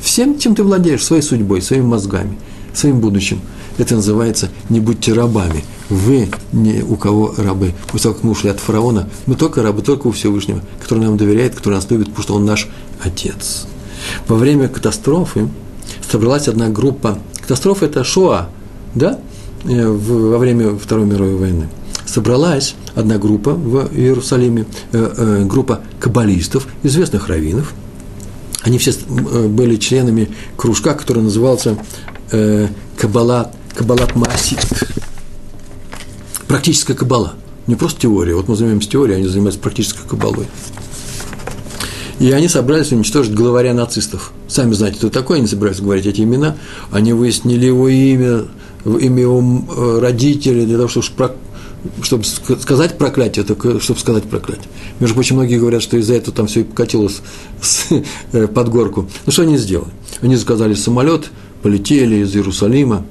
всем, 0.00 0.38
чем 0.38 0.54
ты 0.54 0.62
владеешь, 0.62 1.04
своей 1.04 1.22
судьбой, 1.22 1.62
своими 1.62 1.84
мозгами, 1.84 2.38
своим 2.72 3.00
будущим. 3.00 3.40
Это 3.78 3.96
называется 3.96 4.48
«не 4.70 4.80
будьте 4.80 5.12
рабами». 5.12 5.64
Вы 5.90 6.30
не 6.52 6.82
у 6.82 6.96
кого 6.96 7.34
рабы. 7.36 7.74
После 7.92 8.04
того, 8.04 8.14
как 8.14 8.24
мы 8.24 8.30
ушли 8.30 8.50
от 8.50 8.58
фараона, 8.58 9.08
мы 9.26 9.36
только 9.36 9.62
рабы, 9.62 9.82
только 9.82 10.06
у 10.08 10.12
Всевышнего, 10.12 10.60
который 10.82 11.00
нам 11.00 11.16
доверяет, 11.16 11.54
который 11.54 11.74
нас 11.74 11.88
любит, 11.90 12.06
потому 12.06 12.22
что 12.22 12.34
он 12.34 12.44
наш 12.44 12.68
отец. 13.02 13.66
Во 14.26 14.36
время 14.36 14.68
катастрофы 14.68 15.48
собралась 16.10 16.48
одна 16.48 16.68
группа. 16.70 17.18
Катастрофа– 17.40 17.84
это 17.86 18.02
Шоа, 18.02 18.48
да, 18.94 19.18
э, 19.64 19.86
во 19.86 20.38
время 20.38 20.76
Второй 20.76 21.06
мировой 21.06 21.36
войны, 21.36 21.68
собралась 22.04 22.74
одна 22.94 23.18
группа 23.18 23.52
в 23.52 23.90
Иерусалиме, 23.94 24.66
э, 24.92 25.14
э, 25.16 25.44
группа 25.44 25.80
каббалистов, 26.00 26.66
известных 26.82 27.28
раввинов. 27.28 27.74
Они 28.62 28.78
все 28.78 28.92
были 29.48 29.76
членами 29.76 30.28
кружка, 30.56 30.94
который 30.94 31.22
назывался 31.22 31.78
Каббала, 32.96 33.52
Каббалат 33.76 34.16
Маасит. 34.16 34.58
Практическая 36.48 36.94
каббала. 36.94 37.34
Не 37.68 37.76
просто 37.76 38.00
теория. 38.00 38.34
Вот 38.34 38.48
мы 38.48 38.56
занимаемся 38.56 38.88
теорией, 38.88 39.18
они 39.18 39.28
занимаются 39.28 39.60
практической 39.60 40.08
каббалой. 40.08 40.46
И 42.18 42.30
они 42.30 42.48
собрались 42.48 42.92
уничтожить 42.92 43.34
главаря 43.34 43.74
нацистов. 43.74 44.32
Сами 44.48 44.72
знаете, 44.72 44.98
кто 44.98 45.10
такой, 45.10 45.38
они 45.38 45.46
собираются 45.46 45.82
говорить 45.82 46.06
эти 46.06 46.22
имена. 46.22 46.56
Они 46.90 47.12
выяснили 47.12 47.66
его 47.66 47.88
имя, 47.88 48.44
имя 48.98 49.22
его 49.22 49.42
э, 49.76 49.98
родителей, 50.00 50.66
для 50.66 50.76
того, 50.76 50.88
чтобы, 50.88 51.32
чтобы 52.02 52.24
сказать 52.24 52.98
проклятие, 52.98 53.44
только 53.44 53.80
чтобы 53.80 53.98
сказать 54.00 54.24
проклятие. 54.24 54.66
Между 55.00 55.14
прочим, 55.14 55.36
многие 55.36 55.58
говорят, 55.58 55.82
что 55.82 55.96
из-за 55.96 56.14
этого 56.14 56.34
там 56.34 56.46
все 56.46 56.60
и 56.60 56.64
покатилось 56.64 57.20
э, 58.32 58.46
под 58.46 58.68
горку. 58.68 59.08
Ну, 59.24 59.32
что 59.32 59.42
они 59.42 59.58
сделали? 59.58 59.90
Они 60.20 60.36
заказали 60.36 60.74
самолет, 60.74 61.30
полетели 61.62 62.16
из 62.16 62.34
Иерусалима, 62.34 63.04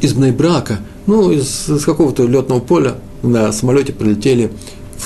из 0.00 0.12
Бнейбрака, 0.14 0.80
ну, 1.06 1.30
из, 1.30 1.68
из 1.68 1.84
какого-то 1.84 2.24
летного 2.24 2.60
поля 2.60 2.96
на 3.22 3.52
самолете 3.52 3.92
прилетели 3.92 4.50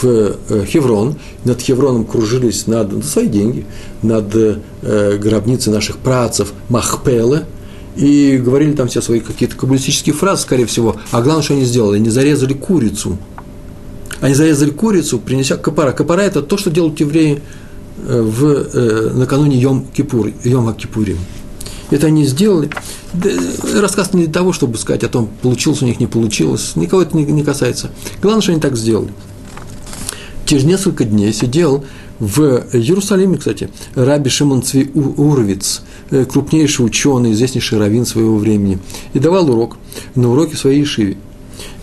в 0.03 0.05
э, 0.05 0.65
Хеврон, 0.67 1.17
над 1.45 1.61
Хевроном 1.61 2.05
кружились 2.05 2.67
над, 2.67 2.93
на 2.93 3.03
свои 3.03 3.29
деньги, 3.29 3.65
над 4.03 4.35
э, 4.35 5.19
гробницей 5.19 5.73
наших 5.73 5.99
працев 5.99 6.53
Махпелы, 6.69 7.45
и 7.97 8.39
говорили 8.39 8.73
там 8.73 8.89
все 8.89 9.01
свои 9.01 9.21
какие-то 9.21 9.57
каббалистические 9.57 10.15
фразы, 10.15 10.43
скорее 10.43 10.67
всего. 10.67 10.97
А 11.11 11.23
главное, 11.23 11.43
что 11.43 11.55
они 11.55 11.65
сделали, 11.65 11.97
они 11.97 12.11
зарезали 12.11 12.53
курицу. 12.55 13.19
Они 14.21 14.35
зарезали 14.35 14.71
курицу, 14.71 15.19
принеся 15.19 15.57
капара. 15.57 15.93
Капара– 15.93 16.21
это 16.23 16.43
то, 16.43 16.57
что 16.57 16.71
делают 16.71 16.99
евреи 17.01 17.43
э, 18.07 18.23
в, 18.23 18.45
э, 18.47 19.11
накануне 19.15 19.59
Йом 19.59 19.87
Кипур, 19.93 20.31
Йом 20.43 20.73
Кипурим. 20.75 21.19
Это 21.91 22.07
они 22.07 22.25
сделали. 22.25 22.71
Рассказ 23.75 24.13
не 24.13 24.25
для 24.25 24.33
того, 24.33 24.53
чтобы 24.53 24.79
сказать 24.79 25.05
о 25.05 25.09
том, 25.09 25.29
получилось 25.43 25.83
у 25.83 25.87
них, 25.87 26.01
не 26.01 26.07
получилось. 26.07 26.73
Никого 26.77 27.03
это 27.03 27.17
не, 27.17 27.25
не 27.25 27.45
касается. 27.45 27.91
Главное, 28.23 28.43
что 28.43 28.53
они 28.53 28.61
так 28.61 28.77
сделали. 28.77 29.13
Через 30.47 30.65
несколько 30.65 31.05
дней 31.05 31.33
сидел 31.33 31.85
в 32.19 32.65
Иерусалиме, 32.73 33.39
кстати, 33.39 33.71
Раби 33.95 34.31
Шимон 34.31 34.63
Цви 34.63 34.91
Урвиц, 34.95 35.83
э, 36.11 36.25
крупнейший 36.25 36.87
ученый, 36.87 37.33
известнейший 37.33 37.79
раввин 37.79 38.07
своего 38.07 38.37
времени, 38.37 38.79
и 39.15 39.19
давал 39.19 39.51
урок 39.51 39.77
на 40.15 40.31
уроке 40.31 40.57
своей 40.57 40.85
Ишиве. 40.85 41.17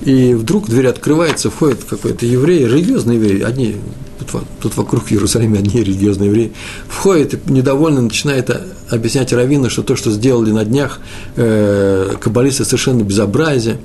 И 0.02 0.34
вдруг 0.34 0.68
дверь 0.68 0.88
открывается, 0.88 1.50
входит 1.50 1.84
какой-то 1.84 2.26
еврей, 2.26 2.66
религиозный 2.66 3.16
еврей, 3.16 3.44
одни, 3.44 3.76
тут, 4.20 4.44
тут 4.60 4.78
вокруг 4.78 5.12
Иерусалима 5.12 5.58
одни 5.58 5.82
религиозные 5.82 6.30
евреи, 6.30 6.54
входит 6.88 7.34
и 7.34 7.52
недовольно 7.52 8.02
начинает 8.02 8.50
объяснять 8.92 9.34
раввину, 9.34 9.70
что 9.70 9.84
то, 9.84 9.96
что 9.96 10.12
сделали 10.12 10.52
на 10.52 10.66
днях 10.66 11.00
э, 11.36 12.14
каббалисты, 12.20 12.66
совершенно 12.66 13.04
безобразие, 13.04 13.78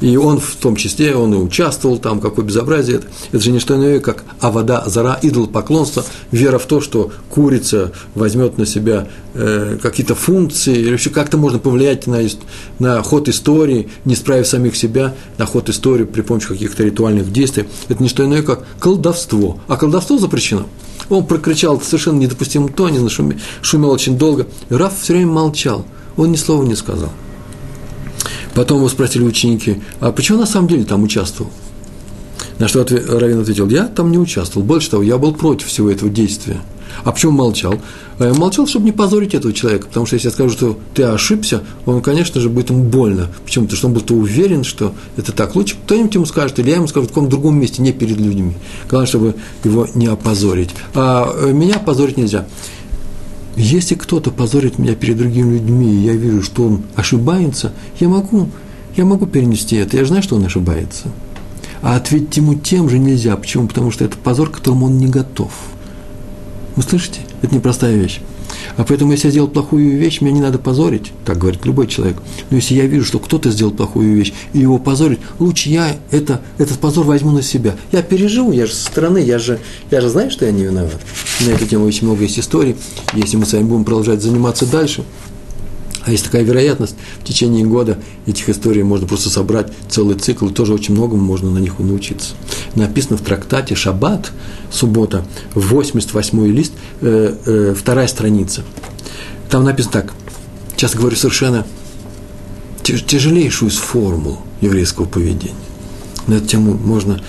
и 0.00 0.16
он 0.16 0.38
в 0.38 0.56
том 0.56 0.76
числе, 0.76 1.14
он 1.14 1.34
и 1.34 1.36
участвовал 1.36 1.98
там, 1.98 2.20
какое 2.20 2.44
безобразие 2.44 2.98
это. 2.98 3.06
Это 3.32 3.42
же 3.42 3.50
не 3.50 3.58
что 3.58 3.76
иное, 3.76 4.00
как 4.00 4.24
авода, 4.40 4.84
зара, 4.86 5.18
идол 5.22 5.48
поклонства, 5.48 6.04
вера 6.30 6.58
в 6.58 6.66
то, 6.66 6.80
что 6.80 7.10
курица 7.28 7.92
возьмет 8.14 8.56
на 8.56 8.66
себя 8.66 9.08
э, 9.34 9.78
какие-то 9.82 10.14
функции, 10.14 10.76
или 10.76 10.92
еще 10.92 11.10
как-то 11.10 11.36
можно 11.36 11.58
повлиять 11.58 12.06
на, 12.06 12.20
на 12.78 13.02
ход 13.02 13.28
истории, 13.28 13.88
не 14.04 14.14
справив 14.14 14.46
самих 14.46 14.76
себя, 14.76 15.14
на 15.38 15.46
ход 15.46 15.68
истории 15.68 16.04
при 16.04 16.20
помощи 16.22 16.48
каких-то 16.48 16.84
ритуальных 16.84 17.32
действий. 17.32 17.64
Это 17.88 18.02
не 18.02 18.08
что 18.08 18.24
иное, 18.24 18.42
как 18.42 18.64
колдовство. 18.78 19.58
А 19.66 19.76
колдовство 19.76 20.18
запрещено. 20.18 20.66
Он 21.12 21.26
прокричал 21.26 21.78
совершенно 21.78 22.18
недопустимом 22.18 22.70
тоне, 22.70 23.06
шумел, 23.10 23.38
шумел 23.60 23.90
очень 23.90 24.16
долго. 24.16 24.46
Раф 24.70 24.98
все 24.98 25.12
время 25.12 25.30
молчал, 25.30 25.84
он 26.16 26.32
ни 26.32 26.36
слова 26.36 26.64
не 26.64 26.74
сказал. 26.74 27.10
Потом 28.54 28.78
его 28.78 28.88
спросили 28.88 29.22
ученики, 29.22 29.82
а 30.00 30.10
почему 30.10 30.38
на 30.38 30.46
самом 30.46 30.68
деле 30.68 30.84
там 30.84 31.02
участвовал? 31.02 31.50
На 32.58 32.66
что 32.66 32.86
Равин 32.88 33.40
ответил, 33.40 33.68
я 33.68 33.88
там 33.88 34.10
не 34.10 34.16
участвовал. 34.16 34.66
Больше 34.66 34.88
того, 34.88 35.02
я 35.02 35.18
был 35.18 35.34
против 35.34 35.66
всего 35.66 35.90
этого 35.90 36.10
действия. 36.10 36.62
А 37.04 37.12
почему 37.12 37.32
молчал? 37.32 37.74
Я 38.18 38.34
молчал, 38.34 38.66
чтобы 38.66 38.84
не 38.84 38.92
позорить 38.92 39.34
этого 39.34 39.52
человека, 39.52 39.86
потому 39.88 40.06
что 40.06 40.14
если 40.14 40.28
я 40.28 40.32
скажу, 40.32 40.50
что 40.50 40.78
ты 40.94 41.02
ошибся, 41.02 41.62
он, 41.86 42.02
конечно 42.02 42.40
же, 42.40 42.48
будет 42.48 42.70
ему 42.70 42.84
больно. 42.84 43.28
Почему? 43.44 43.64
Потому 43.64 43.78
что 43.78 43.88
он 43.88 43.94
был 43.94 44.18
уверен, 44.20 44.64
что 44.64 44.94
это 45.16 45.32
так. 45.32 45.54
Лучше 45.54 45.76
кто-нибудь 45.84 46.14
ему 46.14 46.26
скажет, 46.26 46.58
или 46.58 46.70
я 46.70 46.76
ему 46.76 46.86
скажу 46.86 47.06
в 47.06 47.08
каком-то 47.08 47.30
другом 47.30 47.58
месте, 47.58 47.82
не 47.82 47.92
перед 47.92 48.18
людьми. 48.18 48.54
Главное, 48.88 49.06
чтобы 49.06 49.34
его 49.64 49.88
не 49.94 50.06
опозорить. 50.06 50.70
А 50.94 51.32
э, 51.34 51.52
меня 51.52 51.78
позорить 51.78 52.16
нельзя. 52.16 52.46
Если 53.56 53.94
кто-то 53.94 54.30
позорит 54.30 54.78
меня 54.78 54.94
перед 54.94 55.18
другими 55.18 55.54
людьми, 55.54 55.92
и 55.92 56.04
я 56.06 56.14
вижу, 56.14 56.42
что 56.42 56.64
он 56.64 56.82
ошибается, 56.94 57.72
я 58.00 58.08
могу, 58.08 58.48
я 58.96 59.04
могу 59.04 59.26
перенести 59.26 59.76
это. 59.76 59.96
Я 59.96 60.04
знаю, 60.04 60.22
что 60.22 60.36
он 60.36 60.44
ошибается. 60.44 61.08
А 61.82 61.96
ответить 61.96 62.36
ему 62.36 62.54
тем 62.54 62.88
же 62.88 62.98
нельзя. 62.98 63.36
Почему? 63.36 63.66
Потому 63.66 63.90
что 63.90 64.04
это 64.04 64.16
позор, 64.16 64.50
к 64.50 64.58
которому 64.58 64.86
он 64.86 64.98
не 64.98 65.08
готов. 65.08 65.52
Вы 66.76 66.82
слышите? 66.82 67.20
Это 67.42 67.54
непростая 67.54 67.94
вещь. 67.96 68.20
А 68.76 68.84
поэтому, 68.84 69.12
если 69.12 69.28
я 69.28 69.32
сделал 69.32 69.48
плохую 69.48 69.98
вещь, 69.98 70.20
меня 70.20 70.32
не 70.32 70.40
надо 70.40 70.58
позорить, 70.58 71.12
так 71.24 71.38
говорит 71.38 71.64
любой 71.66 71.86
человек. 71.86 72.16
Но 72.50 72.56
если 72.56 72.74
я 72.74 72.86
вижу, 72.86 73.04
что 73.04 73.18
кто-то 73.18 73.50
сделал 73.50 73.72
плохую 73.72 74.14
вещь, 74.14 74.32
и 74.52 74.60
его 74.60 74.78
позорить, 74.78 75.20
лучше 75.38 75.68
я 75.68 75.96
это, 76.10 76.40
этот 76.58 76.78
позор 76.78 77.04
возьму 77.04 77.30
на 77.32 77.42
себя. 77.42 77.74
Я 77.90 78.02
переживу, 78.02 78.52
я 78.52 78.66
же 78.66 78.72
со 78.72 78.86
стороны, 78.86 79.18
я 79.18 79.38
же, 79.38 79.58
я 79.90 80.00
же 80.00 80.08
знаю, 80.08 80.30
что 80.30 80.46
я 80.46 80.52
не 80.52 80.64
виноват. 80.64 81.00
На 81.40 81.50
эту 81.50 81.66
тему 81.66 81.84
очень 81.84 82.06
много 82.06 82.22
есть 82.22 82.38
историй. 82.38 82.76
Если 83.14 83.36
мы 83.36 83.46
с 83.46 83.52
вами 83.52 83.64
будем 83.64 83.84
продолжать 83.84 84.22
заниматься 84.22 84.66
дальше– 84.66 85.04
а 86.04 86.10
есть 86.10 86.24
такая 86.24 86.42
вероятность, 86.42 86.96
в 87.20 87.24
течение 87.24 87.64
года 87.64 87.98
этих 88.26 88.48
историй 88.48 88.82
можно 88.82 89.06
просто 89.06 89.30
собрать 89.30 89.72
целый 89.88 90.16
цикл, 90.16 90.48
и 90.48 90.52
тоже 90.52 90.74
очень 90.74 90.94
многому 90.94 91.22
можно 91.22 91.50
на 91.50 91.58
них 91.58 91.78
научиться. 91.78 92.34
Написано 92.74 93.16
в 93.16 93.22
трактате 93.22 93.74
«Шаббат», 93.74 94.32
суббота, 94.70 95.24
88-й 95.54 96.50
лист, 96.50 96.72
э, 97.00 97.36
э, 97.44 97.74
вторая 97.78 98.08
страница. 98.08 98.64
Там 99.48 99.64
написано 99.64 99.92
так, 99.92 100.12
сейчас 100.76 100.94
говорю 100.94 101.14
совершенно 101.16 101.66
тяжелейшую 102.82 103.70
из 103.70 103.76
формул 103.76 104.38
еврейского 104.60 105.04
поведения. 105.04 105.54
На 106.26 106.34
эту 106.34 106.46
тему 106.46 106.74
можно 106.74 107.22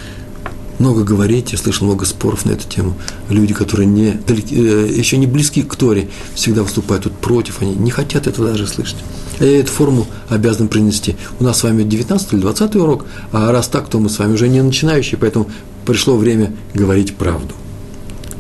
много 0.80 1.04
говорить, 1.04 1.52
я 1.52 1.58
слышал 1.58 1.86
много 1.86 2.06
споров 2.06 2.46
на 2.46 2.52
эту 2.52 2.68
тему. 2.68 2.96
Люди, 3.30 3.54
которые 3.54 3.86
не, 3.86 4.12
далеки, 4.12 4.56
э, 4.56 4.90
еще 4.92 5.18
не 5.18 5.28
близки 5.28 5.62
к 5.64 5.76
Торе, 5.76 6.10
всегда 6.36 6.64
выступают 6.64 7.04
тут 7.04 7.14
против, 7.14 7.62
они 7.62 7.76
не 7.76 7.92
хотят 7.92 8.28
этого 8.28 8.50
даже 8.50 8.68
слышать. 8.68 8.98
Я 9.40 9.60
эту 9.60 9.72
форму 9.72 10.08
обязан 10.30 10.68
принести. 10.68 11.16
У 11.40 11.44
нас 11.44 11.60
с 11.60 11.64
вами 11.64 11.84
19 11.84 12.34
или 12.34 12.42
20 12.42 12.76
урок, 12.76 13.06
а 13.32 13.52
раз 13.52 13.68
так, 13.68 13.90
то 13.90 14.00
мы 14.00 14.10
с 14.10 14.20
вами 14.20 14.34
уже 14.34 14.48
не 14.48 14.62
начинающие, 14.62 15.18
поэтому 15.18 15.50
пришло 15.86 16.16
время 16.16 16.54
говорить 16.74 17.16
правду. 17.16 17.54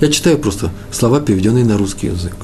Я 0.01 0.09
читаю 0.09 0.37
просто 0.37 0.71
слова, 0.91 1.19
переведенные 1.19 1.65
на 1.65 1.77
русский 1.77 2.07
язык. 2.07 2.35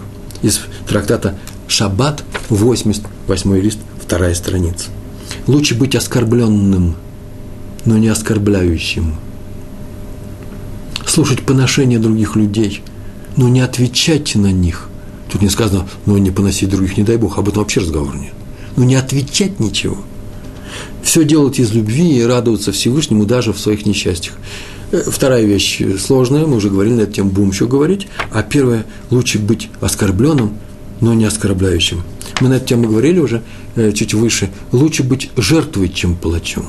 Из 0.41 0.61
трактата 0.87 1.37
«Шаббат», 1.67 2.23
88 2.49 3.61
лист, 3.61 3.79
вторая 4.01 4.33
страница. 4.33 4.87
Лучше 5.45 5.75
быть 5.75 5.95
оскорбленным, 5.95 6.95
но 7.85 7.97
не 7.97 8.07
оскорбляющим– 8.07 9.15
слушать 11.09 11.41
поношения 11.41 11.99
других 11.99 12.35
людей, 12.35 12.81
но 13.35 13.49
не 13.49 13.61
отвечайте 13.61 14.37
на 14.37 14.51
них. 14.51 14.89
Тут 15.31 15.41
не 15.41 15.49
сказано, 15.49 15.87
ну 16.05 16.17
не 16.17 16.31
поносить 16.31 16.69
других, 16.69 16.97
не 16.97 17.03
дай 17.03 17.17
Бог, 17.17 17.37
об 17.37 17.49
этом 17.49 17.63
вообще 17.63 17.81
разговора 17.81 18.17
нет. 18.17 18.33
Ну 18.75 18.83
не 18.83 18.95
отвечать 18.95 19.59
ничего. 19.59 19.97
Все 21.03 21.23
делать 21.23 21.59
из 21.59 21.71
любви 21.73 22.17
и 22.17 22.23
радоваться 22.23 22.71
Всевышнему 22.71 23.25
даже 23.25 23.53
в 23.53 23.59
своих 23.59 23.85
несчастьях. 23.85 24.35
Э, 24.91 25.01
вторая 25.05 25.43
вещь 25.43 25.81
сложная, 25.99 26.45
мы 26.45 26.57
уже 26.57 26.69
говорили 26.69 26.93
на 26.93 27.01
эту 27.01 27.13
тему, 27.13 27.29
будем 27.31 27.49
еще 27.49 27.67
говорить. 27.67 28.07
А 28.31 28.43
первое, 28.43 28.85
лучше 29.09 29.39
быть 29.39 29.69
оскорбленным, 29.81 30.57
но 31.01 31.13
не 31.13 31.25
оскорбляющим. 31.25 32.03
Мы 32.41 32.49
на 32.49 32.55
эту 32.55 32.67
тему 32.67 32.87
говорили 32.87 33.19
уже 33.19 33.41
э, 33.75 33.91
чуть 33.91 34.13
выше. 34.13 34.49
Лучше 34.71 35.03
быть 35.03 35.29
жертвой, 35.35 35.89
чем 35.89 36.15
палачом. 36.15 36.65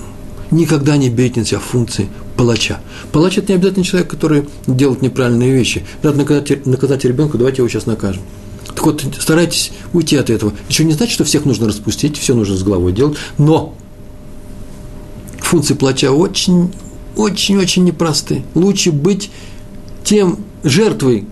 Никогда 0.50 0.96
не 0.96 1.10
берите 1.10 1.40
на 1.40 1.46
себя 1.46 1.60
функции 1.60 2.08
палача. 2.36 2.80
Палач– 3.12 3.38
это 3.38 3.52
не 3.52 3.56
обязательно 3.56 3.84
человек, 3.84 4.10
который 4.10 4.48
делает 4.66 5.02
неправильные 5.02 5.52
вещи. 5.52 5.84
Надо 6.02 6.18
наказать, 6.18 6.66
наказать 6.66 7.04
ребенка, 7.04 7.38
давайте 7.38 7.58
его 7.58 7.68
сейчас 7.68 7.86
накажем. 7.86 8.22
Так 8.66 8.84
вот, 8.84 9.04
старайтесь 9.18 9.72
уйти 9.92 10.16
от 10.16 10.30
этого. 10.30 10.52
Еще 10.68 10.84
не 10.84 10.92
значит, 10.92 11.14
что 11.14 11.24
всех 11.24 11.44
нужно 11.44 11.68
распустить, 11.68 12.16
все 12.16 12.34
нужно 12.34 12.56
с 12.56 12.62
головой 12.62 12.92
делать, 12.92 13.16
но 13.38 13.74
функции 15.38 15.74
палача 15.74 16.12
очень, 16.12 16.72
очень, 17.16 17.56
очень 17.58 17.84
непросты. 17.84 18.42
Лучше 18.54 18.90
быть 18.90 19.30
тем 20.02 20.38
жертвой, 20.62 21.26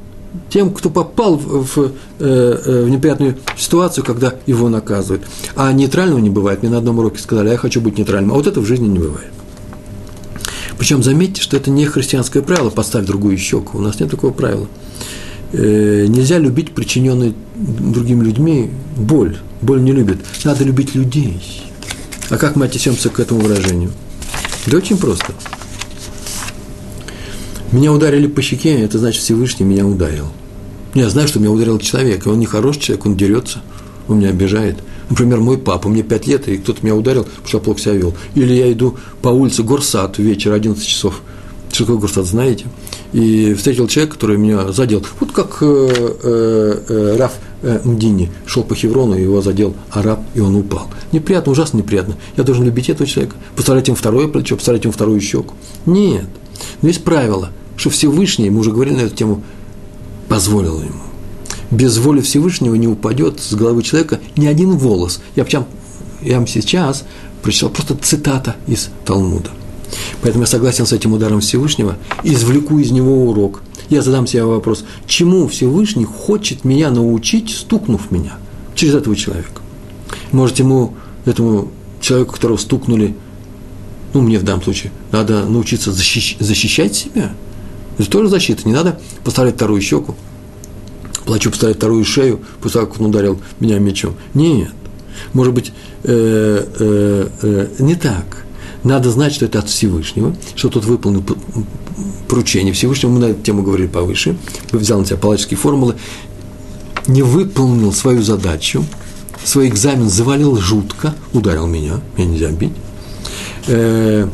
тем, 0.51 0.73
кто 0.73 0.91
попал 0.91 1.37
в, 1.37 1.65
в, 1.65 1.79
э, 1.79 1.91
э, 2.21 2.85
в 2.85 2.91
неприятную 2.91 3.37
ситуацию, 3.57 4.05
когда 4.05 4.35
его 4.47 4.69
наказывают. 4.69 5.23
А 5.57 5.73
нейтрального 5.73 6.19
не 6.19 6.31
бывает. 6.31 6.63
Мне 6.63 6.71
на 6.71 6.79
одном 6.79 6.99
уроке 6.99 7.21
сказали, 7.21 7.49
«А 7.49 7.53
я 7.53 7.59
хочу 7.59 7.81
быть 7.81 7.99
нейтральным. 7.99 8.33
А 8.33 8.35
вот 8.35 8.47
это 8.47 8.61
в 8.61 8.67
жизни 8.67 8.87
не 8.87 8.99
бывает. 8.99 9.31
Причем 10.79 11.03
заметьте, 11.03 11.43
что 11.43 11.57
это 11.57 11.71
не 11.71 11.87
христианское 11.87 12.43
правило 12.43 12.71
«поставь 12.71 13.05
другую 13.05 13.37
щеку». 13.37 13.79
У 13.79 13.81
нас 13.81 13.99
нет 14.01 14.11
такого 14.11 14.33
правила. 14.33 14.69
Э, 15.53 16.07
нельзя 16.07 16.39
любить 16.39 16.75
причиненную 16.75 17.35
другими 17.57 18.25
людьми 18.25 18.71
боль. 18.97 19.39
Боль 19.61 19.83
не 19.83 19.93
любит. 19.93 20.19
Надо 20.45 20.65
любить 20.65 20.95
людей. 20.95 21.41
А 22.31 22.37
как 22.37 22.57
мы 22.57 22.67
отнесемся 22.67 23.09
к 23.09 23.19
этому 23.19 23.41
выражению? 23.41 23.91
Да 24.67 24.77
очень 24.77 24.99
просто. 24.99 25.33
Меня 27.73 27.93
ударили 27.93 28.27
по 28.27 28.43
щеке, 28.43 28.81
это 28.81 28.99
значит 28.99 29.23
Всевышний 29.23 29.67
меня 29.67 29.87
ударил. 29.87 30.27
Я 30.95 31.11
знаю, 31.11 31.29
что 31.29 31.39
меня 31.39 31.51
ударил 31.51 31.79
человек, 31.79 32.27
и 32.27 32.29
он 32.29 32.39
не 32.39 32.47
хороший 32.47 32.81
человек, 32.81 33.07
он 33.07 33.17
дерется, 33.17 33.61
он 34.09 34.19
меня 34.19 34.31
обижает– 34.31 34.79
Например, 35.11 35.41
мой 35.41 35.59
папа, 35.59 35.89
мне 35.89 36.03
5 36.03 36.27
лет, 36.27 36.49
и 36.49 36.59
кто-то 36.59 36.85
меня 36.85 36.95
ударил, 36.95 37.25
потому 37.25 37.49
что 37.49 37.59
я 37.59 37.65
плохо 37.65 37.81
себя 37.81 37.95
вел. 37.95 38.15
Или 38.35 38.53
я 38.55 38.71
иду 38.71 38.97
по 39.23 39.29
улице 39.29 39.63
Горсад 39.63 40.19
вечер, 40.19 40.53
11 40.53 40.85
часов. 40.85 41.23
Что 41.73 41.85
такое 41.85 42.01
Горсад, 42.01 42.27
знаете? 42.27 42.67
И 43.13 43.55
встретил 43.55 43.89
человека, 43.89 44.15
который 44.15 44.37
меня 44.37 44.73
задел. 44.73 45.05
Вот 45.21 45.33
как 45.33 45.59
э, 45.61 45.89
э, 46.23 46.81
э, 46.89 47.17
Раф 47.19 47.33
э, 47.63 47.81
Мдини 47.85 48.31
шел 48.47 48.63
по 48.65 48.75
Хеврону, 48.75 49.15
его 49.15 49.41
задел 49.41 49.75
араб, 49.91 50.21
и 50.35 50.41
он 50.41 50.57
упал. 50.57 50.89
Неприятно, 51.13 51.53
ужасно 51.53 51.79
неприятно. 51.79 52.17
Я 52.37 52.45
должен 52.45 52.65
любить 52.65 52.91
этого 52.91 53.07
человека, 53.07 53.37
поставлять 53.57 53.89
ему 53.89 53.97
второе 53.97 54.29
плечо, 54.29 54.57
поставлять 54.57 54.85
ему 54.85 54.93
вторую 54.93 55.21
щеку. 55.21 55.55
Нет. 55.87 56.27
Но 56.83 56.89
есть 56.89 57.05
правило, 57.05 57.51
что 57.77 57.91
Всевышний, 57.91 58.51
мы 58.51 58.61
уже 58.61 58.73
говорили 58.73 58.97
на 58.97 59.01
эту 59.03 59.15
тему, 59.15 59.43
позволил 60.29 60.81
ему 60.81 61.09
без 61.71 61.99
воли 61.99 62.21
Всевышнего 62.21 62.75
не 62.75 62.89
упадет 62.89 63.41
с 63.41 63.55
головы 63.55 63.83
человека 63.83 64.21
ни 64.37 64.47
один 64.47 64.77
волос. 64.77 65.21
Я, 65.37 65.47
я 66.23 66.37
вам 66.37 66.47
сейчас 66.47 67.05
прочитал 67.43 67.71
просто 67.71 67.97
цитата 67.97 68.57
из 68.67 68.91
Талмуда. 69.05 69.51
Поэтому 70.23 70.43
я 70.45 70.47
согласен 70.47 70.87
с 70.87 70.93
этим 70.93 71.13
ударом 71.13 71.41
Всевышнего, 71.41 71.97
извлеку 72.23 72.79
из 72.79 72.91
него 72.91 73.29
урок. 73.29 73.63
Я 73.89 74.03
задам 74.03 74.27
себе 74.27 74.45
вопрос, 74.45 74.85
чему 75.07 75.49
Всевышний 75.49 76.05
хочет 76.05 76.65
меня 76.65 76.91
научить, 76.91 77.51
стукнув 77.51 78.11
меня 78.11 78.35
через 78.75 78.95
этого 78.95 79.17
человека. 79.17 79.63
Может, 80.33 80.59
ему, 80.59 80.95
этому 81.25 81.69
человеку, 82.01 82.35
которого 82.35 82.59
стукнули, 82.59 83.17
ну, 84.15 84.21
мне 84.21 84.39
в 84.39 84.43
данном 84.43 84.63
случае, 84.63 84.93
надо 85.13 85.45
научиться 85.45 85.93
защищать 85.93 86.95
себя. 86.95 87.33
Это 87.99 88.11
тоже 88.11 88.29
защита, 88.29 88.67
не 88.67 88.75
надо 88.75 89.01
поставлять 89.25 89.57
вторую 89.57 89.81
щеку, 89.83 90.15
плачу 91.25 91.51
поставить 91.51 91.77
вторую 91.77 92.05
шею 92.05 92.41
после 92.61 92.81
того, 92.81 92.91
как 92.91 93.01
он 93.01 93.07
ударил 93.07 93.41
меня 93.61 93.79
мечом. 93.79 94.15
Нет. 94.35 94.71
Может 95.33 95.53
быть, 95.53 95.73
э, 96.05 96.65
э, 96.79 97.29
э, 97.43 97.67
не 97.81 97.97
так. 97.97 98.45
Надо 98.85 99.11
знать, 99.11 99.35
что 99.35 99.45
это 99.45 99.59
от 99.59 99.69
Всевышнего, 99.69 100.35
что 100.55 100.69
тот 100.69 100.85
выполнил 100.85 101.25
поручение 102.29 102.73
Всевышнего. 102.73 103.11
Мы 103.11 103.19
на 103.19 103.25
эту 103.27 103.43
тему 103.43 103.63
говорили 103.63 103.89
повыше. 103.89 104.37
Взял 104.71 105.01
на 105.01 105.07
себя 105.07 105.17
палаческие 105.17 105.59
формулы. 105.59 105.97
Не 107.09 107.23
выполнил 107.23 107.93
свою 107.93 108.23
задачу, 108.23 108.85
свой 109.45 109.69
экзамен 109.69 110.09
завалил 110.09 110.57
жутко, 110.57 111.15
ударил 111.33 111.67
меня, 111.67 112.01
меня 112.17 112.29
нельзя 112.29 112.51
бить. 112.51 112.73
Э, 113.69 114.27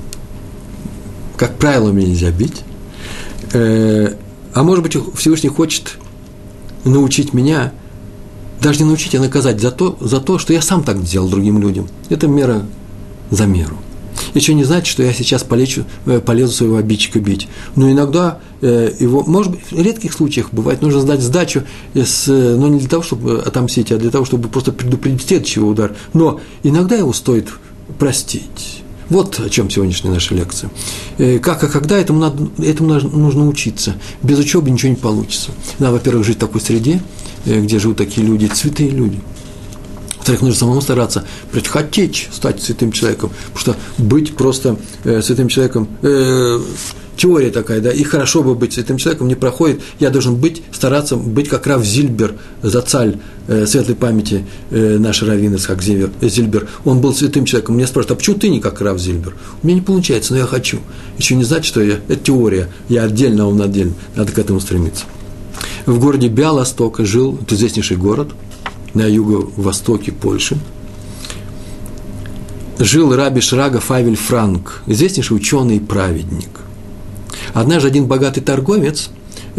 как 1.36 1.56
правило, 1.56 1.90
меня 1.90 2.08
нельзя 2.08 2.30
бить. 2.30 2.62
Э, 3.52 4.14
а 4.52 4.62
может 4.62 4.82
быть, 4.84 4.96
Всевышний 5.16 5.50
хочет 5.50 5.98
научить 6.84 7.34
меня, 7.34 7.72
даже 8.60 8.80
не 8.80 8.86
научить, 8.86 9.14
а 9.14 9.20
наказать 9.20 9.60
за 9.60 9.70
то, 9.70 9.98
за 10.00 10.20
то, 10.20 10.38
что 10.38 10.52
я 10.52 10.62
сам 10.62 10.84
так 10.84 10.98
сделал 10.98 11.28
другим 11.28 11.60
людям. 11.60 11.88
Это 12.08 12.28
мера 12.28 12.64
за 13.30 13.46
меру. 13.46 13.76
Еще 14.34 14.54
не 14.54 14.62
значит, 14.62 14.86
что 14.86 15.02
я 15.02 15.12
сейчас 15.12 15.42
полечу, 15.42 15.84
э, 16.06 16.20
полезу 16.20 16.52
своего 16.52 16.76
обидчика 16.76 17.18
бить. 17.18 17.48
Но 17.74 17.90
иногда 17.90 18.38
э, 18.60 18.92
его, 19.00 19.24
может 19.24 19.50
быть, 19.50 19.60
в 19.70 19.80
редких 19.80 20.12
случаях 20.12 20.48
бывает, 20.52 20.82
нужно 20.82 21.00
сдать 21.00 21.20
сдачу, 21.20 21.64
с, 21.94 22.28
но 22.28 22.56
ну, 22.56 22.68
не 22.68 22.78
для 22.78 22.88
того, 22.88 23.02
чтобы 23.02 23.40
отомстить, 23.40 23.90
а 23.90 23.98
для 23.98 24.10
того, 24.10 24.24
чтобы 24.24 24.48
просто 24.48 24.70
предупредить 24.70 25.26
следующий 25.26 25.60
удар. 25.60 25.94
Но 26.12 26.40
иногда 26.62 26.94
его 26.94 27.12
стоит 27.12 27.48
простить. 27.98 28.83
Вот 29.10 29.38
о 29.40 29.50
чем 29.50 29.70
сегодняшняя 29.70 30.10
наша 30.10 30.34
лекция. 30.34 30.70
Э, 31.18 31.38
как 31.38 31.64
и 31.64 31.68
когда 31.68 31.98
этому, 31.98 32.20
надо, 32.20 32.48
этому 32.62 32.94
нужно 32.94 33.46
учиться. 33.48 33.94
Без 34.22 34.38
учебы 34.38 34.70
ничего 34.70 34.90
не 34.90 34.96
получится. 34.96 35.50
Надо, 35.78 35.94
во-первых, 35.94 36.24
жить 36.24 36.36
в 36.36 36.40
такой 36.40 36.60
среде, 36.60 37.02
э, 37.44 37.60
где 37.60 37.78
живут 37.78 37.98
такие 37.98 38.26
люди, 38.26 38.50
святые 38.52 38.90
люди. 38.90 39.20
Во-вторых, 40.16 40.40
нужно 40.40 40.58
самому 40.58 40.80
стараться, 40.80 41.26
хотеть 41.66 42.30
стать 42.32 42.62
святым 42.62 42.92
человеком, 42.92 43.30
потому 43.52 43.58
что 43.58 43.76
быть 44.02 44.34
просто 44.34 44.78
э, 45.04 45.20
святым 45.20 45.48
человеком, 45.48 45.86
э, 46.00 46.60
теория 47.16 47.50
такая, 47.50 47.80
да, 47.80 47.90
и 47.90 48.02
хорошо 48.02 48.42
бы 48.42 48.54
быть 48.54 48.72
святым 48.72 48.96
человеком, 48.96 49.28
не 49.28 49.34
проходит, 49.34 49.80
я 50.00 50.10
должен 50.10 50.36
быть, 50.36 50.62
стараться 50.72 51.16
быть 51.16 51.48
как 51.48 51.66
Рав 51.66 51.84
Зильбер, 51.84 52.34
Зацаль, 52.62 53.18
э, 53.48 53.66
светлой 53.66 53.96
памяти 53.96 54.44
э, 54.70 54.98
наш 54.98 55.22
раввин 55.22 55.54
Исхак 55.56 55.82
Зильбер, 55.82 56.10
Зильбер, 56.20 56.68
он 56.84 57.00
был 57.00 57.14
святым 57.14 57.44
человеком, 57.44 57.76
меня 57.76 57.86
спрашивают, 57.86 58.12
а 58.12 58.20
почему 58.20 58.36
ты 58.36 58.48
не 58.48 58.60
как 58.60 58.80
Рав 58.80 58.98
Зильбер? 58.98 59.34
У 59.62 59.66
меня 59.66 59.76
не 59.76 59.82
получается, 59.82 60.32
но 60.32 60.40
я 60.40 60.46
хочу. 60.46 60.78
Еще 61.18 61.34
не 61.34 61.44
значит, 61.44 61.66
что 61.66 61.82
я, 61.82 61.94
это 62.08 62.16
теория, 62.16 62.68
я 62.88 63.04
отдельно, 63.04 63.44
а 63.44 63.46
он 63.46 63.60
отдельно, 63.60 63.94
надо 64.16 64.32
к 64.32 64.38
этому 64.38 64.60
стремиться. 64.60 65.04
В 65.86 65.98
городе 66.00 66.28
Биалосток 66.28 67.00
жил, 67.00 67.38
это 67.42 67.54
известнейший 67.54 67.96
город, 67.96 68.30
на 68.94 69.06
юго-востоке 69.06 70.12
Польши, 70.12 70.56
жил 72.78 73.14
раби 73.14 73.40
Шрага 73.40 73.80
Фавель 73.80 74.16
Франк, 74.16 74.82
известнейший 74.86 75.36
ученый 75.36 75.76
и 75.76 75.80
праведник. 75.80 76.63
Однажды 77.52 77.88
один 77.88 78.06
богатый 78.06 78.40
торговец 78.40 79.10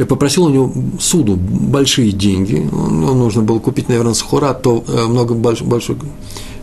попросил 0.07 0.45
у 0.45 0.49
него 0.49 0.73
суду 0.99 1.35
большие 1.37 2.11
деньги. 2.11 2.67
Он, 2.71 3.01
нужно 3.01 3.41
было 3.41 3.59
купить, 3.59 3.87
наверное, 3.87 4.13
с 4.13 4.21
хора, 4.21 4.53
то 4.53 4.83
э, 4.87 5.05
много 5.05 5.33
большой, 5.33 5.67
большой 5.67 5.97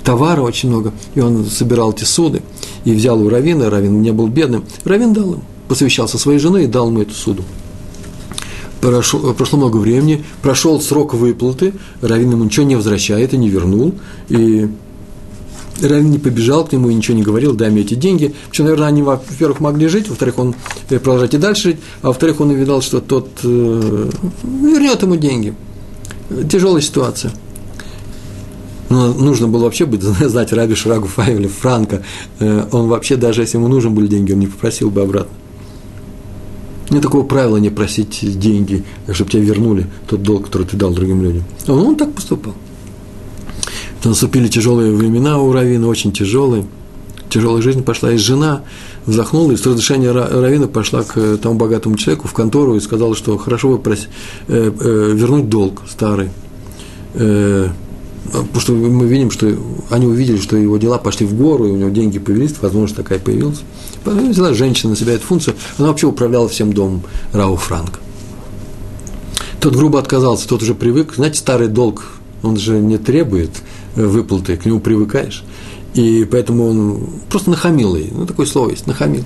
товара 0.03 0.43
очень 0.43 0.69
много, 0.69 0.93
и 1.15 1.21
он 1.21 1.45
собирал 1.47 1.93
эти 1.93 2.05
суды, 2.05 2.43
и 2.85 2.93
взял 2.93 3.21
у 3.21 3.29
Равина, 3.29 3.71
Равин 3.71 4.03
не 4.03 4.11
был 4.11 4.27
бедным, 4.27 4.65
Равин 4.85 5.13
дал 5.13 5.25
ему, 5.25 5.43
посвящался 5.69 6.19
своей 6.19 6.39
женой 6.39 6.65
и 6.65 6.67
дал 6.67 6.89
ему 6.89 7.01
эту 7.01 7.15
суду. 7.15 7.43
Прошло, 8.81 9.33
прошло 9.33 9.59
много 9.59 9.77
времени, 9.77 10.25
прошел 10.43 10.81
срок 10.81 11.15
выплаты, 11.15 11.73
Равин 12.01 12.33
ему 12.33 12.45
ничего 12.45 12.67
не 12.67 12.75
возвращает 12.75 13.33
и 13.33 13.39
не 13.39 13.49
вернул, 13.49 13.95
и 14.29 14.69
Равин 15.83 16.11
не 16.11 16.19
побежал 16.19 16.65
к 16.65 16.73
нему 16.73 16.89
и 16.91 16.95
ничего 16.95 17.17
не 17.17 17.23
говорил, 17.23 17.55
дай 17.55 17.71
мне 17.71 17.83
эти 17.83 17.95
деньги. 17.95 18.35
Причем, 18.49 18.65
наверное, 18.65 18.89
они, 18.89 19.03
во-первых, 19.03 19.61
могли 19.61 19.89
жить, 19.89 20.09
во-вторых, 20.09 20.39
он 20.39 20.55
э, 20.91 20.99
продолжать 20.99 21.35
и 21.35 21.39
дальше 21.39 21.63
жить, 21.63 21.77
а 22.03 22.09
во-вторых, 22.09 22.41
он 22.41 22.51
увидал, 22.51 22.83
что 22.83 23.01
тот 23.01 23.29
э, 23.43 24.11
вернет 24.43 25.03
ему 25.03 25.17
деньги. 25.17 25.55
Тяжелая 26.51 26.81
ситуация. 26.81 27.33
Но 28.89 29.13
нужно 29.15 29.49
было 29.49 29.65
вообще 29.65 29.87
быть, 29.87 30.03
знать 30.03 30.53
Раби 30.53 30.75
Шрагу 30.75 31.09
Фаевля, 31.09 31.49
Франка. 31.49 32.03
Э, 32.39 32.67
он 32.71 32.89
вообще, 32.89 33.17
даже 33.17 33.43
если 33.43 33.59
ему 33.59 33.69
нужны 33.69 33.91
были 33.91 34.07
деньги, 34.07 34.33
он 34.33 34.41
не 34.41 34.47
попросил 34.47 34.91
бы 34.91 35.03
обратно. 35.03 35.33
Нет 36.91 37.03
такого 37.03 37.25
правила 37.25 37.57
не 37.57 37.71
просить 37.71 38.39
деньги, 38.39 38.85
чтобы 39.13 39.31
тебе 39.31 39.43
вернули 39.45 39.87
тот 40.07 40.23
долг, 40.23 40.47
который 40.47 40.67
ты 40.67 40.77
дал 40.77 40.91
другим 40.91 41.23
людям. 41.23 41.45
А 41.67 41.73
он 41.73 41.97
так 41.97 42.13
поступал. 42.13 42.53
Наступили 44.05 44.49
тяжелые 44.49 44.93
времена 44.93 45.39
у 45.39 45.53
Равина, 45.53 45.87
очень 45.87 46.13
тяжелые. 46.13 46.67
Тяжелая 47.29 47.63
жизнь 47.63 47.83
пошла, 47.83 48.13
и 48.13 48.17
жена 48.17 48.63
вздохнула, 49.07 49.53
и 49.53 49.57
с 49.57 49.65
разрешения 49.65 50.11
Равина 50.11 50.67
пошла 50.67 51.03
к 51.03 51.39
тому 51.39 51.55
богатому 51.55 51.97
человеку 51.97 52.29
в 52.29 52.33
контору 52.33 52.77
и 52.77 52.81
сказала, 52.81 53.15
что 53.15 53.39
хорошо 53.39 53.71
бы 53.71 53.79
прос... 53.79 54.09
э, 54.49 54.73
э, 54.79 55.13
вернуть 55.15 55.49
долг 55.49 55.83
старый. 55.89 56.31
Э, 57.15 57.69
потому 58.25 58.61
что 58.61 58.73
мы 58.73 59.07
видим, 59.07 59.31
что 59.31 59.51
они 59.91 60.07
увидели, 60.07 60.37
что 60.39 60.57
его 60.57 60.77
дела 60.79 60.99
пошли 60.99 61.27
в 61.27 61.35
гору, 61.35 61.67
и 61.67 61.71
у 61.71 61.77
него 61.77 61.91
деньги 61.91 62.19
появились, 62.19 62.55
возможность 62.61 62.97
такая 62.97 63.19
появилась. 63.19 63.63
Потом 64.05 64.31
взяла 64.31 64.53
женщина 64.53 64.91
на 64.91 64.97
себя 64.97 65.15
эту 65.15 65.25
функцию, 65.25 65.57
она 65.79 65.89
вообще 65.89 66.07
управляла 66.07 66.49
всем 66.49 66.73
домом 66.73 67.03
Рау 67.33 67.57
Франка. 67.57 68.01
Тот 69.61 69.75
грубо 69.75 69.99
отказался, 69.99 70.49
тот 70.49 70.63
уже 70.63 70.75
привык. 70.75 71.15
Знаете, 71.15 71.39
старый 71.39 71.69
долг, 71.69 72.05
он 72.43 72.57
же 72.57 72.79
не 72.79 72.99
требует 72.99 73.51
выплаты, 73.95 74.57
к 74.57 74.65
нему 74.65 74.81
привыкаешь. 74.81 75.45
И 75.95 76.27
поэтому 76.31 76.69
он 76.69 77.09
просто 77.29 77.51
нахамил 77.51 77.97
ей. 77.97 78.11
Ну, 78.13 78.27
такое 78.27 78.47
слово 78.47 78.71
есть, 78.71 78.87
нахамил. 78.87 79.25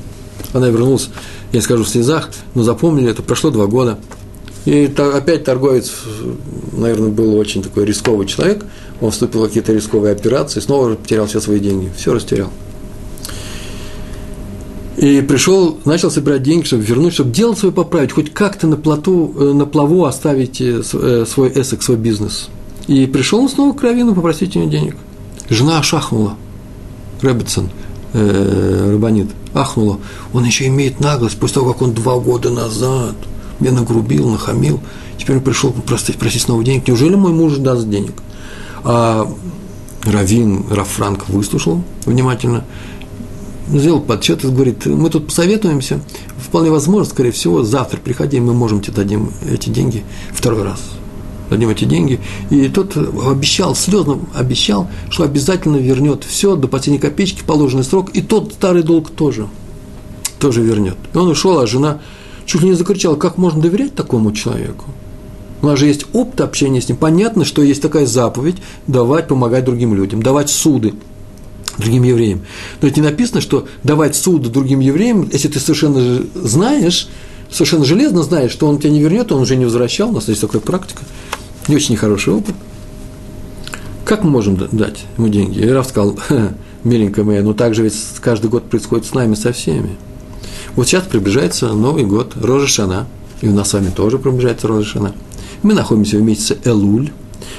Она 0.53 0.69
вернулась, 0.69 1.11
я 1.53 1.61
скажу, 1.61 1.85
в 1.85 1.89
слезах, 1.89 2.31
но 2.55 2.63
запомнили 2.63 3.11
это, 3.11 3.23
прошло 3.23 3.51
два 3.51 3.67
года. 3.67 3.99
И 4.65 4.93
опять 4.97 5.45
торговец, 5.45 5.93
наверное, 6.73 7.11
был 7.11 7.37
очень 7.37 7.63
такой 7.63 7.85
рисковый 7.85 8.27
человек, 8.27 8.65
он 9.01 9.13
вступил 9.13 9.43
в 9.43 9.47
какие-то 9.47 9.73
рисковые 9.73 10.13
операции, 10.13 10.59
снова 10.59 10.95
потерял 10.95 11.27
все 11.27 11.41
свои 11.41 11.61
деньги, 11.61 11.91
все 11.97 12.13
растерял. 12.13 12.51
И 14.97 15.21
пришел, 15.21 15.79
начал 15.85 16.11
собирать 16.11 16.43
деньги, 16.43 16.65
чтобы 16.65 16.83
вернуть, 16.83 17.13
чтобы 17.15 17.31
делать 17.31 17.59
свой 17.59 17.71
поправить, 17.71 18.13
хоть 18.13 18.33
как-то 18.33 18.67
на, 18.67 18.77
плоту, 18.77 19.33
э, 19.39 19.53
на 19.53 19.67
плаву 19.67 20.05
оставить 20.05 20.61
э, 20.61 20.83
э, 20.93 21.25
свой 21.29 21.53
эсэк, 21.55 21.83
свой 21.83 21.99
бизнес– 21.99 22.49
и 22.87 23.07
пришел 23.07 23.41
он 23.41 23.49
снова 23.49 23.73
к 23.73 23.83
Равину 23.83 24.15
попросить 24.15 24.57
у 24.57 24.61
него 24.61 24.71
денег. 24.71 24.97
Жена 25.49 25.83
шахнула. 25.83 26.35
Рэббитсон, 27.21 27.71
э, 28.13 28.91
Рабанит, 28.93 29.29
ахнула. 29.55 29.99
Он 30.33 30.45
еще 30.45 30.67
имеет 30.67 31.01
наглость, 31.01 31.39
после 31.39 31.55
того, 31.55 31.73
как 31.73 31.83
он 31.83 31.93
два 31.93 32.19
года 32.19 32.51
назад 32.51 33.17
меня 33.59 33.73
нагрубил, 33.73 34.29
нахамил, 34.29 34.81
теперь 35.19 35.37
он 35.37 35.43
пришел 35.43 35.73
просить, 35.73 36.17
просить 36.17 36.43
снова 36.43 36.63
денег. 36.63 36.87
Неужели 36.87 37.15
мой 37.15 37.33
муж 37.33 37.57
даст 37.57 37.89
денег? 37.89 38.13
А 38.85 39.27
Равин, 40.05 40.67
Рафранк 40.71 41.29
выслушал 41.29 41.83
внимательно, 42.05 42.65
сделал 43.69 44.01
подсчет 44.01 44.45
и 44.45 44.49
говорит, 44.49 44.87
мы 44.87 45.09
тут 45.11 45.27
посоветуемся, 45.27 46.01
вполне 46.39 46.71
возможно, 46.71 47.11
скорее 47.11 47.33
всего, 47.33 47.65
завтра 47.65 47.99
приходи, 47.99 48.39
мы 48.39 48.53
можем 48.53 48.81
тебе 48.81 48.97
дадим 48.97 49.33
эти 49.51 49.71
деньги 49.71 50.05
второй 50.33 50.63
раз 50.63 50.81
дадим 51.51 51.69
эти 51.69 51.85
деньги. 51.85 52.21
И 52.51 52.69
тот 52.69 52.97
обещал, 52.97 53.75
слезно 53.75 54.21
обещал, 54.35 54.89
что 55.11 55.25
обязательно 55.25 55.77
вернет 55.77 56.25
все 56.25 56.57
до 56.57 56.69
последней 56.69 56.99
копеечки, 56.99 57.43
положенный 57.47 57.85
срок, 57.85 58.11
и 58.11 58.23
тот 58.23 58.53
старый 58.53 58.83
долг 58.83 59.11
тоже, 59.11 59.49
тоже 60.39 60.63
вернет. 60.63 60.97
И 61.15 61.17
он 61.17 61.29
ушел, 61.29 61.59
а 61.59 61.67
жена 61.67 62.01
чуть 62.45 62.63
ли 62.63 62.69
не 62.69 62.75
закричала, 62.75 63.17
как 63.17 63.39
можно 63.39 63.61
доверять 63.61 63.95
такому 63.95 64.33
человеку? 64.33 64.87
У 65.63 65.67
нас 65.67 65.79
же 65.79 65.87
есть 65.87 66.07
опыт 66.13 66.41
общения 66.43 66.81
с 66.81 66.89
ним. 66.89 66.99
Понятно, 66.99 67.45
что 67.45 67.63
есть 67.63 67.83
такая 67.83 68.07
заповедь 68.07 68.57
давать, 68.87 69.27
помогать 69.27 69.65
другим 69.65 69.95
людям, 69.95 70.23
давать 70.23 70.51
суды 70.51 70.95
другим 71.79 72.05
евреям. 72.05 72.43
Но 72.81 72.89
это 72.89 73.01
не 73.01 73.07
написано, 73.07 73.41
что 73.41 73.67
давать 73.83 74.17
суды 74.17 74.49
другим 74.49 74.81
евреям, 74.81 75.29
если 75.33 75.49
ты 75.49 75.61
совершенно 75.61 76.23
знаешь, 76.35 77.09
совершенно 77.57 77.85
железно 77.85 78.23
знаешь, 78.23 78.53
что 78.53 78.67
он 78.67 78.79
тебя 78.79 78.91
не 78.91 79.01
вернет, 79.01 79.33
он 79.33 79.41
уже 79.41 79.57
не 79.57 79.65
возвращал, 79.65 80.11
у 80.11 80.13
нас 80.13 80.29
есть 80.29 80.41
такая 80.41 80.61
практика, 80.61 81.03
не 81.69 81.77
очень 81.77 81.93
нехороший 81.93 82.35
опыт. 82.35 82.55
Как 84.05 84.23
мы 84.23 84.31
можем 84.31 84.57
дать 84.57 85.05
ему 85.17 85.29
деньги? 85.29 85.59
И 85.59 85.69
Раф 85.69 85.89
сказал, 85.89 86.17
миленькая 86.85 87.25
моя, 87.25 87.43
но 87.43 87.55
так 87.55 87.75
же 87.75 87.83
ведь 87.83 87.95
каждый 88.21 88.51
год 88.51 88.71
происходит 88.71 89.07
с 89.07 89.15
нами, 89.15 89.35
со 89.35 89.53
всеми. 89.53 89.97
Вот 90.77 90.87
сейчас 90.87 91.05
приближается 91.05 91.73
Новый 91.73 92.05
год, 92.05 92.35
Рожа 92.37 92.67
Шана, 92.67 93.07
и 93.41 93.49
у 93.49 93.53
нас 93.53 93.71
с 93.71 93.73
вами 93.73 93.91
тоже 93.91 94.19
приближается 94.19 94.69
Рожа 94.69 94.87
Шана. 94.87 95.15
Мы 95.63 95.75
находимся 95.75 96.19
в 96.19 96.23
месяце 96.23 96.59
Элуль, 96.65 97.11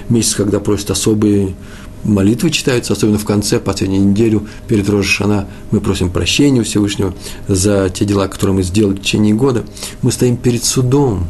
месяц, 0.10 0.36
когда 0.36 0.60
просят 0.60 0.92
особые 0.92 1.56
молитвы 2.04 2.52
читаются, 2.52 2.94
особенно 2.94 3.18
в 3.18 3.26
конце, 3.26 3.60
последнюю 3.60 4.06
неделю 4.06 4.48
перед 4.68 4.90
Рожешана, 4.90 5.48
мы 5.72 5.82
просим 5.82 6.10
прощения 6.10 6.62
у 6.62 6.64
Всевышнего 6.64 7.14
за 7.48 7.90
те 7.90 8.06
дела, 8.06 8.28
которые 8.28 8.56
мы 8.56 8.64
сделали 8.64 8.96
в 8.96 9.02
течение 9.02 9.34
года. 9.34 9.64
Мы 10.02 10.12
стоим 10.12 10.38
перед 10.38 10.64
судом, 10.64 11.28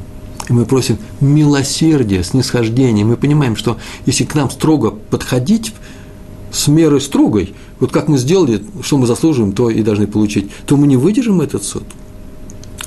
и 0.49 0.53
мы 0.53 0.65
просим 0.65 0.97
милосердия, 1.19 2.23
снисхождения. 2.23 3.03
Мы 3.03 3.17
понимаем, 3.17 3.55
что 3.55 3.77
если 4.05 4.23
к 4.23 4.35
нам 4.35 4.49
строго 4.49 4.91
подходить, 4.91 5.73
с 6.51 6.67
мерой 6.67 7.01
строгой, 7.01 7.53
вот 7.79 7.91
как 7.91 8.07
мы 8.07 8.17
сделали, 8.17 8.63
что 8.81 8.97
мы 8.97 9.05
заслуживаем, 9.05 9.51
то 9.51 9.69
и 9.69 9.81
должны 9.83 10.07
получить, 10.07 10.49
то 10.65 10.77
мы 10.77 10.87
не 10.87 10.95
выдержим 10.95 11.41
этот 11.41 11.63
суд. 11.63 11.83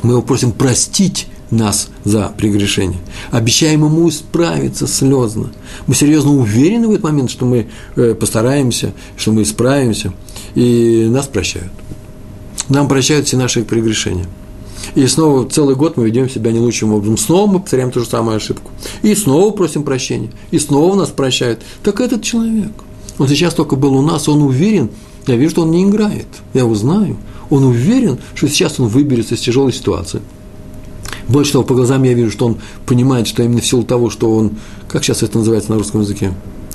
Мы 0.02 0.12
его 0.12 0.22
просим 0.22 0.52
простить 0.52 1.28
нас 1.50 1.88
за 2.04 2.32
прегрешение. 2.36 2.98
Обещаем 3.30 3.84
ему 3.84 4.08
исправиться 4.08 4.86
слезно. 4.86 5.50
Мы 5.86 5.94
серьезно 5.94 6.32
уверены 6.32 6.88
в 6.88 6.92
этот 6.92 7.04
момент, 7.04 7.30
что 7.30 7.44
мы 7.44 7.66
э, 7.96 8.14
постараемся, 8.14 8.92
что 9.16 9.32
мы 9.32 9.42
исправимся, 9.42 10.12
и 10.54 11.06
нас 11.10 11.26
прощают. 11.26 11.72
Нам 12.68 12.88
прощают 12.88 13.26
все 13.26 13.36
наши 13.36 13.62
прегрешения. 13.62 14.26
И 14.94 15.06
снова 15.06 15.48
целый 15.48 15.76
год 15.76 15.96
мы 15.96 16.06
ведем 16.06 16.28
себя 16.28 16.52
не 16.52 16.58
лучшим 16.58 16.92
образом. 16.92 17.16
Снова 17.16 17.50
мы 17.50 17.60
повторяем 17.60 17.90
ту 17.90 18.00
же 18.00 18.06
самую 18.06 18.36
ошибку. 18.36 18.70
И 19.02 19.14
снова 19.14 19.50
просим 19.52 19.82
прощения. 19.82 20.30
И 20.50 20.58
снова 20.58 20.94
нас 20.96 21.10
прощают. 21.10 21.60
Так 21.82 22.00
этот 22.00 22.22
человек. 22.22 22.72
Он 23.18 23.28
сейчас 23.28 23.54
только 23.54 23.76
был 23.76 23.94
у 23.94 24.02
нас, 24.02 24.28
он 24.28 24.42
уверен, 24.42 24.88
я 25.26 25.36
вижу, 25.36 25.50
что 25.50 25.62
он 25.62 25.70
не 25.70 25.84
играет. 25.84 26.26
Я 26.54 26.62
его 26.62 26.74
знаю. 26.74 27.18
Он 27.50 27.64
уверен, 27.64 28.18
что 28.34 28.48
сейчас 28.48 28.80
он 28.80 28.88
выберется 28.88 29.34
из 29.34 29.40
тяжелой 29.40 29.72
ситуации. 29.72 30.22
Больше 31.30 31.52
того, 31.52 31.64
по 31.64 31.74
глазам 31.74 32.02
я 32.02 32.12
вижу, 32.12 32.32
что 32.32 32.46
он 32.46 32.56
понимает, 32.86 33.28
что 33.28 33.44
именно 33.44 33.60
в 33.60 33.66
силу 33.66 33.84
того, 33.84 34.10
что 34.10 34.34
он, 34.34 34.52
как 34.88 35.04
сейчас 35.04 35.22
это 35.22 35.38
называется 35.38 35.70
на 35.70 35.78
русском 35.78 36.00
языке, 36.00 36.34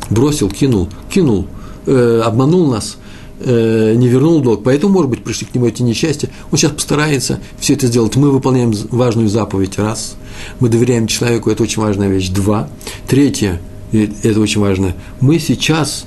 бросил, 0.09 0.49
кинул, 0.49 0.87
кинул, 1.09 1.47
э, 1.85 2.21
обманул 2.23 2.71
нас, 2.71 2.95
э, 3.41 3.95
не 3.95 4.07
вернул 4.07 4.39
долг, 4.39 4.63
поэтому, 4.63 4.93
может 4.93 5.09
быть, 5.09 5.23
пришли 5.25 5.45
к 5.45 5.53
нему 5.53 5.67
эти 5.67 5.81
несчастья. 5.81 6.29
Он 6.51 6.57
сейчас 6.57 6.71
постарается 6.71 7.39
все 7.59 7.73
это 7.73 7.87
сделать. 7.87 8.15
Мы 8.15 8.31
выполняем 8.31 8.73
важную 8.91 9.27
заповедь, 9.27 9.77
раз. 9.77 10.15
Мы 10.61 10.69
доверяем 10.69 11.07
человеку, 11.07 11.49
это 11.49 11.61
очень 11.61 11.81
важная 11.81 12.07
вещь, 12.07 12.29
два. 12.29 12.69
Третье, 13.09 13.59
и 13.91 14.09
это 14.23 14.39
очень 14.39 14.61
важно, 14.61 14.93
мы 15.19 15.37
сейчас 15.39 16.05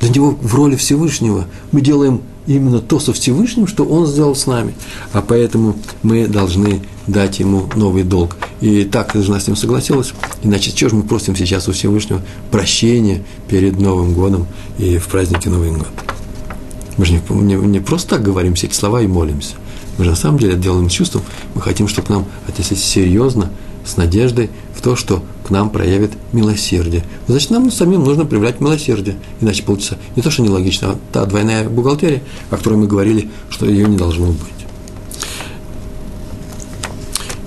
для 0.00 0.08
него 0.10 0.36
в 0.40 0.54
роли 0.54 0.74
Всевышнего, 0.74 1.46
мы 1.70 1.80
делаем 1.80 2.22
именно 2.48 2.80
то 2.80 2.98
со 2.98 3.12
Всевышним, 3.12 3.68
что 3.68 3.84
Он 3.84 4.06
сделал 4.06 4.34
с 4.34 4.46
нами. 4.46 4.74
А 5.12 5.22
поэтому 5.22 5.76
мы 6.02 6.26
должны 6.26 6.82
дать 7.08 7.40
Ему 7.40 7.68
новый 7.74 8.04
долг. 8.04 8.36
И 8.60 8.84
так 8.84 9.12
жена 9.14 9.40
с 9.40 9.46
ним 9.46 9.56
согласилась. 9.56 10.12
Иначе 10.42 10.70
чего 10.72 10.90
же 10.90 10.96
мы 10.96 11.02
просим 11.02 11.34
сейчас 11.34 11.68
у 11.68 11.72
Всевышнего 11.72 12.22
прощения 12.50 13.22
перед 13.48 13.80
Новым 13.80 14.12
годом 14.12 14.46
и 14.78 14.98
в 14.98 15.08
празднике 15.08 15.50
Новый 15.50 15.72
год? 15.72 15.88
Мы 16.96 17.04
же 17.04 17.12
не, 17.12 17.20
не, 17.42 17.54
не 17.54 17.80
просто 17.80 18.10
так 18.10 18.22
говорим 18.22 18.52
эти 18.52 18.72
слова 18.72 19.00
и 19.02 19.06
молимся. 19.06 19.54
Мы 19.96 20.04
же 20.04 20.10
на 20.10 20.16
самом 20.16 20.38
деле 20.38 20.56
делаем 20.56 20.88
чувством. 20.88 21.22
Мы 21.54 21.60
хотим, 21.60 21.88
чтобы 21.88 22.06
к 22.06 22.10
нам 22.10 22.26
отнеслись 22.46 22.84
серьезно, 22.84 23.50
с 23.84 23.96
надеждой 23.96 24.50
в 24.76 24.82
то, 24.82 24.94
что 24.94 25.22
к 25.44 25.50
нам 25.50 25.70
проявит 25.70 26.12
милосердие. 26.32 27.04
Значит, 27.26 27.50
нам 27.50 27.70
самим 27.70 28.04
нужно 28.04 28.24
проявлять 28.24 28.60
милосердие. 28.60 29.16
Иначе 29.40 29.62
получится 29.62 29.96
не 30.14 30.22
то, 30.22 30.30
что 30.30 30.42
нелогично, 30.42 30.90
а 30.90 30.98
та 31.12 31.24
двойная 31.24 31.68
бухгалтерия, 31.68 32.22
о 32.50 32.56
которой 32.56 32.74
мы 32.74 32.86
говорили, 32.86 33.30
что 33.48 33.66
ее 33.66 33.88
не 33.88 33.96
должно 33.96 34.26
быть. 34.26 34.67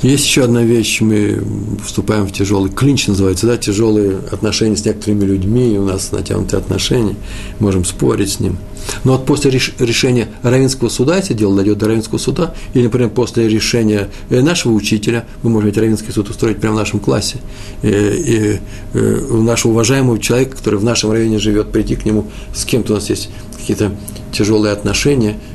Есть 0.01 0.25
еще 0.25 0.43
одна 0.43 0.63
вещь, 0.63 0.99
мы 1.01 1.43
вступаем 1.85 2.25
в 2.25 2.31
тяжелый 2.31 2.71
клинч, 2.71 3.07
называется, 3.07 3.45
да, 3.45 3.57
тяжелые 3.57 4.17
отношения 4.31 4.75
с 4.75 4.83
некоторыми 4.83 5.25
людьми, 5.25 5.75
и 5.75 5.77
у 5.77 5.85
нас 5.85 6.11
натянутые 6.11 6.59
отношения, 6.59 7.15
можем 7.59 7.85
спорить 7.85 8.31
с 8.31 8.39
ним. 8.39 8.57
Но 9.03 9.11
вот 9.11 9.27
после 9.27 9.51
решения 9.51 10.27
Равинского 10.41 10.89
суда, 10.89 11.17
если 11.17 11.35
дело 11.35 11.55
дойдет 11.55 11.77
до 11.77 11.85
Равинского 11.85 12.17
суда, 12.17 12.55
или, 12.73 12.85
например, 12.85 13.09
после 13.09 13.47
решения 13.47 14.09
э, 14.31 14.41
нашего 14.41 14.73
учителя, 14.73 15.25
мы 15.43 15.51
можем 15.51 15.67
ведь 15.67 15.77
Равинский 15.77 16.11
суд 16.11 16.31
устроить 16.31 16.59
прямо 16.59 16.77
в 16.77 16.79
нашем 16.79 16.99
классе, 16.99 17.37
и, 17.83 17.87
э, 17.87 18.15
и, 18.15 18.59
и 18.97 18.99
у 19.29 19.43
нашего 19.43 19.73
уважаемого 19.73 20.17
человека, 20.17 20.57
который 20.57 20.79
в 20.79 20.83
нашем 20.83 21.11
районе 21.11 21.37
живет, 21.37 21.71
прийти 21.71 21.95
к 21.95 22.05
нему, 22.05 22.25
с 22.55 22.65
кем-то. 22.65 22.93
У 22.93 22.95
нас 22.95 23.07
есть 23.11 23.29
какие-то 23.55 23.91
тяжелые 24.31 24.73
отношения– 24.73 25.37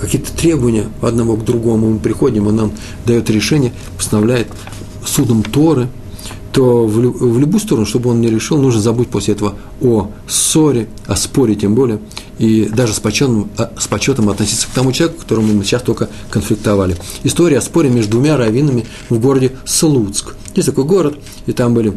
какие-то 0.00 0.32
требования 0.32 0.86
одного 1.00 1.36
к 1.36 1.44
другому, 1.44 1.90
мы 1.90 1.98
приходим, 1.98 2.46
он 2.46 2.56
нам 2.56 2.72
дает 3.06 3.30
решение, 3.30 3.72
постановляет 3.96 4.48
судом 5.04 5.42
Торы, 5.42 5.88
то 6.52 6.86
в, 6.86 6.96
в 6.96 7.38
любую 7.38 7.60
сторону, 7.60 7.86
чтобы 7.86 8.10
он 8.10 8.20
не 8.20 8.28
решил, 8.28 8.58
нужно 8.58 8.80
забыть 8.80 9.08
после 9.08 9.34
этого 9.34 9.54
о 9.80 10.10
ссоре, 10.28 10.86
о 11.06 11.16
споре 11.16 11.54
тем 11.54 11.74
более, 11.74 11.98
и 12.38 12.66
даже 12.66 12.92
с 12.92 13.00
почетом, 13.00 13.50
а, 13.56 13.72
с 13.78 13.88
почетом 13.88 14.28
относиться 14.28 14.66
к 14.66 14.70
тому 14.70 14.92
человеку, 14.92 15.20
которому 15.20 15.52
мы 15.54 15.64
сейчас 15.64 15.82
только 15.82 16.10
конфликтовали. 16.30 16.96
История 17.24 17.58
о 17.58 17.62
споре 17.62 17.88
между 17.88 18.12
двумя 18.12 18.36
раввинами 18.36 18.84
в 19.08 19.18
городе 19.18 19.52
Слуцк. 19.64 20.36
Есть 20.54 20.68
такой 20.68 20.84
город, 20.84 21.18
и 21.46 21.52
там 21.52 21.72
были 21.72 21.94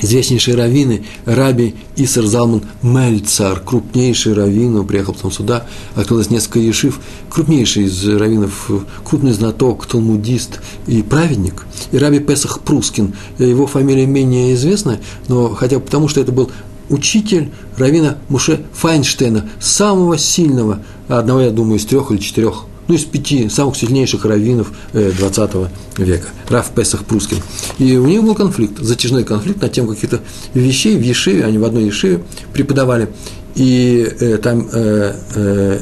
известнейшие 0.00 0.56
раввины, 0.56 1.04
Раби 1.24 1.74
Исар 1.96 2.26
Залман 2.26 2.62
Мельцар, 2.82 3.60
крупнейший 3.60 4.34
раввин, 4.34 4.76
он 4.76 4.86
приехал 4.86 5.14
потом 5.14 5.32
сюда, 5.32 5.66
открылось 5.94 6.30
несколько 6.30 6.58
ешив, 6.58 7.00
крупнейший 7.28 7.84
из 7.84 8.06
раввинов, 8.06 8.70
крупный 9.04 9.32
знаток, 9.32 9.86
талмудист 9.86 10.60
и 10.86 11.02
праведник, 11.02 11.66
и 11.92 11.98
Раби 11.98 12.18
Песах 12.18 12.60
Прускин, 12.60 13.14
его 13.38 13.66
фамилия 13.66 14.06
менее 14.06 14.54
известна, 14.54 14.98
но 15.28 15.50
хотя 15.50 15.78
бы 15.78 15.84
потому, 15.84 16.08
что 16.08 16.20
это 16.20 16.32
был 16.32 16.50
учитель 16.88 17.50
равина 17.76 18.18
Муше 18.28 18.64
Файнштейна, 18.72 19.48
самого 19.60 20.18
сильного, 20.18 20.82
одного, 21.08 21.40
я 21.40 21.50
думаю, 21.50 21.78
из 21.78 21.86
трех 21.86 22.10
или 22.10 22.18
четырех 22.18 22.64
ну, 22.90 22.96
из 22.96 23.04
пяти 23.04 23.48
самых 23.48 23.76
сильнейших 23.76 24.24
раввинов 24.24 24.72
XX 24.92 25.68
э, 25.96 26.02
века, 26.02 26.26
Раф 26.48 26.70
Песах 26.74 27.04
Прускин. 27.04 27.38
И 27.78 27.96
у 27.96 28.06
них 28.06 28.24
был 28.24 28.34
конфликт, 28.34 28.80
затяжной 28.80 29.22
конфликт 29.22 29.62
на 29.62 29.68
тему 29.68 29.88
каких-то 29.88 30.18
вещей. 30.54 30.96
В 30.96 31.02
Ешиве, 31.02 31.44
они 31.44 31.58
в 31.58 31.64
одной 31.64 31.84
Ешиве 31.84 32.20
преподавали, 32.52 33.08
и 33.54 34.08
э, 34.20 34.38
там 34.38 34.68
э, 34.72 35.78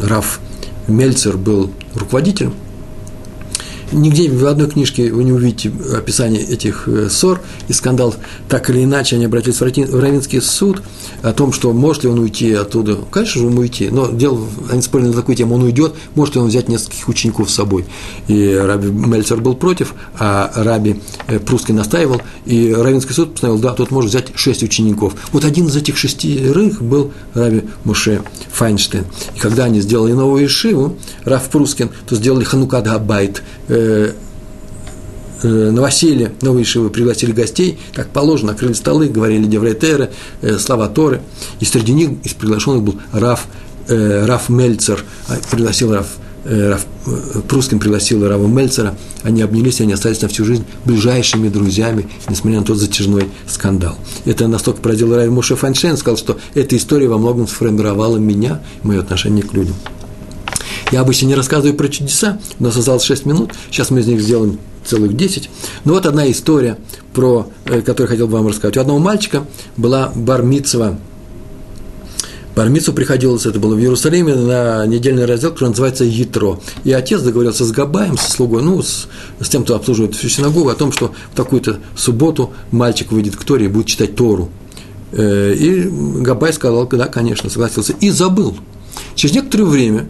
Раф 0.00 0.38
Мельцер 0.86 1.36
был 1.36 1.72
руководителем, 1.96 2.54
Нигде 3.92 4.30
в 4.30 4.46
одной 4.46 4.68
книжке 4.68 5.12
вы 5.12 5.24
не 5.24 5.32
увидите 5.32 5.72
описание 5.96 6.42
этих 6.42 6.88
э, 6.88 7.08
ссор 7.10 7.40
и 7.68 7.72
скандалов. 7.72 8.16
Так 8.48 8.70
или 8.70 8.84
иначе, 8.84 9.16
они 9.16 9.26
обратились 9.26 9.60
в 9.60 10.00
Равинский 10.00 10.40
суд 10.40 10.82
о 11.22 11.32
том, 11.32 11.52
что 11.52 11.72
может 11.72 12.04
ли 12.04 12.10
он 12.10 12.18
уйти 12.18 12.52
оттуда. 12.52 12.96
Конечно 13.10 13.40
же, 13.40 13.46
он 13.46 13.58
уйти, 13.58 13.88
но 13.90 14.10
дело, 14.10 14.40
они 14.70 14.82
спорили 14.82 15.08
на 15.08 15.14
такую 15.14 15.36
тему, 15.36 15.54
он 15.54 15.62
уйдет, 15.62 15.94
может 16.14 16.34
ли 16.34 16.40
он 16.40 16.48
взять 16.48 16.68
нескольких 16.68 17.08
учеников 17.08 17.50
с 17.50 17.54
собой. 17.54 17.84
И 18.28 18.54
Раби 18.54 18.88
Мельцер 18.88 19.40
был 19.40 19.54
против, 19.54 19.94
а 20.18 20.50
Раби 20.54 21.00
э, 21.26 21.38
Прусский 21.38 21.74
настаивал, 21.74 22.20
и 22.46 22.72
Равинский 22.72 23.14
суд 23.14 23.34
постановил, 23.34 23.60
да, 23.60 23.72
тот 23.72 23.90
может 23.90 24.10
взять 24.10 24.28
шесть 24.36 24.62
учеников. 24.62 25.14
Вот 25.32 25.44
один 25.44 25.66
из 25.66 25.76
этих 25.76 25.96
шестерых 25.96 26.82
был 26.82 27.12
Раби 27.34 27.62
Муше 27.84 28.22
Файнштейн. 28.52 29.04
И 29.34 29.38
когда 29.38 29.64
они 29.64 29.80
сделали 29.80 30.12
новую 30.12 30.46
Ишиву, 30.46 30.96
Раф 31.24 31.48
Прускин, 31.48 31.90
то 32.06 32.16
сделали 32.16 32.44
Ханукад 32.44 32.84
Габайт, 32.84 33.42
э, 33.68 34.12
Э, 35.44 35.70
новоселье, 35.70 36.32
новые 36.40 36.64
шивы 36.64 36.88
пригласили 36.88 37.32
гостей, 37.32 37.78
как 37.92 38.08
положено, 38.08 38.52
накрыли 38.52 38.72
столы, 38.72 39.08
говорили 39.08 39.44
Девретеры, 39.44 40.10
э, 40.40 40.58
слова 40.58 40.88
Торы. 40.88 41.20
И 41.60 41.66
среди 41.66 41.92
них 41.92 42.10
из 42.22 42.32
приглашенных 42.32 42.82
был 42.82 42.96
Раф, 43.12 43.46
э, 43.88 44.24
Раф 44.24 44.48
Мельцер, 44.48 45.04
а, 45.28 45.36
пригласил 45.50 45.92
Раф, 45.92 46.06
э, 46.44 46.70
Раф 46.70 46.86
э, 47.06 47.40
Прускин 47.46 47.78
пригласил 47.78 48.26
Рава 48.26 48.46
Мельцера, 48.46 48.96
они 49.22 49.42
обнялись, 49.42 49.82
они 49.82 49.92
остались 49.92 50.22
на 50.22 50.28
всю 50.28 50.46
жизнь 50.46 50.64
ближайшими 50.86 51.50
друзьями, 51.50 52.08
несмотря 52.30 52.60
на 52.60 52.64
тот 52.64 52.78
затяжной 52.78 53.28
скандал. 53.46 53.98
Это 54.24 54.48
настолько 54.48 54.80
поразило 54.80 55.14
Рави 55.16 55.28
Муше 55.28 55.56
Файншейн, 55.56 55.98
сказал, 55.98 56.16
что 56.16 56.38
эта 56.54 56.74
история 56.74 57.08
во 57.08 57.18
многом 57.18 57.46
сформировала 57.48 58.16
меня, 58.16 58.62
мое 58.82 59.00
отношение 59.00 59.42
к 59.42 59.52
людям. 59.52 59.74
Я 60.92 61.00
обычно 61.00 61.26
не 61.26 61.34
рассказываю 61.34 61.76
про 61.76 61.88
чудеса, 61.88 62.38
у 62.58 62.64
нас 62.64 62.76
осталось 62.76 63.04
6 63.04 63.26
минут, 63.26 63.52
сейчас 63.70 63.90
мы 63.90 64.00
из 64.00 64.06
них 64.06 64.20
сделаем 64.20 64.58
целых 64.84 65.16
10. 65.16 65.50
Но 65.84 65.94
вот 65.94 66.06
одна 66.06 66.30
история, 66.30 66.78
про, 67.12 67.48
э, 67.64 67.80
которую 67.80 68.08
хотел 68.08 68.26
бы 68.26 68.34
вам 68.34 68.48
рассказать. 68.48 68.76
У 68.76 68.80
одного 68.80 68.98
мальчика 68.98 69.46
была 69.76 70.12
бармицева. 70.14 70.98
Бармицу 72.54 72.92
приходилось, 72.92 73.46
это 73.46 73.58
было 73.58 73.74
в 73.74 73.80
Иерусалиме, 73.80 74.34
на 74.36 74.86
недельный 74.86 75.24
раздел, 75.24 75.50
который 75.50 75.70
называется 75.70 76.04
Ятро. 76.04 76.60
И 76.84 76.92
отец 76.92 77.20
договорился 77.20 77.64
с 77.64 77.72
Габаем, 77.72 78.16
со 78.16 78.30
слугой, 78.30 78.62
ну, 78.62 78.80
с, 78.80 79.08
с 79.40 79.48
тем, 79.48 79.64
кто 79.64 79.74
обслуживает 79.74 80.14
всю 80.14 80.28
синагогу, 80.28 80.68
о 80.68 80.74
том, 80.74 80.92
что 80.92 81.12
в 81.32 81.36
такую-то 81.36 81.80
субботу 81.96 82.52
мальчик 82.70 83.10
выйдет 83.10 83.34
к 83.34 83.42
Торе 83.42 83.66
и 83.66 83.68
будет 83.68 83.86
читать 83.86 84.14
Тору. 84.14 84.50
Э, 85.10 85.52
и 85.52 85.82
Габай 86.20 86.52
сказал, 86.52 86.86
да, 86.86 87.06
конечно, 87.06 87.50
согласился, 87.50 87.92
и 88.00 88.10
забыл. 88.10 88.56
Через 89.16 89.34
некоторое 89.34 89.64
время 89.64 90.06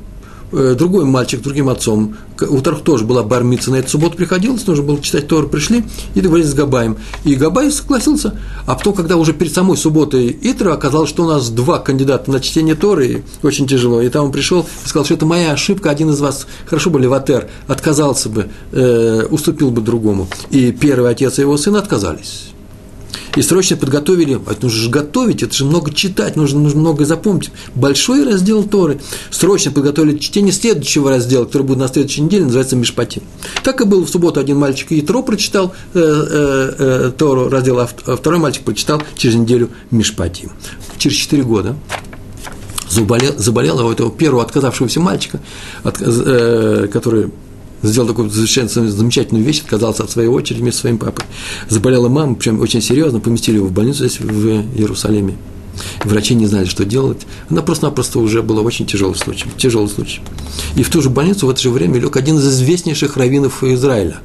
другой 0.77 1.05
мальчик, 1.05 1.43
другим 1.43 1.69
отцом, 1.69 2.17
у 2.41 2.57
которых 2.57 2.83
тоже 2.83 3.05
была 3.05 3.23
бармица 3.23 3.71
на 3.71 3.77
эту 3.77 3.91
субботу 3.91 4.17
приходилось, 4.17 4.67
нужно 4.67 4.85
было 4.85 5.01
читать 5.01 5.29
Тору, 5.29 5.49
пришли 5.49 5.85
и 6.15 6.21
договорились 6.21 6.51
с 6.51 6.55
Габаем. 6.55 6.97
И 7.25 7.35
Габай 7.35 7.71
согласился. 7.71 8.39
А 8.67 8.75
потом, 8.75 8.95
когда 8.95 9.17
уже 9.17 9.33
перед 9.33 9.53
самой 9.53 9.77
субботой 9.77 10.37
Итра 10.43 10.73
оказалось, 10.73 11.11
что 11.11 11.25
у 11.25 11.29
нас 11.29 11.51
два 11.51 11.79
кандидата 11.79 12.31
на 12.31 12.41
чтение 12.41 12.75
Торы, 12.75 13.07
и 13.07 13.23
очень 13.47 13.67
тяжело. 13.67 14.01
И 14.01 14.09
там 14.09 14.27
он 14.27 14.33
пришел 14.33 14.67
и 14.85 14.89
сказал, 14.89 15.05
что 15.05 15.15
это 15.15 15.27
моя 15.27 15.53
ошибка, 15.53 15.91
один 15.91 16.11
из 16.11 16.21
вас, 16.21 16.47
хорошо 16.67 16.91
бы 16.91 17.01
Леватер, 17.01 17.49
отказался 17.67 18.29
бы, 18.29 18.49
э, 18.73 19.27
уступил 19.31 19.71
бы 19.71 19.81
другому. 19.81 20.29
И 20.51 20.73
первый 20.73 21.11
отец 21.11 21.39
и 21.39 21.43
его 21.43 21.57
сын 21.57 21.77
отказались 21.77 22.54
и 23.37 23.43
срочно 23.43 23.77
подготовили, 23.77 24.41
это 24.51 24.65
нужно 24.65 24.81
же 24.81 24.91
готовить, 24.91 25.43
это 25.43 25.55
же 25.55 25.65
много 25.65 25.93
читать, 25.93 26.37
нужно, 26.37 26.61
нужно 26.61 26.81
много 26.81 27.05
запомнить. 27.05 27.51
Большой 27.75 28.25
раздел 28.25 28.65
Торы. 28.65 29.01
Срочно 29.31 29.71
подготовили 29.71 30.19
чтение 30.19 30.53
следующего 30.53 31.11
раздела, 31.11 31.45
который 31.45 31.65
будет 31.65 31.79
на 31.79 31.89
следующей 31.89 32.23
неделе, 32.23 32.45
называется 32.45 32.77
Мишпати. 32.77 33.23
Так 33.63 33.81
и 33.81 33.85
было 33.85 34.05
в 34.05 34.09
субботу 34.09 34.41
один 34.41 34.59
мальчик 34.59 34.93
и 34.93 35.03
Тро 35.03 35.23
прочитал 35.23 35.75
э, 35.95 35.99
э, 36.01 36.75
э, 36.79 37.13
Тору 37.17 37.49
раздел, 37.49 37.81
а, 37.81 37.89
а 38.07 38.17
второй 38.17 38.39
мальчик 38.39 38.63
прочитал 38.63 39.03
через 39.17 39.35
неделю 39.37 39.71
Мишпати. 39.91 40.49
Через 40.99 41.17
четыре 41.17 41.43
года 41.43 41.77
заболел, 42.89 43.35
заболел 43.37 43.87
у 43.87 43.93
этого 43.93 44.11
первого 44.11 44.43
отказавшегося 44.43 45.01
мальчика, 45.01 45.41
от, 45.83 46.01
э, 46.01 46.89
который 46.93 47.31
сделал 47.89 48.09
такую 48.09 48.31
совершенно 48.31 48.69
замечательную 48.69 49.45
вещь, 49.45 49.61
отказался 49.61 50.05
от 50.05 50.11
своей 50.11 50.29
очереди 50.29 50.61
вместе 50.61 50.79
со 50.79 50.81
своим 50.83 50.99
папой. 50.99 51.25
Заболела 51.69 52.09
мама, 52.09 52.35
причем 52.35 52.61
очень 52.61 52.83
серьезно, 52.83 53.21
поместили 53.21 53.57
его 53.57 53.67
в 53.67 53.73
больницу 53.73 54.07
здесь, 54.07 54.21
в 54.21 54.47
Иерусалиме. 54.77 55.37
Врачи 56.05 56.35
не 56.35 56.47
знали, 56.47 56.67
что 56.67 56.85
делать. 56.85 57.23
Она 57.49 57.63
просто-напросто 57.63 58.19
уже 58.21 58.43
была 58.43 58.63
очень 58.63 58.87
тяжелый 58.87 59.17
случай. 59.17 59.47
Тяжелый 59.57 59.89
случай. 59.89 60.21
И 60.77 60.83
в 60.83 60.91
ту 60.91 61.03
же 61.03 61.11
больницу 61.11 61.47
в 61.47 61.51
это 61.51 61.61
же 61.61 61.71
время 61.71 61.99
лег 61.99 62.17
один 62.17 62.37
из 62.37 62.47
известнейших 62.47 63.17
раввинов 63.17 63.65
Израиля. 63.65 64.19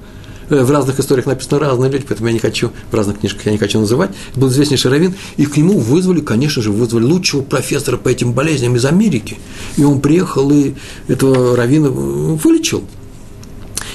э, 0.49 0.63
в 0.63 0.71
разных 0.71 0.99
историях 0.99 1.25
написаны 1.25 1.59
разные 1.59 1.91
люди, 1.91 2.05
поэтому 2.07 2.27
я 2.27 2.33
не 2.33 2.39
хочу, 2.39 2.71
в 2.91 2.93
разных 2.93 3.19
книжках 3.19 3.45
я 3.45 3.51
не 3.51 3.57
хочу 3.57 3.79
называть, 3.79 4.11
был 4.35 4.49
известнейший 4.49 4.91
раввин, 4.91 5.15
и 5.37 5.45
к 5.45 5.57
нему 5.57 5.79
вызвали, 5.79 6.21
конечно 6.21 6.61
же, 6.61 6.71
вызвали 6.71 7.03
лучшего 7.03 7.41
профессора 7.41 7.97
по 7.97 8.09
этим 8.09 8.33
болезням 8.33 8.75
из 8.75 8.85
Америки. 8.85 9.37
И 9.77 9.83
он 9.83 10.01
приехал 10.01 10.51
и 10.51 10.73
этого 11.07 11.55
раввина 11.55 11.89
вылечил. 11.89 12.83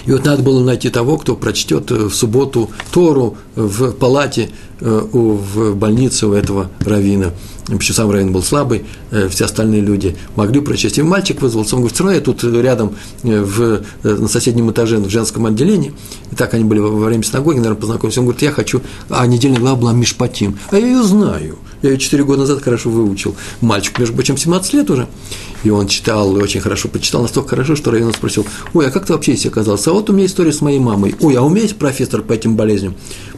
И 0.06 0.12
вот 0.12 0.24
надо 0.24 0.42
было 0.42 0.62
найти 0.62 0.90
того, 0.90 1.16
кто 1.16 1.34
прочтет 1.36 1.90
в 1.90 2.12
субботу 2.12 2.70
Тору 2.92 3.36
в 3.56 3.92
палате 3.92 4.50
Э, 4.80 5.00
в 5.12 5.74
больнице 5.76 6.26
у 6.26 6.32
этого 6.32 6.70
равина. 6.80 7.30
Почему 7.66 7.94
сам 7.94 8.10
раввин 8.10 8.32
был 8.32 8.42
слабый, 8.42 8.84
э, 9.12 9.28
все 9.28 9.44
остальные 9.44 9.80
люди 9.80 10.16
могли 10.36 10.60
прочесть. 10.60 10.98
И 10.98 11.02
мальчик 11.02 11.40
вызвался, 11.40 11.76
он 11.76 11.82
говорит, 11.82 11.94
все 11.94 12.04
равно 12.04 12.18
я 12.18 12.20
тут 12.22 12.44
рядом 12.44 12.94
э, 13.22 13.40
в, 13.40 13.82
на 14.02 14.28
соседнем 14.28 14.70
этаже, 14.70 14.98
в 14.98 15.08
женском 15.08 15.46
отделении, 15.46 15.94
и 16.30 16.34
так 16.34 16.52
они 16.54 16.64
были 16.64 16.80
во 16.80 16.90
время 16.90 17.22
синагоги, 17.22 17.56
наверное, 17.56 17.80
познакомились. 17.80 18.18
Он 18.18 18.24
говорит, 18.24 18.42
я 18.42 18.50
хочу, 18.50 18.82
а 19.08 19.26
недельная 19.26 19.60
глава 19.60 19.76
была 19.76 19.92
Мишпатим, 19.92 20.58
а 20.70 20.76
я 20.76 20.86
ее 20.86 21.02
знаю. 21.02 21.56
Я 21.82 21.90
ее 21.90 21.98
4 21.98 22.24
года 22.24 22.40
назад 22.40 22.62
хорошо 22.62 22.90
выучил. 22.90 23.36
Мальчик, 23.60 23.98
между 23.98 24.14
прочим, 24.14 24.36
17 24.36 24.72
лет 24.74 24.90
уже. 24.90 25.08
И 25.62 25.70
он 25.70 25.88
читал, 25.88 26.36
и 26.36 26.42
очень 26.42 26.60
хорошо 26.60 26.88
почитал, 26.88 27.22
настолько 27.22 27.50
хорошо, 27.50 27.76
что 27.76 27.90
Равин 27.90 28.12
спросил, 28.12 28.46
ой, 28.74 28.88
а 28.88 28.90
как 28.90 29.06
ты 29.06 29.12
вообще 29.12 29.32
здесь 29.32 29.46
оказался? 29.46 29.90
А 29.90 29.94
вот 29.94 30.10
у 30.10 30.12
меня 30.12 30.26
история 30.26 30.52
с 30.52 30.60
моей 30.60 30.78
мамой. 30.78 31.14
Ой, 31.20 31.34
а 31.36 31.42
у 31.42 31.48
меня 31.48 31.62
есть 31.62 31.76
профессор 31.76 32.22
по 32.22 32.32
этим 32.32 32.56
болезням? 32.56 32.94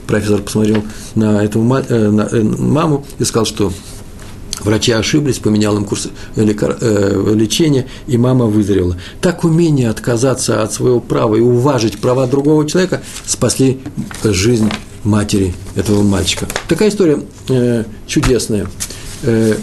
Профессор 0.06 0.42
посмотрел 0.42 0.84
на 1.14 1.44
эту 1.44 1.60
э, 1.60 2.10
на 2.10 2.22
э, 2.22 2.42
маму 2.42 3.06
и 3.18 3.24
сказал, 3.24 3.46
что 3.46 3.72
Врачи 4.60 4.90
ошиблись, 4.90 5.38
поменял 5.38 5.76
им 5.76 5.84
курс 5.84 6.08
э, 6.34 6.42
лечения, 6.42 7.86
и 8.06 8.16
мама 8.16 8.46
выздоровела. 8.46 8.96
Так 9.20 9.44
умение 9.44 9.90
отказаться 9.90 10.62
от 10.62 10.72
своего 10.72 10.98
права 10.98 11.36
и 11.36 11.40
уважить 11.40 11.98
права 11.98 12.26
другого 12.26 12.66
человека 12.66 13.02
спасли 13.26 13.78
жизнь 14.24 14.70
матери 15.06 15.54
этого 15.74 16.02
мальчика. 16.02 16.46
Такая 16.68 16.90
история 16.90 17.20
э, 17.48 17.84
чудесная. 18.06 18.66
Э, 19.22 19.56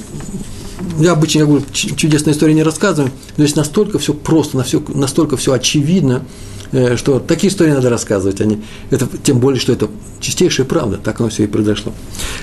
я 0.99 1.11
обычно, 1.13 1.39
я 1.39 1.45
говорю, 1.45 1.63
чудесные 1.71 2.33
истории 2.33 2.53
не 2.53 2.63
рассказываю, 2.63 3.11
но 3.37 3.45
здесь 3.45 3.55
настолько 3.55 3.99
все 3.99 4.13
просто, 4.13 4.63
настолько 4.89 5.37
все 5.37 5.53
очевидно, 5.53 6.23
э, 6.71 6.97
что 6.97 7.19
такие 7.19 7.51
истории 7.51 7.71
надо 7.71 7.89
рассказывать. 7.89 8.41
Они, 8.41 8.61
это, 8.89 9.07
тем 9.23 9.39
более, 9.39 9.59
что 9.59 9.73
это 9.73 9.89
чистейшая 10.19 10.65
правда, 10.65 10.97
так 10.97 11.19
оно 11.19 11.29
все 11.29 11.43
и 11.43 11.47
произошло. 11.47 11.93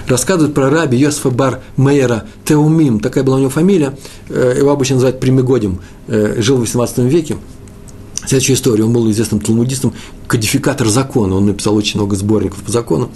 Рассказывают 0.07 0.55
про 0.55 0.71
раби 0.71 0.97
Йосифа 0.97 1.31
Бар 1.31 1.61
Мейера 1.77 2.25
Теумим, 2.45 3.01
такая 3.01 3.25
была 3.25 3.37
у 3.37 3.41
него 3.41 3.51
фамилия, 3.51 3.97
э, 4.29 4.55
его 4.59 4.71
обычно 4.71 4.97
называют 4.97 5.21
Примигодим, 5.21 5.81
э, 6.07 6.41
жил 6.41 6.57
в 6.57 6.61
18 6.61 6.99
веке, 7.09 7.37
Следующая 8.31 8.53
история. 8.53 8.85
Он 8.85 8.93
был 8.93 9.11
известным 9.11 9.41
талмудистом, 9.41 9.93
кодификатор 10.29 10.87
закона. 10.87 11.35
Он 11.35 11.47
написал 11.47 11.75
очень 11.75 11.99
много 11.99 12.15
сборников 12.15 12.63
по 12.63 12.71
закону. 12.71 13.11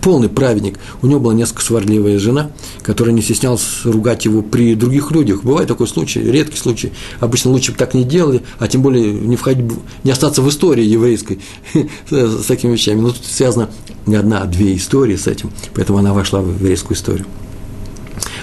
Полный 0.00 0.28
праведник. 0.28 0.78
У 1.02 1.08
него 1.08 1.18
была 1.18 1.34
несколько 1.34 1.60
сварливая 1.62 2.20
жена, 2.20 2.52
которая 2.82 3.12
не 3.12 3.20
стеснялась 3.20 3.80
ругать 3.82 4.26
его 4.26 4.42
при 4.42 4.76
других 4.76 5.10
людях. 5.10 5.42
Бывает 5.42 5.66
такой 5.66 5.88
случай, 5.88 6.20
редкий 6.20 6.56
случай. 6.56 6.92
Обычно 7.18 7.50
лучше 7.50 7.72
бы 7.72 7.78
так 7.78 7.94
не 7.94 8.04
делали, 8.04 8.42
а 8.60 8.68
тем 8.68 8.82
более 8.82 9.12
не, 9.12 9.34
входить, 9.34 9.72
не 10.04 10.12
остаться 10.12 10.40
в 10.40 10.48
истории 10.48 10.84
еврейской 10.84 11.40
с 12.08 12.44
такими 12.44 12.74
вещами. 12.74 13.00
Но 13.00 13.08
тут 13.08 13.24
связано 13.24 13.70
не 14.06 14.14
одна, 14.14 14.42
а 14.42 14.46
две 14.46 14.76
истории 14.76 15.16
с 15.16 15.26
этим. 15.26 15.50
Поэтому 15.74 15.98
она 15.98 16.14
вошла 16.14 16.42
в 16.42 16.48
еврейскую 16.48 16.96
историю. 16.96 17.26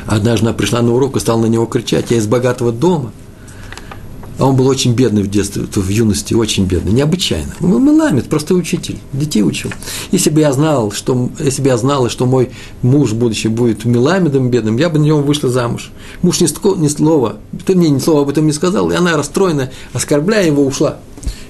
Однажды 0.05 0.47
она 0.47 0.53
пришла 0.53 0.81
на 0.81 0.93
урок 0.93 1.15
и 1.15 1.21
стала 1.21 1.39
на 1.39 1.45
него 1.45 1.67
кричать, 1.67 2.11
я 2.11 2.17
из 2.17 2.27
богатого 2.27 2.73
дома– 2.73 3.13
а 4.37 4.45
он 4.45 4.55
был 4.55 4.67
очень 4.67 4.93
бедный 4.93 5.23
в 5.23 5.29
детстве, 5.29 5.63
в 5.63 5.89
юности, 5.89 6.33
очень 6.33 6.65
бедный, 6.65 6.91
необычайно. 6.91 7.53
Меламед, 7.59 8.29
просто 8.29 8.53
учитель, 8.53 8.97
детей 9.13 9.41
учил. 9.43 9.71
Если 10.11 10.29
бы 10.29 10.41
я 10.41 10.53
знал, 10.53 10.91
что, 10.91 11.29
если 11.39 11.61
бы 11.61 11.69
я 11.69 11.77
знала, 11.77 12.09
что 12.09 12.25
мой 12.25 12.51
муж 12.81 13.13
будущий 13.13 13.47
будет 13.47 13.85
меламедом 13.85 14.49
бедным, 14.49 14.77
я 14.77 14.89
бы 14.89 14.99
на 14.99 15.03
него 15.03 15.21
вышла 15.21 15.49
замуж. 15.49 15.91
Муж 16.21 16.39
ни, 16.39 16.79
ни 16.79 16.87
слова, 16.87 17.37
ты 17.65 17.75
мне 17.75 17.89
ни 17.89 17.99
слова 17.99 18.21
об 18.21 18.29
этом 18.29 18.45
не 18.45 18.53
сказал, 18.53 18.91
и 18.91 18.95
она 18.95 19.17
расстроена, 19.17 19.71
оскорбляя 19.93 20.45
его, 20.45 20.65
ушла. 20.65 20.97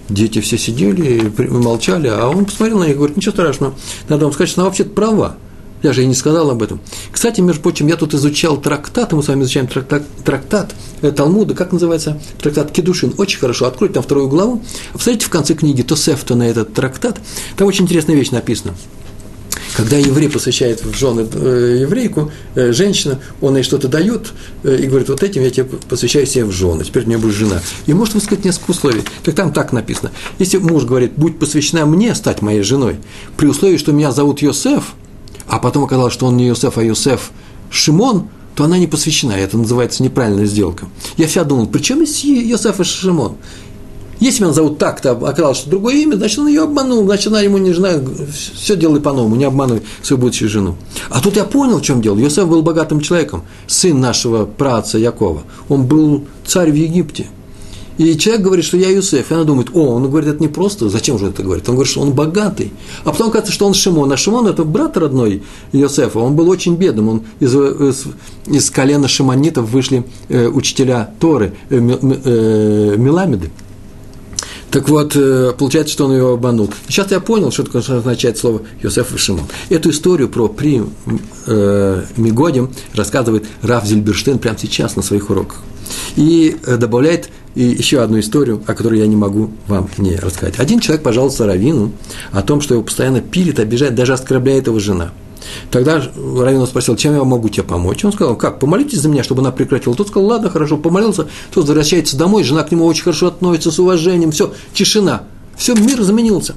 Дети 0.10 0.40
все 0.40 0.58
сидели, 0.58 1.32
молчали, 1.50 2.08
а 2.08 2.30
он 2.30 2.46
посмотрел 2.46 2.80
на 2.80 2.84
них 2.84 2.94
и 2.94 2.98
говорит, 2.98 3.18
ничего 3.18 3.34
страшного, 3.34 3.74
надо 4.08 4.26
вам 4.26 4.34
сказать, 4.34 4.50
что 4.50 4.62
она 4.62 4.70
вообще-то 4.70 4.92
права. 4.92 5.36
Я 5.84 5.94
же 5.94 6.04
и 6.04 6.06
не 6.06 6.16
сказал 6.16 6.50
об 6.50 6.64
этом. 6.64 6.80
Кстати, 7.12 7.40
между 7.42 7.62
прочим, 7.62 7.88
я 7.88 7.96
тут 7.98 8.14
изучал 8.14 8.58
трактат, 8.58 9.14
мы 9.14 9.22
с 9.22 9.28
вами 9.28 9.44
изучаем 9.44 9.68
трактат, 9.68 10.04
трактат 10.26 10.74
э, 11.02 11.12
Талмуда, 11.12 11.54
как 11.54 11.72
называется? 11.72 12.20
Трактат 12.42 12.72
Кедушин. 12.72 13.14
Очень 13.18 13.40
хорошо. 13.40 13.68
Откройте 13.68 13.96
там 13.96 14.04
вторую 14.04 14.28
главу. 14.28 14.64
Посмотрите 14.94 15.28
в 15.28 15.30
конце 15.30 15.54
книги 15.54 15.84
Тосефта 15.84 16.36
на 16.36 16.44
этот 16.44 16.74
трактат. 16.74 17.20
Там 17.58 17.68
очень 17.68 17.84
интересная 17.84 18.16
вещь 18.16 18.32
написана. 18.32 18.74
Когда 19.76 19.98
еврей 19.98 20.30
посвящает 20.30 20.84
в 20.84 20.98
жены 20.98 21.28
э, 21.32 21.78
еврейку, 21.82 22.32
э, 22.56 22.72
женщина, 22.72 23.20
он 23.42 23.58
ей 23.58 23.64
что-то 23.64 23.88
дает 23.88 24.34
и 24.64 24.88
говорит, 24.88 25.10
вот 25.10 25.22
этим 25.22 25.44
я 25.44 25.52
тебе 25.52 25.66
посвящаю 25.66 26.26
себе 26.26 26.46
в 26.46 26.52
жены, 26.52 26.84
теперь 26.84 27.04
у 27.04 27.08
меня 27.08 27.20
будет 27.20 27.36
жена. 27.36 27.62
И 27.86 27.94
может 27.94 28.16
высказать 28.16 28.44
несколько 28.44 28.72
условий. 28.72 29.04
Так 29.24 29.36
там 29.36 29.54
так 29.54 29.74
написано. 29.74 30.12
Если 30.40 30.58
муж 30.58 30.86
говорит, 30.86 31.12
будь 31.16 31.38
посвящена 31.38 31.86
мне 31.86 32.16
стать 32.16 32.42
моей 32.42 32.64
женой, 32.64 32.96
при 33.36 33.46
условии, 33.46 33.78
что 33.78 33.92
меня 33.92 34.12
зовут 34.12 34.42
Йосеф, 34.42 34.96
а 35.48 35.60
потом 35.60 35.84
оказалось, 35.84 36.14
что 36.14 36.28
он 36.28 36.38
не 36.38 36.48
Юсеф, 36.48 36.78
а 36.78 36.84
Юсеф 36.84 37.32
Шимон, 37.70 38.30
то 38.56 38.64
она 38.64 38.78
не 38.78 38.88
посвящена, 38.88 39.34
это 39.34 39.58
называется 39.58 40.04
неправильная 40.04 40.46
сделка. 40.46 40.88
Я 41.16 41.28
всегда 41.28 41.46
думал, 41.46 41.68
при 41.68 41.80
чем 41.80 42.02
есть 42.02 42.24
Йосеф 42.24 42.80
и 42.80 42.84
Шимон? 42.84 43.38
Если 44.20 44.44
меня 44.44 44.54
зовут 44.54 44.80
так-то, 44.80 45.12
оказалось, 45.12 45.60
что 45.60 45.70
другое 45.70 45.98
имя, 45.98 46.16
значит, 46.16 46.40
он 46.40 46.48
ее 46.48 46.64
обманул, 46.64 47.06
значит, 47.06 47.28
она 47.28 47.42
ему 47.42 47.60
не 47.60 47.72
жена, 47.72 48.02
все 48.56 48.76
делай 48.76 49.00
по-новому, 49.00 49.36
не 49.36 49.46
обманывай 49.46 49.84
свою 50.02 50.20
будущую 50.20 50.50
жену. 50.50 50.76
А 51.10 51.22
тут 51.22 51.36
я 51.36 51.44
понял, 51.44 51.78
в 51.78 51.84
чем 51.84 52.02
дело. 52.02 52.18
Йосеф 52.18 52.48
был 52.48 52.64
богатым 52.64 53.00
человеком, 53.00 53.44
сын 53.68 54.00
нашего 54.00 54.46
праца 54.46 54.98
Якова. 54.98 55.44
Он 55.70 55.86
был 55.86 56.26
царь 56.48 56.72
в 56.72 56.76
Египте. 56.76 57.28
И 57.98 58.18
человек 58.18 58.44
говорит, 58.44 58.66
что 58.66 58.78
я 58.78 58.90
Юсеф, 58.90 59.32
и 59.32 59.34
она 59.34 59.44
думает, 59.44 59.70
о, 59.74 59.96
он 59.96 60.10
говорит, 60.10 60.30
это 60.30 60.42
не 60.42 60.48
просто, 60.48 60.90
зачем 60.90 61.18
же 61.18 61.28
это 61.28 61.44
говорит? 61.44 61.68
Он 61.68 61.76
говорит, 61.76 61.92
что 61.92 62.02
он 62.02 62.12
богатый. 62.12 62.72
А 63.04 63.12
потом 63.12 63.32
кажется, 63.32 63.52
что 63.52 63.66
он 63.66 63.74
Шимон, 63.74 64.12
а 64.12 64.18
Шимон– 64.18 64.48
это 64.48 64.64
брат 64.64 64.98
родной 64.98 65.44
Юсефа, 65.72 66.20
он 66.20 66.36
был 66.36 66.50
очень 66.50 66.76
бедным, 66.76 67.10
он 67.10 67.22
из, 67.40 67.56
из, 67.56 68.06
из 68.46 68.70
колена 68.70 69.08
шимонитов 69.08 69.70
вышли 69.70 70.06
э, 70.30 70.48
учителя 70.48 71.12
Торы, 71.20 71.54
э, 71.70 71.78
э, 71.80 72.96
Меламеды. 72.98 73.50
Так 74.70 74.90
вот, 74.90 75.16
э, 75.16 75.54
получается, 75.58 75.94
что 75.94 76.06
он 76.06 76.16
его 76.16 76.34
обманул. 76.34 76.70
Сейчас 76.88 77.10
я 77.12 77.20
понял, 77.20 77.52
что 77.52 77.64
такое 77.64 77.82
означает 77.82 78.38
слово 78.38 78.62
Йосеф 78.84 79.14
и 79.16 79.18
Шимон. 79.18 79.46
Эту 79.70 79.92
историю 79.92 80.28
про 80.28 80.50
при 80.50 80.84
э, 81.46 82.04
Мигодим 82.18 82.70
рассказывает 82.94 83.46
Раф 83.62 83.86
Зильберштейн 83.86 84.40
прямо 84.40 84.58
сейчас 84.58 84.96
на 84.96 85.02
своих 85.02 85.30
уроках. 85.30 85.62
И 86.18 86.58
э, 86.66 86.78
добавляет 86.78 87.30
и 87.58 87.76
еще 87.76 88.02
одну 88.04 88.20
историю, 88.20 88.62
о 88.68 88.76
которой 88.76 89.00
я 89.00 89.08
не 89.08 89.16
могу 89.16 89.50
вам 89.66 89.90
не 89.98 90.16
рассказать. 90.16 90.60
Один 90.60 90.80
человек 90.80 91.04
пожаловался 91.04 91.48
Равину 91.48 91.92
о 92.32 92.44
том, 92.44 92.62
что 92.62 92.76
его 92.76 92.84
постоянно 92.84 93.20
пилит, 93.20 93.60
обижает, 93.60 93.96
даже 93.96 94.14
оскорбляет 94.14 94.68
его 94.68 94.78
жена. 94.78 95.12
Тогда 95.72 96.00
Равин 96.16 96.68
спросил, 96.68 96.96
чем 96.96 97.16
я 97.16 97.24
могу 97.24 97.50
тебе 97.50 97.64
помочь? 97.64 98.06
Он 98.06 98.14
сказал, 98.14 98.36
как, 98.36 98.60
помолитесь 98.60 99.00
за 99.00 99.10
меня, 99.10 99.24
чтобы 99.24 99.42
она 99.42 99.52
прекратила. 99.52 99.96
Тот 99.96 100.10
сказал, 100.10 100.30
ладно, 100.30 100.52
хорошо, 100.52 100.78
помолился. 100.78 101.28
Тот 101.52 101.68
возвращается 101.68 102.16
домой, 102.16 102.44
жена 102.44 102.64
к 102.64 102.72
нему 102.72 102.86
очень 102.86 103.04
хорошо 103.04 103.28
относится, 103.28 103.72
с 103.72 103.80
уважением, 103.80 104.32
все, 104.32 104.54
тишина. 104.74 105.24
Все, 105.58 105.74
мир 105.74 106.00
изменился. 106.00 106.54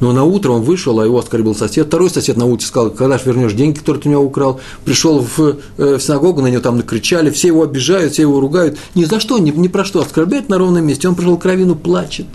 Но 0.00 0.12
на 0.12 0.24
утро 0.24 0.52
он 0.52 0.62
вышел, 0.62 0.98
а 1.00 1.04
его 1.04 1.18
оскорбил 1.18 1.54
сосед. 1.54 1.86
Второй 1.86 2.10
сосед 2.10 2.36
на 2.36 2.46
улице 2.46 2.68
сказал, 2.68 2.90
когда 2.90 3.18
же 3.18 3.24
вернешь 3.26 3.52
деньги, 3.52 3.78
которые 3.78 4.02
ты 4.02 4.08
у 4.08 4.12
него 4.12 4.22
украл. 4.22 4.60
Пришел 4.84 5.20
в, 5.20 5.56
э, 5.78 5.96
в 5.96 6.00
синагогу, 6.00 6.42
на 6.42 6.48
него 6.48 6.62
там 6.62 6.76
накричали, 6.76 7.30
все 7.30 7.48
его 7.48 7.62
обижают, 7.62 8.12
все 8.12 8.22
его 8.22 8.40
ругают. 8.40 8.78
Ни 8.94 9.04
за 9.04 9.20
что, 9.20 9.38
ни, 9.38 9.50
ни 9.50 9.68
про 9.68 9.84
что 9.84 10.00
оскорбляют 10.00 10.48
на 10.48 10.58
ровном 10.58 10.86
месте. 10.86 11.08
Он 11.08 11.14
пришел 11.14 11.36
к 11.38 11.44
Равину, 11.44 11.76
плачет. 11.76 12.26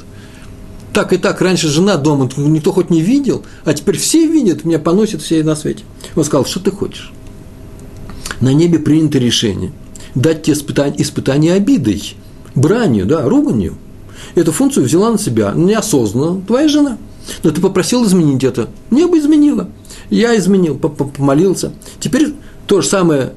Так 0.94 1.14
и 1.14 1.18
так, 1.18 1.42
раньше 1.42 1.70
жена 1.70 1.96
дома, 1.96 2.30
никто 2.36 2.74
хоть 2.74 2.90
не 2.90 3.02
видел, 3.02 3.44
а 3.64 3.74
теперь 3.74 3.98
все 3.98 4.28
видят, 4.28 4.66
меня 4.66 4.78
поносят 4.78 5.22
все 5.22 5.42
на 5.42 5.56
свете. 5.56 5.84
Он 6.18 6.26
сказал, 6.26 6.46
что 6.46 6.60
ты 6.60 6.72
хочешь? 6.72 7.14
На 8.42 8.52
небе 8.52 8.78
принято 8.78 9.18
решение 9.18 9.72
дать 10.16 10.44
тебе 10.44 10.56
испытание, 10.56 11.02
испытание 11.02 11.54
обидой, 11.54 12.16
бранью, 12.56 13.06
да, 13.06 13.22
руганью. 13.28 13.78
Эту 14.36 14.52
функцию 14.52 14.86
взяла 14.86 15.12
на 15.12 15.18
себя 15.18 15.54
неосознанно 15.56 16.42
твоя 16.42 16.68
жена– 16.68 16.98
но 17.44 17.52
ты 17.52 17.62
попросил 17.62 18.06
изменить 18.06 18.44
это. 18.44 18.70
Небо 18.90 19.18
изменило. 19.18 19.70
Я 20.10 20.38
изменил, 20.38 20.78
помолился. 20.78 21.74
Теперь 22.00 22.34
то 22.68 22.82
же 22.82 22.88
самое 22.88 23.34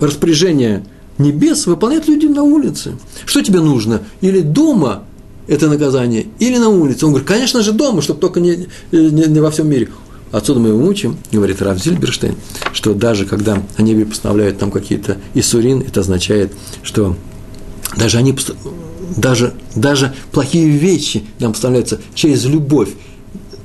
распоряжение 0.00 0.84
небес 1.18 1.66
выполняют 1.66 2.08
люди 2.08 2.26
на 2.26 2.42
улице. 2.42 2.96
Что 3.24 3.42
тебе 3.42 3.60
нужно? 3.60 4.02
Или 4.20 4.40
дома 4.40 5.04
это 5.46 5.68
наказание, 5.68 6.26
или 6.38 6.56
на 6.56 6.68
улице. 6.68 7.04
Он 7.04 7.12
говорит, 7.12 7.28
конечно 7.28 7.62
же, 7.62 7.72
дома, 7.72 8.02
чтобы 8.02 8.20
только 8.20 8.40
не, 8.40 8.66
не, 8.92 9.26
не 9.26 9.40
во 9.40 9.50
всем 9.50 9.68
мире. 9.68 9.88
Отсюда 10.32 10.58
мы 10.58 10.70
его 10.70 10.84
учим, 10.84 11.16
говорит 11.30 11.62
Раф 11.62 11.80
Зильберштейн, 11.80 12.34
что 12.72 12.92
даже 12.92 13.24
когда 13.24 13.62
они 13.76 14.04
постановляют 14.04 14.58
там 14.58 14.72
какие-то 14.72 15.18
исурин, 15.34 15.80
это 15.86 16.00
означает, 16.00 16.52
что 16.82 17.16
даже 17.96 18.18
они 18.18 18.34
даже, 19.16 19.54
даже 19.74 20.14
плохие 20.32 20.68
вещи 20.68 21.24
нам 21.38 21.52
поставляются 21.52 22.00
через 22.14 22.44
любовь. 22.44 22.90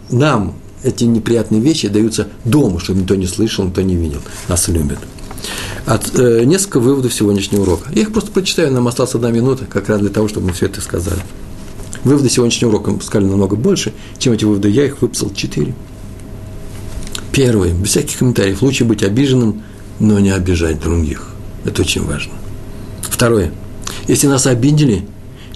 нам 0.09 0.55
эти 0.83 1.03
неприятные 1.03 1.61
вещи 1.61 1.87
даются 1.87 2.27
дома, 2.45 2.79
чтобы 2.79 3.01
никто 3.01 3.15
не 3.15 3.27
слышал, 3.27 3.65
никто 3.65 3.81
не 3.81 3.95
видел. 3.95 4.19
Нас 4.47 4.67
любят. 4.69 4.99
От, 5.85 6.17
э, 6.17 6.43
несколько 6.45 6.79
выводов 6.79 7.13
сегодняшнего 7.13 7.63
урока. 7.63 7.89
Я 7.93 8.03
их 8.03 8.13
просто 8.13 8.31
прочитаю, 8.31 8.71
нам 8.71 8.87
осталась 8.87 9.15
одна 9.15 9.31
минута, 9.31 9.65
как 9.65 9.89
раз 9.89 9.99
для 9.99 10.09
того, 10.09 10.27
чтобы 10.27 10.47
мы 10.47 10.53
все 10.53 10.67
это 10.67 10.81
сказали. 10.81 11.21
Выводы 12.03 12.29
сегодняшнего 12.29 12.69
урока 12.69 12.91
мы 12.91 13.01
сказали 13.01 13.29
намного 13.29 13.55
больше, 13.55 13.93
чем 14.19 14.33
эти 14.33 14.45
выводы. 14.45 14.69
Я 14.69 14.85
их 14.85 15.01
выписал 15.01 15.31
четыре. 15.33 15.73
Первый, 17.33 17.73
без 17.73 17.89
всяких 17.89 18.17
комментариев, 18.17 18.61
лучше 18.61 18.85
быть 18.85 19.03
обиженным, 19.03 19.63
но 19.99 20.19
не 20.19 20.29
обижать 20.29 20.79
других. 20.79 21.29
Это 21.65 21.81
очень 21.81 22.05
важно. 22.05 22.33
Второе, 23.01 23.51
если 24.07 24.27
нас 24.27 24.47
обидели, 24.47 25.05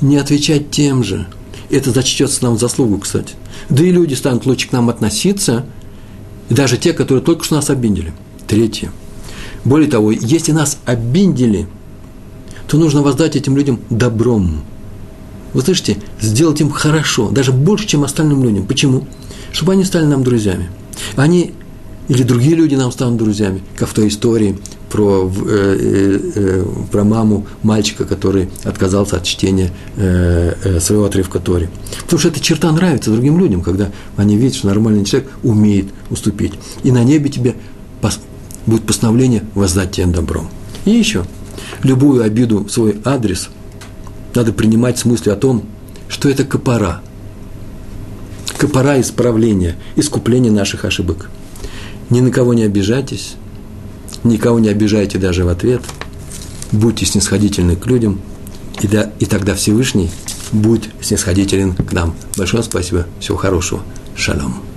не 0.04 0.18
отвечать 0.18 0.70
тем 0.70 1.04
же. 1.04 1.28
Это 1.70 1.92
зачтется 1.92 2.44
нам 2.44 2.56
в 2.56 2.60
заслугу, 2.60 3.00
кстати. 3.00 3.34
Да 3.70 3.84
и 3.84 3.92
люди 3.92 4.14
станут 4.14 4.46
лучше 4.46 4.70
к 4.70 4.72
нам 4.72 4.90
относиться, 4.90 5.66
даже 6.50 6.78
те, 6.78 6.94
которые 6.94 7.24
только 7.24 7.44
что 7.44 7.56
нас 7.56 7.70
обидели. 7.70 8.14
Третье. 8.46 8.92
Более 9.64 9.90
того, 9.90 10.12
если 10.12 10.52
нас 10.52 10.78
обидели, 10.86 11.68
то 12.68 12.78
нужно 12.78 13.02
воздать 13.02 13.36
этим 13.36 13.56
людям 13.56 13.80
добром. 13.90 14.62
Вы 15.54 15.62
слышите, 15.62 15.98
сделать 16.20 16.60
им 16.62 16.70
хорошо, 16.72 17.30
даже 17.30 17.52
больше, 17.52 17.88
чем 17.88 18.04
остальным 18.04 18.44
людям. 18.44 18.66
Почему? 18.66 19.08
Чтобы 19.52 19.74
они 19.74 19.84
стали 19.84 20.06
нам 20.06 20.24
друзьями. 20.24 20.70
Они 21.16 21.54
или 22.08 22.24
другие 22.24 22.56
люди 22.56 22.76
нам 22.76 22.92
станут 22.92 23.18
друзьями, 23.18 23.62
как 23.78 23.90
в 23.90 23.94
той 23.94 24.10
истории 24.10 24.58
про, 24.94 25.28
э, 25.28 25.78
э, 25.80 26.20
э, 26.36 26.66
про 26.92 27.04
маму 27.04 27.48
мальчика, 27.64 28.06
который 28.06 28.48
отказался 28.64 29.18
от 29.18 29.24
чтения 29.24 29.72
э, 29.98 30.54
э, 30.64 30.80
своего 30.80 31.06
отрывка 31.06 31.40
Тори. 31.40 31.68
Потому 32.04 32.20
что 32.20 32.30
эта 32.30 32.40
черта 32.40 32.72
нравится 32.72 33.10
другим 33.10 33.40
людям, 33.40 33.64
когда 33.64 33.90
они 34.18 34.38
видят, 34.38 34.56
что 34.56 34.68
нормальный 34.68 35.04
человек 35.04 35.32
умеет 35.42 35.88
уступить. 36.12 36.54
И 36.84 36.92
на 36.92 37.04
небе 37.04 37.32
тебе 37.32 37.56
пос, 38.02 38.20
будет 38.68 38.84
постановление 38.84 39.44
воздать 39.56 39.94
тебе 39.94 40.06
добром. 40.06 40.48
И 40.86 40.92
еще, 40.92 41.26
любую 41.82 42.24
обиду 42.24 42.60
в 42.60 42.70
свой 42.70 43.02
адрес 43.04 43.50
надо 44.36 44.54
принимать 44.54 45.00
с 45.00 45.06
мыслью 45.06 45.34
о 45.34 45.38
том, 45.38 45.64
что 46.08 46.30
это 46.30 46.44
копора. 46.44 47.02
Копора 48.60 49.02
исправления, 49.02 49.76
искупления 49.96 50.52
наших 50.52 50.86
ошибок– 50.86 51.32
ни 52.10 52.22
на 52.22 52.32
кого 52.32 52.54
не 52.54 52.64
обижайтесь, 52.64 53.36
никого 54.24 54.60
не 54.60 54.70
обижайте 54.70 55.18
даже 55.18 55.46
в 55.46 55.50
ответ, 55.50 55.82
будьте 56.72 57.06
снисходительны 57.06 57.76
к 57.76 57.86
людям, 57.86 58.22
и, 58.82 58.88
да, 58.88 59.12
и 59.20 59.26
тогда 59.26 59.56
Всевышний 59.56 60.10
будет 60.52 60.90
снисходителен 61.02 61.74
к 61.74 61.92
нам. 61.94 62.16
Большое 62.38 62.64
спасибо, 62.64 63.06
всего 63.20 63.38
хорошего, 63.38 63.82
шалом. 64.16 64.73